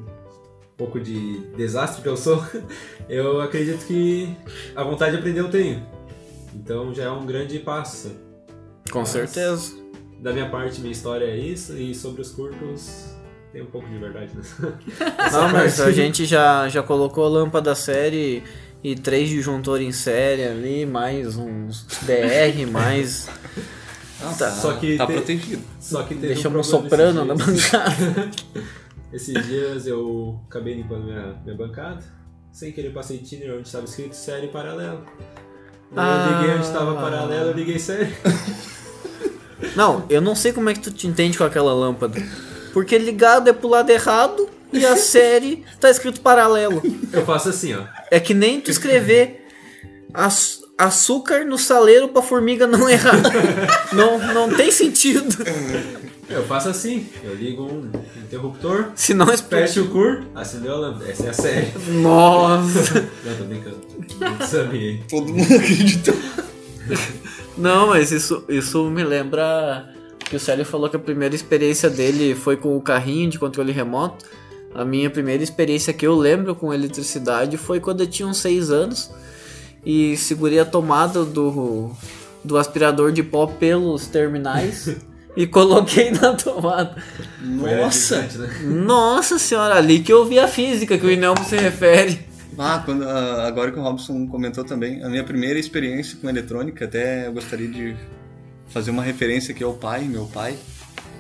pouco 0.77 1.01
de 1.01 1.39
desastre 1.57 2.03
que 2.03 2.09
eu 2.09 2.17
sou, 2.17 2.45
eu 3.09 3.41
acredito 3.41 3.87
que 3.87 4.35
a 4.75 4.83
vontade 4.85 5.13
de 5.13 5.19
aprender 5.19 5.41
eu 5.41 5.51
tenho. 5.51 5.87
Então 6.55 6.95
já 6.95 7.05
é 7.05 7.11
um 7.11 7.25
grande 7.27 7.59
passo. 7.59 8.13
Com 8.91 9.01
Mas- 9.01 9.09
certeza. 9.11 9.85
Da 10.21 10.33
minha 10.33 10.49
parte, 10.49 10.81
minha 10.81 10.93
história 10.93 11.27
é 11.27 11.37
isso, 11.37 11.77
e 11.77 11.95
sobre 11.95 12.23
os 12.23 12.31
curtos, 12.31 13.05
tem 13.53 13.61
um 13.61 13.67
pouco 13.67 13.87
de 13.87 13.99
verdade, 13.99 14.31
né? 14.35 14.43
Não, 15.31 15.49
mas 15.51 15.79
a 15.79 15.91
gente 15.93 16.25
já, 16.25 16.67
já 16.71 16.83
colocou 16.83 17.29
lâmpada 17.29 17.75
série 17.75 18.43
e 18.83 18.95
três 18.95 19.29
disjuntor 19.29 19.83
em 19.83 19.93
série 19.93 20.45
ali, 20.45 20.87
mais 20.87 21.37
uns 21.37 21.87
DR, 22.03 22.65
mais. 22.73 23.29
tá. 24.39 24.51
Só 24.53 24.73
que 24.75 24.97
Tá 24.97 25.07
te- 25.07 25.13
protegido. 25.13 25.63
Só 25.79 26.03
que 26.03 26.15
teve 26.15 26.27
um 26.29 26.35
Deixamos 26.35 26.67
problema 26.71 26.89
soprano 26.89 27.25
na 27.27 27.35
bancada. 27.35 28.31
Esses 29.13 29.47
dias 29.47 29.87
eu 29.87 30.41
acabei 30.49 30.75
limpando 30.75 31.05
minha, 31.05 31.37
minha 31.45 31.57
bancada, 31.57 32.03
sem 32.53 32.73
querer 32.73 32.93
passei 32.93 33.19
thinner 33.19 33.55
onde 33.55 33.67
estava 33.69 33.85
escrito 33.85 34.15
série 34.15 34.49
paralelo. 34.49 35.05
Eu 35.93 36.39
liguei 36.41 36.55
onde 36.57 36.67
estava 36.67 36.93
Ah. 36.99 37.01
paralelo, 37.01 37.51
eu 37.51 37.55
liguei 37.55 37.79
série. 37.79 38.13
Não, 39.75 40.05
eu 40.11 40.21
não 40.21 40.35
sei 40.35 40.53
como 40.53 40.69
é 40.69 40.75
que 40.75 40.81
tu 40.81 40.91
te 40.91 41.07
entende 41.07 41.37
com 41.39 41.45
aquela 41.45 41.73
lâmpada. 41.73 42.21
Porque 42.73 42.97
ligado 42.99 43.49
é 43.49 43.53
pro 43.53 43.69
lado 43.69 43.89
errado 43.91 44.49
e 44.73 44.85
a 44.85 44.97
série 44.99 45.65
tá 45.81 45.89
escrito 45.91 46.21
paralelo. 46.21 46.83
Eu 47.13 47.25
faço 47.25 47.49
assim, 47.49 47.75
ó. 47.75 47.85
É 48.11 48.21
que 48.21 48.35
nem 48.35 48.61
tu 48.61 48.71
escrever 48.71 49.47
aç- 50.13 50.61
açúcar 50.79 51.45
no 51.45 51.59
saleiro 51.59 52.09
pra 52.09 52.23
formiga 52.23 52.67
não 52.67 52.89
errar. 52.89 53.15
Não, 53.93 54.19
não 54.35 54.55
tem 54.55 54.71
sentido. 54.71 55.37
Eu 56.29 56.45
faço 56.45 56.69
assim, 56.69 57.07
eu 57.23 57.35
ligo 57.35 57.63
um 57.63 57.89
interruptor, 58.23 58.87
Se 58.95 59.15
não 59.15 59.33
explode. 59.33 59.69
fecho 59.69 59.85
o 59.85 59.89
curto, 59.89 60.27
acendeu 60.35 60.75
a 60.75 60.77
lâmpada. 60.79 61.09
Essa 61.11 61.27
é 61.27 61.31
a 61.31 61.33
série. 61.33 61.73
Nossa. 61.93 63.09
Não, 63.25 63.37
tô 63.37 63.45
brincando. 63.45 63.81
Não 64.21 64.47
sabia. 64.47 65.01
Todo 65.09 65.33
mundo 65.33 65.55
acreditou. 65.55 66.15
Não, 67.57 67.87
mas 67.89 68.13
isso, 68.13 68.45
isso 68.49 68.85
me 68.91 69.05
lembra 69.05 69.89
que 70.19 70.37
o 70.37 70.41
Célio 70.41 70.65
falou 70.65 70.91
que 70.91 70.97
a 70.97 71.01
primeira 71.01 71.35
experiência 71.35 71.89
dele 71.89 72.35
foi 72.35 72.57
com 72.57 72.77
o 72.77 72.81
carrinho 72.83 73.31
de 73.31 73.39
controle 73.39 73.73
remoto. 73.73 74.27
A 74.75 74.85
minha 74.85 75.09
primeira 75.09 75.43
experiência 75.43 75.93
que 75.93 76.07
eu 76.07 76.15
lembro 76.15 76.55
com 76.55 76.75
eletricidade 76.75 77.57
foi 77.57 77.81
quando 77.81 78.03
eu 78.03 78.07
tinha 78.07 78.29
uns 78.29 78.39
6 78.39 78.71
anos 78.71 79.11
e 79.87 80.17
segurei 80.17 80.59
a 80.59 80.65
tomada 80.65 81.25
do, 81.25 81.93
do 82.43 82.59
aspirador 82.59 83.13
de 83.13 83.23
pó 83.23 83.47
pelos 83.47 84.09
terminais 84.09 84.91
e 85.37 85.47
coloquei 85.47 86.11
na 86.11 86.35
tomada. 86.35 86.97
Foi 87.61 87.75
Nossa! 87.77 88.23
né? 88.23 88.61
Nossa 88.65 89.39
senhora, 89.39 89.77
ali 89.77 90.01
que 90.01 90.13
eu 90.13 90.25
vi 90.25 90.41
a 90.41 90.49
física 90.49 90.99
que 90.99 91.07
o 91.07 91.11
Inelmo 91.11 91.45
se 91.45 91.57
refere. 91.57 92.27
Ah, 92.59 92.83
quando, 92.85 93.05
ah, 93.09 93.47
agora 93.47 93.71
que 93.71 93.79
o 93.79 93.83
Robson 93.83 94.27
comentou 94.27 94.65
também, 94.65 95.03
a 95.05 95.09
minha 95.09 95.23
primeira 95.23 95.59
experiência 95.59 96.19
com 96.21 96.29
eletrônica, 96.29 96.85
até 96.85 97.29
eu 97.29 97.33
gostaria 97.33 97.69
de 97.69 97.95
fazer 98.69 98.91
uma 98.91 99.03
referência 99.03 99.55
aqui 99.55 99.63
ao 99.63 99.75
pai, 99.75 100.03
meu 100.03 100.25
pai. 100.27 100.57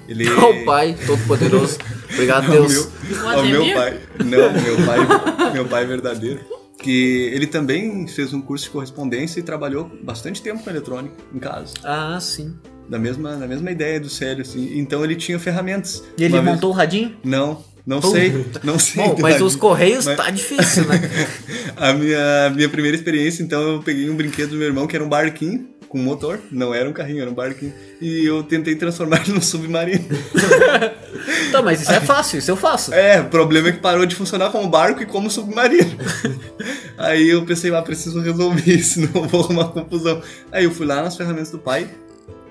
Ele... 0.08 0.28
Ô 0.32 0.64
pai, 0.64 0.96
todo 1.06 1.24
poderoso. 1.26 1.78
Obrigado, 2.12 2.46
Ao 2.50 2.52
Deus. 2.52 2.72
meu, 3.02 3.22
O 3.22 3.28
ao 3.28 3.44
meu 3.44 3.60
Ademir? 3.60 3.74
pai. 3.76 4.00
Não, 4.24 4.52
meu 4.52 4.76
pai, 4.86 5.52
meu 5.52 5.64
pai 5.66 5.86
verdadeiro. 5.86 6.55
Que 6.82 7.30
ele 7.32 7.46
também 7.46 8.06
fez 8.06 8.32
um 8.34 8.40
curso 8.40 8.64
de 8.66 8.70
correspondência 8.70 9.40
e 9.40 9.42
trabalhou 9.42 9.90
bastante 10.02 10.42
tempo 10.42 10.62
com 10.62 10.70
eletrônica 10.70 11.14
em 11.34 11.38
casa. 11.38 11.74
Ah, 11.82 12.18
sim. 12.20 12.54
Da 12.88 12.98
mesma, 12.98 13.34
da 13.36 13.46
mesma 13.46 13.70
ideia 13.70 13.98
do 13.98 14.08
Célio, 14.08 14.42
assim. 14.42 14.78
Então 14.78 15.02
ele 15.02 15.16
tinha 15.16 15.38
ferramentas. 15.38 16.04
E 16.18 16.24
ele 16.24 16.34
Uma 16.34 16.42
vez- 16.42 16.54
montou 16.54 16.70
o 16.70 16.72
radinho? 16.72 17.16
Não, 17.24 17.64
não 17.86 18.00
Puta. 18.00 18.16
sei. 18.18 18.46
Não 18.62 18.78
sei. 18.78 19.02
Bom, 19.02 19.16
mas 19.20 19.40
os 19.40 19.56
correios 19.56 20.04
Mas- 20.04 20.16
tá 20.16 20.30
difícil, 20.30 20.84
né? 20.86 21.00
A 21.76 21.92
minha, 21.92 22.50
minha 22.54 22.68
primeira 22.68 22.96
experiência, 22.96 23.42
então, 23.42 23.60
eu 23.74 23.82
peguei 23.82 24.08
um 24.08 24.14
brinquedo 24.16 24.50
do 24.50 24.56
meu 24.56 24.66
irmão 24.66 24.86
que 24.86 24.94
era 24.94 25.04
um 25.04 25.08
barquinho 25.08 25.68
com 25.96 26.02
motor. 26.02 26.38
Não 26.50 26.74
era 26.74 26.88
um 26.88 26.92
carrinho, 26.92 27.22
era 27.22 27.30
um 27.30 27.34
barquinho. 27.34 27.72
E 28.00 28.26
eu 28.26 28.42
tentei 28.42 28.76
transformar 28.76 29.22
ele 29.22 29.32
num 29.32 29.40
submarino. 29.40 30.04
Tá, 31.50 31.62
mas 31.62 31.80
isso 31.80 31.92
é 31.92 32.00
fácil, 32.00 32.38
isso 32.38 32.50
eu 32.50 32.56
faço. 32.56 32.92
É, 32.92 33.20
o 33.20 33.26
problema 33.26 33.68
é 33.68 33.72
que 33.72 33.78
parou 33.78 34.04
de 34.04 34.14
funcionar 34.14 34.50
como 34.50 34.68
barco 34.68 35.02
e 35.02 35.06
como 35.06 35.30
submarino. 35.30 35.96
Aí 36.98 37.28
eu 37.28 37.44
pensei, 37.44 37.74
ah, 37.74 37.80
preciso 37.82 38.20
resolver 38.20 38.68
isso, 38.70 39.00
não 39.14 39.26
vou 39.26 39.44
arrumar 39.44 39.66
confusão. 39.66 40.20
Aí 40.52 40.64
eu 40.64 40.70
fui 40.70 40.86
lá 40.86 41.02
nas 41.02 41.16
ferramentas 41.16 41.50
do 41.50 41.58
pai. 41.58 41.88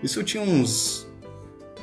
Isso 0.02 0.20
eu 0.20 0.24
tinha 0.24 0.42
uns. 0.42 1.06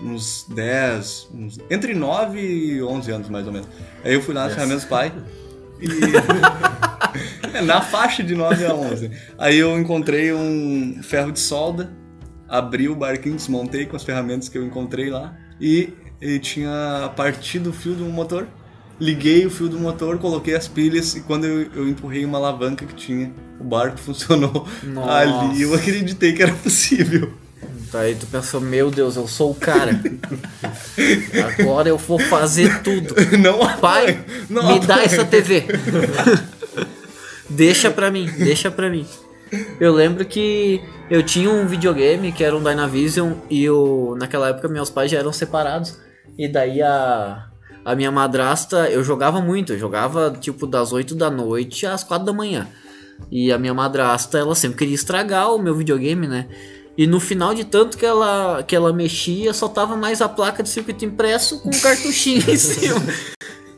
uns 0.02 0.46
10. 0.48 1.28
Uns, 1.34 1.58
entre 1.70 1.94
9 1.94 2.40
e 2.40 2.82
11 2.82 3.10
anos 3.10 3.28
mais 3.28 3.46
ou 3.46 3.52
menos. 3.52 3.68
Aí 4.04 4.14
eu 4.14 4.22
fui 4.22 4.34
lá 4.34 4.42
nas 4.42 4.50
Yes. 4.50 4.56
ferramentas 4.56 4.84
do 4.84 4.88
pai. 4.88 5.12
E. 5.82 5.88
É, 7.52 7.60
na 7.60 7.82
faixa 7.82 8.22
de 8.22 8.34
9 8.34 8.64
a 8.64 8.74
11. 8.74 9.10
Aí 9.38 9.58
eu 9.58 9.78
encontrei 9.78 10.32
um 10.32 11.00
ferro 11.02 11.30
de 11.30 11.38
solda, 11.38 11.92
abri 12.48 12.88
o 12.88 12.94
barquinho, 12.94 13.36
desmontei 13.36 13.84
com 13.84 13.94
as 13.94 14.02
ferramentas 14.02 14.48
que 14.48 14.56
eu 14.56 14.64
encontrei 14.64 15.10
lá 15.10 15.36
e, 15.60 15.92
e 16.20 16.38
tinha 16.38 17.12
partido 17.14 17.70
o 17.70 17.72
fio 17.72 17.94
do 17.94 18.04
motor. 18.06 18.46
liguei 18.98 19.44
o 19.44 19.50
fio 19.50 19.68
do 19.68 19.78
motor, 19.78 20.18
coloquei 20.18 20.54
as 20.54 20.66
pilhas 20.66 21.14
e 21.14 21.20
quando 21.22 21.44
eu, 21.44 21.70
eu 21.74 21.88
empurrei 21.88 22.24
uma 22.24 22.38
alavanca 22.38 22.86
que 22.86 22.94
tinha, 22.94 23.32
o 23.60 23.64
barco 23.64 23.98
funcionou. 24.00 24.66
Nossa. 24.82 25.48
Ali 25.50 25.62
eu 25.62 25.74
acreditei 25.74 26.32
que 26.32 26.42
era 26.42 26.52
possível. 26.52 27.34
Daí 27.92 28.14
tu 28.14 28.26
pensou, 28.26 28.58
meu 28.58 28.90
Deus, 28.90 29.16
eu 29.16 29.28
sou 29.28 29.50
o 29.50 29.54
cara. 29.54 30.00
Agora 31.60 31.88
eu 31.90 31.98
vou 31.98 32.18
fazer 32.18 32.82
tudo. 32.82 33.14
Não 33.38 33.76
Pai, 33.78 34.24
não 34.48 34.66
me 34.72 34.80
dá 34.80 35.02
essa 35.02 35.24
TV. 35.24 35.66
deixa 37.50 37.90
pra 37.90 38.10
mim, 38.10 38.30
deixa 38.38 38.70
pra 38.70 38.88
mim. 38.88 39.06
Eu 39.78 39.92
lembro 39.92 40.24
que 40.24 40.80
eu 41.10 41.22
tinha 41.22 41.50
um 41.50 41.66
videogame 41.66 42.32
que 42.32 42.42
era 42.42 42.56
um 42.56 42.62
Dynavision 42.62 43.34
e 43.50 43.62
eu, 43.62 44.16
naquela 44.18 44.48
época 44.48 44.68
meus 44.68 44.88
pais 44.88 45.10
já 45.10 45.18
eram 45.18 45.32
separados. 45.32 45.98
E 46.38 46.48
daí 46.48 46.80
a, 46.80 47.48
a 47.84 47.94
minha 47.94 48.10
madrasta, 48.10 48.88
eu 48.88 49.04
jogava 49.04 49.40
muito, 49.42 49.74
eu 49.74 49.78
jogava 49.78 50.34
tipo 50.40 50.66
das 50.66 50.92
8 50.92 51.14
da 51.14 51.30
noite 51.30 51.84
às 51.84 52.02
4 52.02 52.24
da 52.24 52.32
manhã. 52.32 52.66
E 53.30 53.52
a 53.52 53.58
minha 53.58 53.74
madrasta, 53.74 54.38
ela 54.38 54.54
sempre 54.54 54.78
queria 54.78 54.94
estragar 54.94 55.54
o 55.54 55.58
meu 55.58 55.74
videogame, 55.74 56.26
né? 56.26 56.48
E 56.96 57.06
no 57.06 57.18
final 57.18 57.54
de 57.54 57.64
tanto 57.64 57.96
que 57.96 58.04
ela, 58.04 58.62
que 58.62 58.76
ela 58.76 58.92
mexia, 58.92 59.52
só 59.54 59.66
tava 59.68 59.96
mais 59.96 60.20
a 60.20 60.28
placa 60.28 60.62
de 60.62 60.68
circuito 60.68 61.04
impresso 61.04 61.60
com 61.60 61.70
um 61.70 61.80
cartuchinho 61.80 62.42
em 62.50 62.56
cima. 62.56 63.00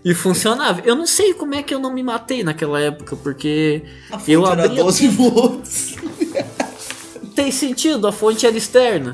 E 0.05 0.13
funcionava. 0.13 0.83
Eu 0.85 0.95
não 0.97 1.07
sei 1.07 1.33
como 1.33 1.55
é 1.55 1.63
que 1.63 1.73
eu 1.75 1.79
não 1.79 1.93
me 1.93 2.03
matei 2.03 2.43
naquela 2.43 2.81
época, 2.81 3.17
porque 3.17 3.85
A 4.11 4.19
fonte 4.19 4.33
eu 4.33 4.47
era 4.47 4.65
abria 4.65 4.83
12 4.83 5.09
volts. 5.09 5.97
tem 7.35 7.51
sentido, 7.53 8.07
a 8.07 8.13
fonte 8.13 8.47
era 8.47 8.57
externa. 8.57 9.13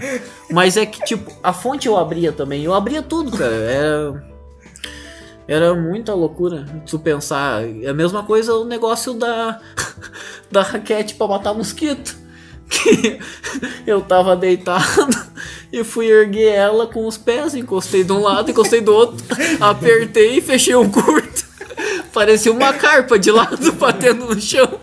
Mas 0.51 0.77
é 0.77 0.87
que, 0.87 1.05
tipo, 1.05 1.31
a 1.43 1.53
fonte 1.53 1.87
eu 1.87 1.97
abria 1.97 2.33
também. 2.33 2.65
Eu 2.65 2.75
abria 2.75 3.03
tudo, 3.03 3.31
cara. 3.37 3.55
Era. 3.55 4.31
Era 5.47 5.75
muita 5.75 6.15
loucura 6.15 6.65
tu 6.89 6.99
pensar. 6.99 7.63
É 7.83 7.89
a 7.89 7.95
mesma 7.95 8.23
coisa 8.23 8.55
o 8.55 8.65
negócio 8.65 9.15
da. 9.15 9.61
da 10.51 10.63
raquete 10.63 11.15
pra 11.15 11.29
matar 11.29 11.53
mosquito. 11.55 12.17
Que 12.71 13.19
eu 13.85 14.01
tava 14.01 14.37
deitado 14.37 15.11
e 15.73 15.83
fui 15.83 16.07
erguer 16.07 16.55
ela 16.55 16.87
com 16.87 17.05
os 17.07 17.19
pés, 17.19 17.55
encostei 17.55 18.05
de 18.05 18.13
um 18.13 18.21
lado, 18.23 18.51
encostei 18.51 18.81
do 18.81 18.95
outro, 18.95 19.25
apertei 19.61 20.39
e 20.39 20.41
fechei 20.41 20.77
um 20.77 20.89
curto. 20.89 21.45
Parecia 22.15 22.53
uma 22.53 22.73
carpa 22.73 23.19
de 23.19 23.31
lado 23.31 23.73
batendo 23.75 24.27
no 24.27 24.41
chão. 24.41 24.81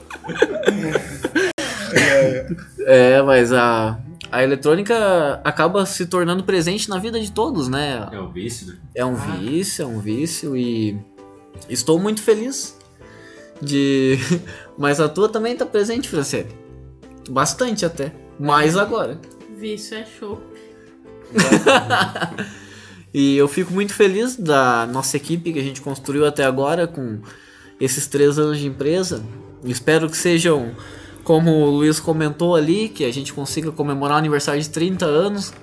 É, 2.86 3.22
mas 3.22 3.52
a, 3.54 3.98
a 4.32 4.44
eletrônica 4.44 5.42
acaba 5.44 5.86
se 5.86 6.06
tornando 6.06 6.44
presente 6.44 6.90
na 6.90 6.98
vida 6.98 7.20
de 7.20 7.32
todos, 7.32 7.68
né? 7.68 8.08
É 8.12 8.20
o 8.20 8.30
vício, 8.30 8.68
né? 8.68 8.76
É 8.94 9.06
um 9.06 9.16
vício, 9.16 9.84
é 9.84 9.86
um 9.86 10.00
vício 10.00 10.58
e 10.58 10.98
estou 11.70 12.00
muito 12.00 12.22
feliz 12.22 12.78
de. 13.62 14.18
Mas 14.78 15.00
a 15.00 15.10
tua 15.10 15.30
também 15.30 15.56
tá 15.56 15.66
presente, 15.66 16.10
Franciele. 16.10 16.67
Bastante 17.28 17.86
até. 17.86 18.14
Mais 18.40 18.78
agora. 18.78 19.20
Vício 19.58 19.98
é 19.98 20.06
show. 20.06 20.42
E 23.14 23.36
eu 23.38 23.48
fico 23.48 23.74
muito 23.74 23.94
feliz 23.94 24.36
da 24.36 24.86
nossa 24.86 25.18
equipe 25.18 25.52
que 25.54 25.58
a 25.58 25.64
gente 25.64 25.82
construiu 25.82 26.26
até 26.26 26.44
agora 26.44 26.86
com 26.86 27.20
esses 27.80 28.06
três 28.06 28.38
anos 28.38 28.60
de 28.60 28.68
empresa. 28.68 29.24
Espero 29.64 30.10
que 30.10 30.18
sejam, 30.18 30.76
como 31.24 31.50
o 31.52 31.70
Luiz 31.70 32.00
comentou 32.00 32.56
ali, 32.56 32.90
que 32.90 33.04
a 33.06 33.12
gente 33.12 33.34
consiga 33.34 33.72
comemorar 33.72 34.18
o 34.18 34.20
aniversário 34.20 34.62
de 34.62 34.70
30 34.70 35.06
anos. 35.06 35.54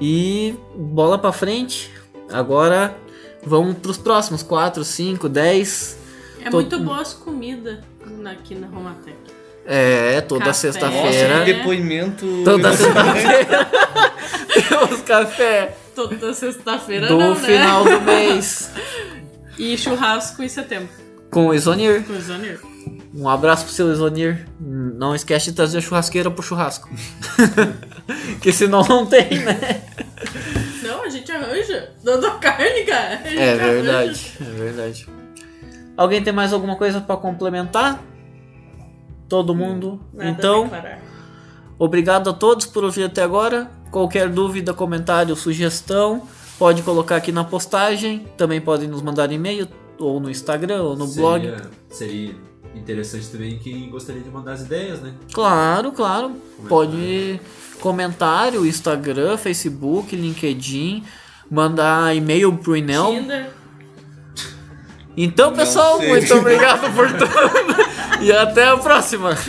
E 0.00 0.54
bola 0.76 1.18
pra 1.18 1.32
frente. 1.32 1.90
Agora 2.30 2.96
vamos 3.44 3.76
pros 3.78 3.96
próximos 3.96 4.42
4, 4.42 4.84
5, 4.84 5.28
10. 5.28 5.98
É 6.42 6.50
Tô- 6.50 6.58
muito 6.58 6.78
boa 6.78 7.00
as 7.00 7.14
comidas 7.14 7.78
aqui 8.26 8.54
na 8.54 8.68
Romatec. 8.68 9.16
É, 9.72 10.20
toda 10.22 10.46
Café. 10.46 10.52
sexta-feira. 10.52 11.34
Nossa, 11.38 11.44
Depoimento. 11.44 12.42
Toda 12.44 12.72
sexta-feira. 12.76 13.70
Temos 14.68 15.00
café 15.02 15.76
Toda 15.94 16.34
sexta-feira 16.34 17.06
do 17.06 17.16
não, 17.16 17.36
final 17.36 17.84
né? 17.84 17.92
do 17.92 18.00
mês. 18.00 18.68
E 19.56 19.78
churrasco 19.78 20.42
em 20.42 20.48
setembro. 20.48 20.88
Com 21.30 21.46
o 21.46 21.54
Isonir. 21.54 22.02
Com 22.04 22.14
o 22.14 22.20
Zonir. 22.20 22.60
Um 23.14 23.28
abraço 23.28 23.64
pro 23.64 23.72
seu 23.72 23.92
Isonir. 23.92 24.44
Não 24.58 25.14
esquece 25.14 25.50
de 25.50 25.56
trazer 25.56 25.78
a 25.78 25.80
churrasqueira 25.80 26.32
pro 26.32 26.42
churrasco. 26.42 26.90
que 28.42 28.52
senão 28.52 28.82
não 28.82 29.06
tem, 29.06 29.38
né? 29.38 29.82
Não, 30.82 31.04
a 31.04 31.08
gente 31.08 31.30
arranja. 31.30 31.90
Dando 32.02 32.26
a 32.26 32.38
carne, 32.38 32.82
cara. 32.82 33.20
É 33.24 33.52
arranja. 33.52 33.72
verdade, 33.72 34.32
é 34.40 34.44
verdade. 34.44 35.08
Alguém 35.96 36.22
tem 36.22 36.32
mais 36.32 36.52
alguma 36.52 36.74
coisa 36.74 37.00
pra 37.00 37.16
complementar? 37.16 38.02
Todo 39.30 39.54
mundo? 39.54 40.00
Nada 40.12 40.28
a 40.28 40.32
então, 40.32 40.70
obrigado 41.78 42.28
a 42.28 42.32
todos 42.32 42.66
por 42.66 42.82
ouvir 42.82 43.04
até 43.04 43.22
agora. 43.22 43.70
Qualquer 43.92 44.28
dúvida, 44.28 44.74
comentário, 44.74 45.36
sugestão, 45.36 46.26
pode 46.58 46.82
colocar 46.82 47.14
aqui 47.14 47.30
na 47.30 47.44
postagem. 47.44 48.26
Também 48.36 48.60
podem 48.60 48.88
nos 48.88 49.00
mandar 49.00 49.30
e-mail 49.30 49.68
ou 50.00 50.18
no 50.18 50.28
Instagram 50.28 50.82
ou 50.82 50.96
no 50.96 51.06
blog. 51.06 51.44
Seria, 51.44 51.70
seria 51.88 52.34
interessante 52.74 53.28
também 53.28 53.56
quem 53.60 53.88
gostaria 53.88 54.20
de 54.20 54.30
mandar 54.30 54.54
as 54.54 54.62
ideias, 54.62 55.00
né? 55.00 55.14
Claro, 55.32 55.92
claro. 55.92 56.32
Pode 56.68 57.40
comentário, 57.80 58.66
Instagram, 58.66 59.36
Facebook, 59.36 60.16
LinkedIn, 60.16 61.04
mandar 61.48 62.16
e-mail 62.16 62.52
pro 62.58 62.76
Inel. 62.76 63.12
Tinder. 63.12 63.59
Então, 65.16 65.52
pessoal, 65.52 66.00
muito 66.00 66.32
obrigado 66.34 66.94
por 66.94 67.08
tudo. 67.12 67.30
e 68.20 68.32
até 68.32 68.68
a 68.68 68.76
próxima. 68.76 69.36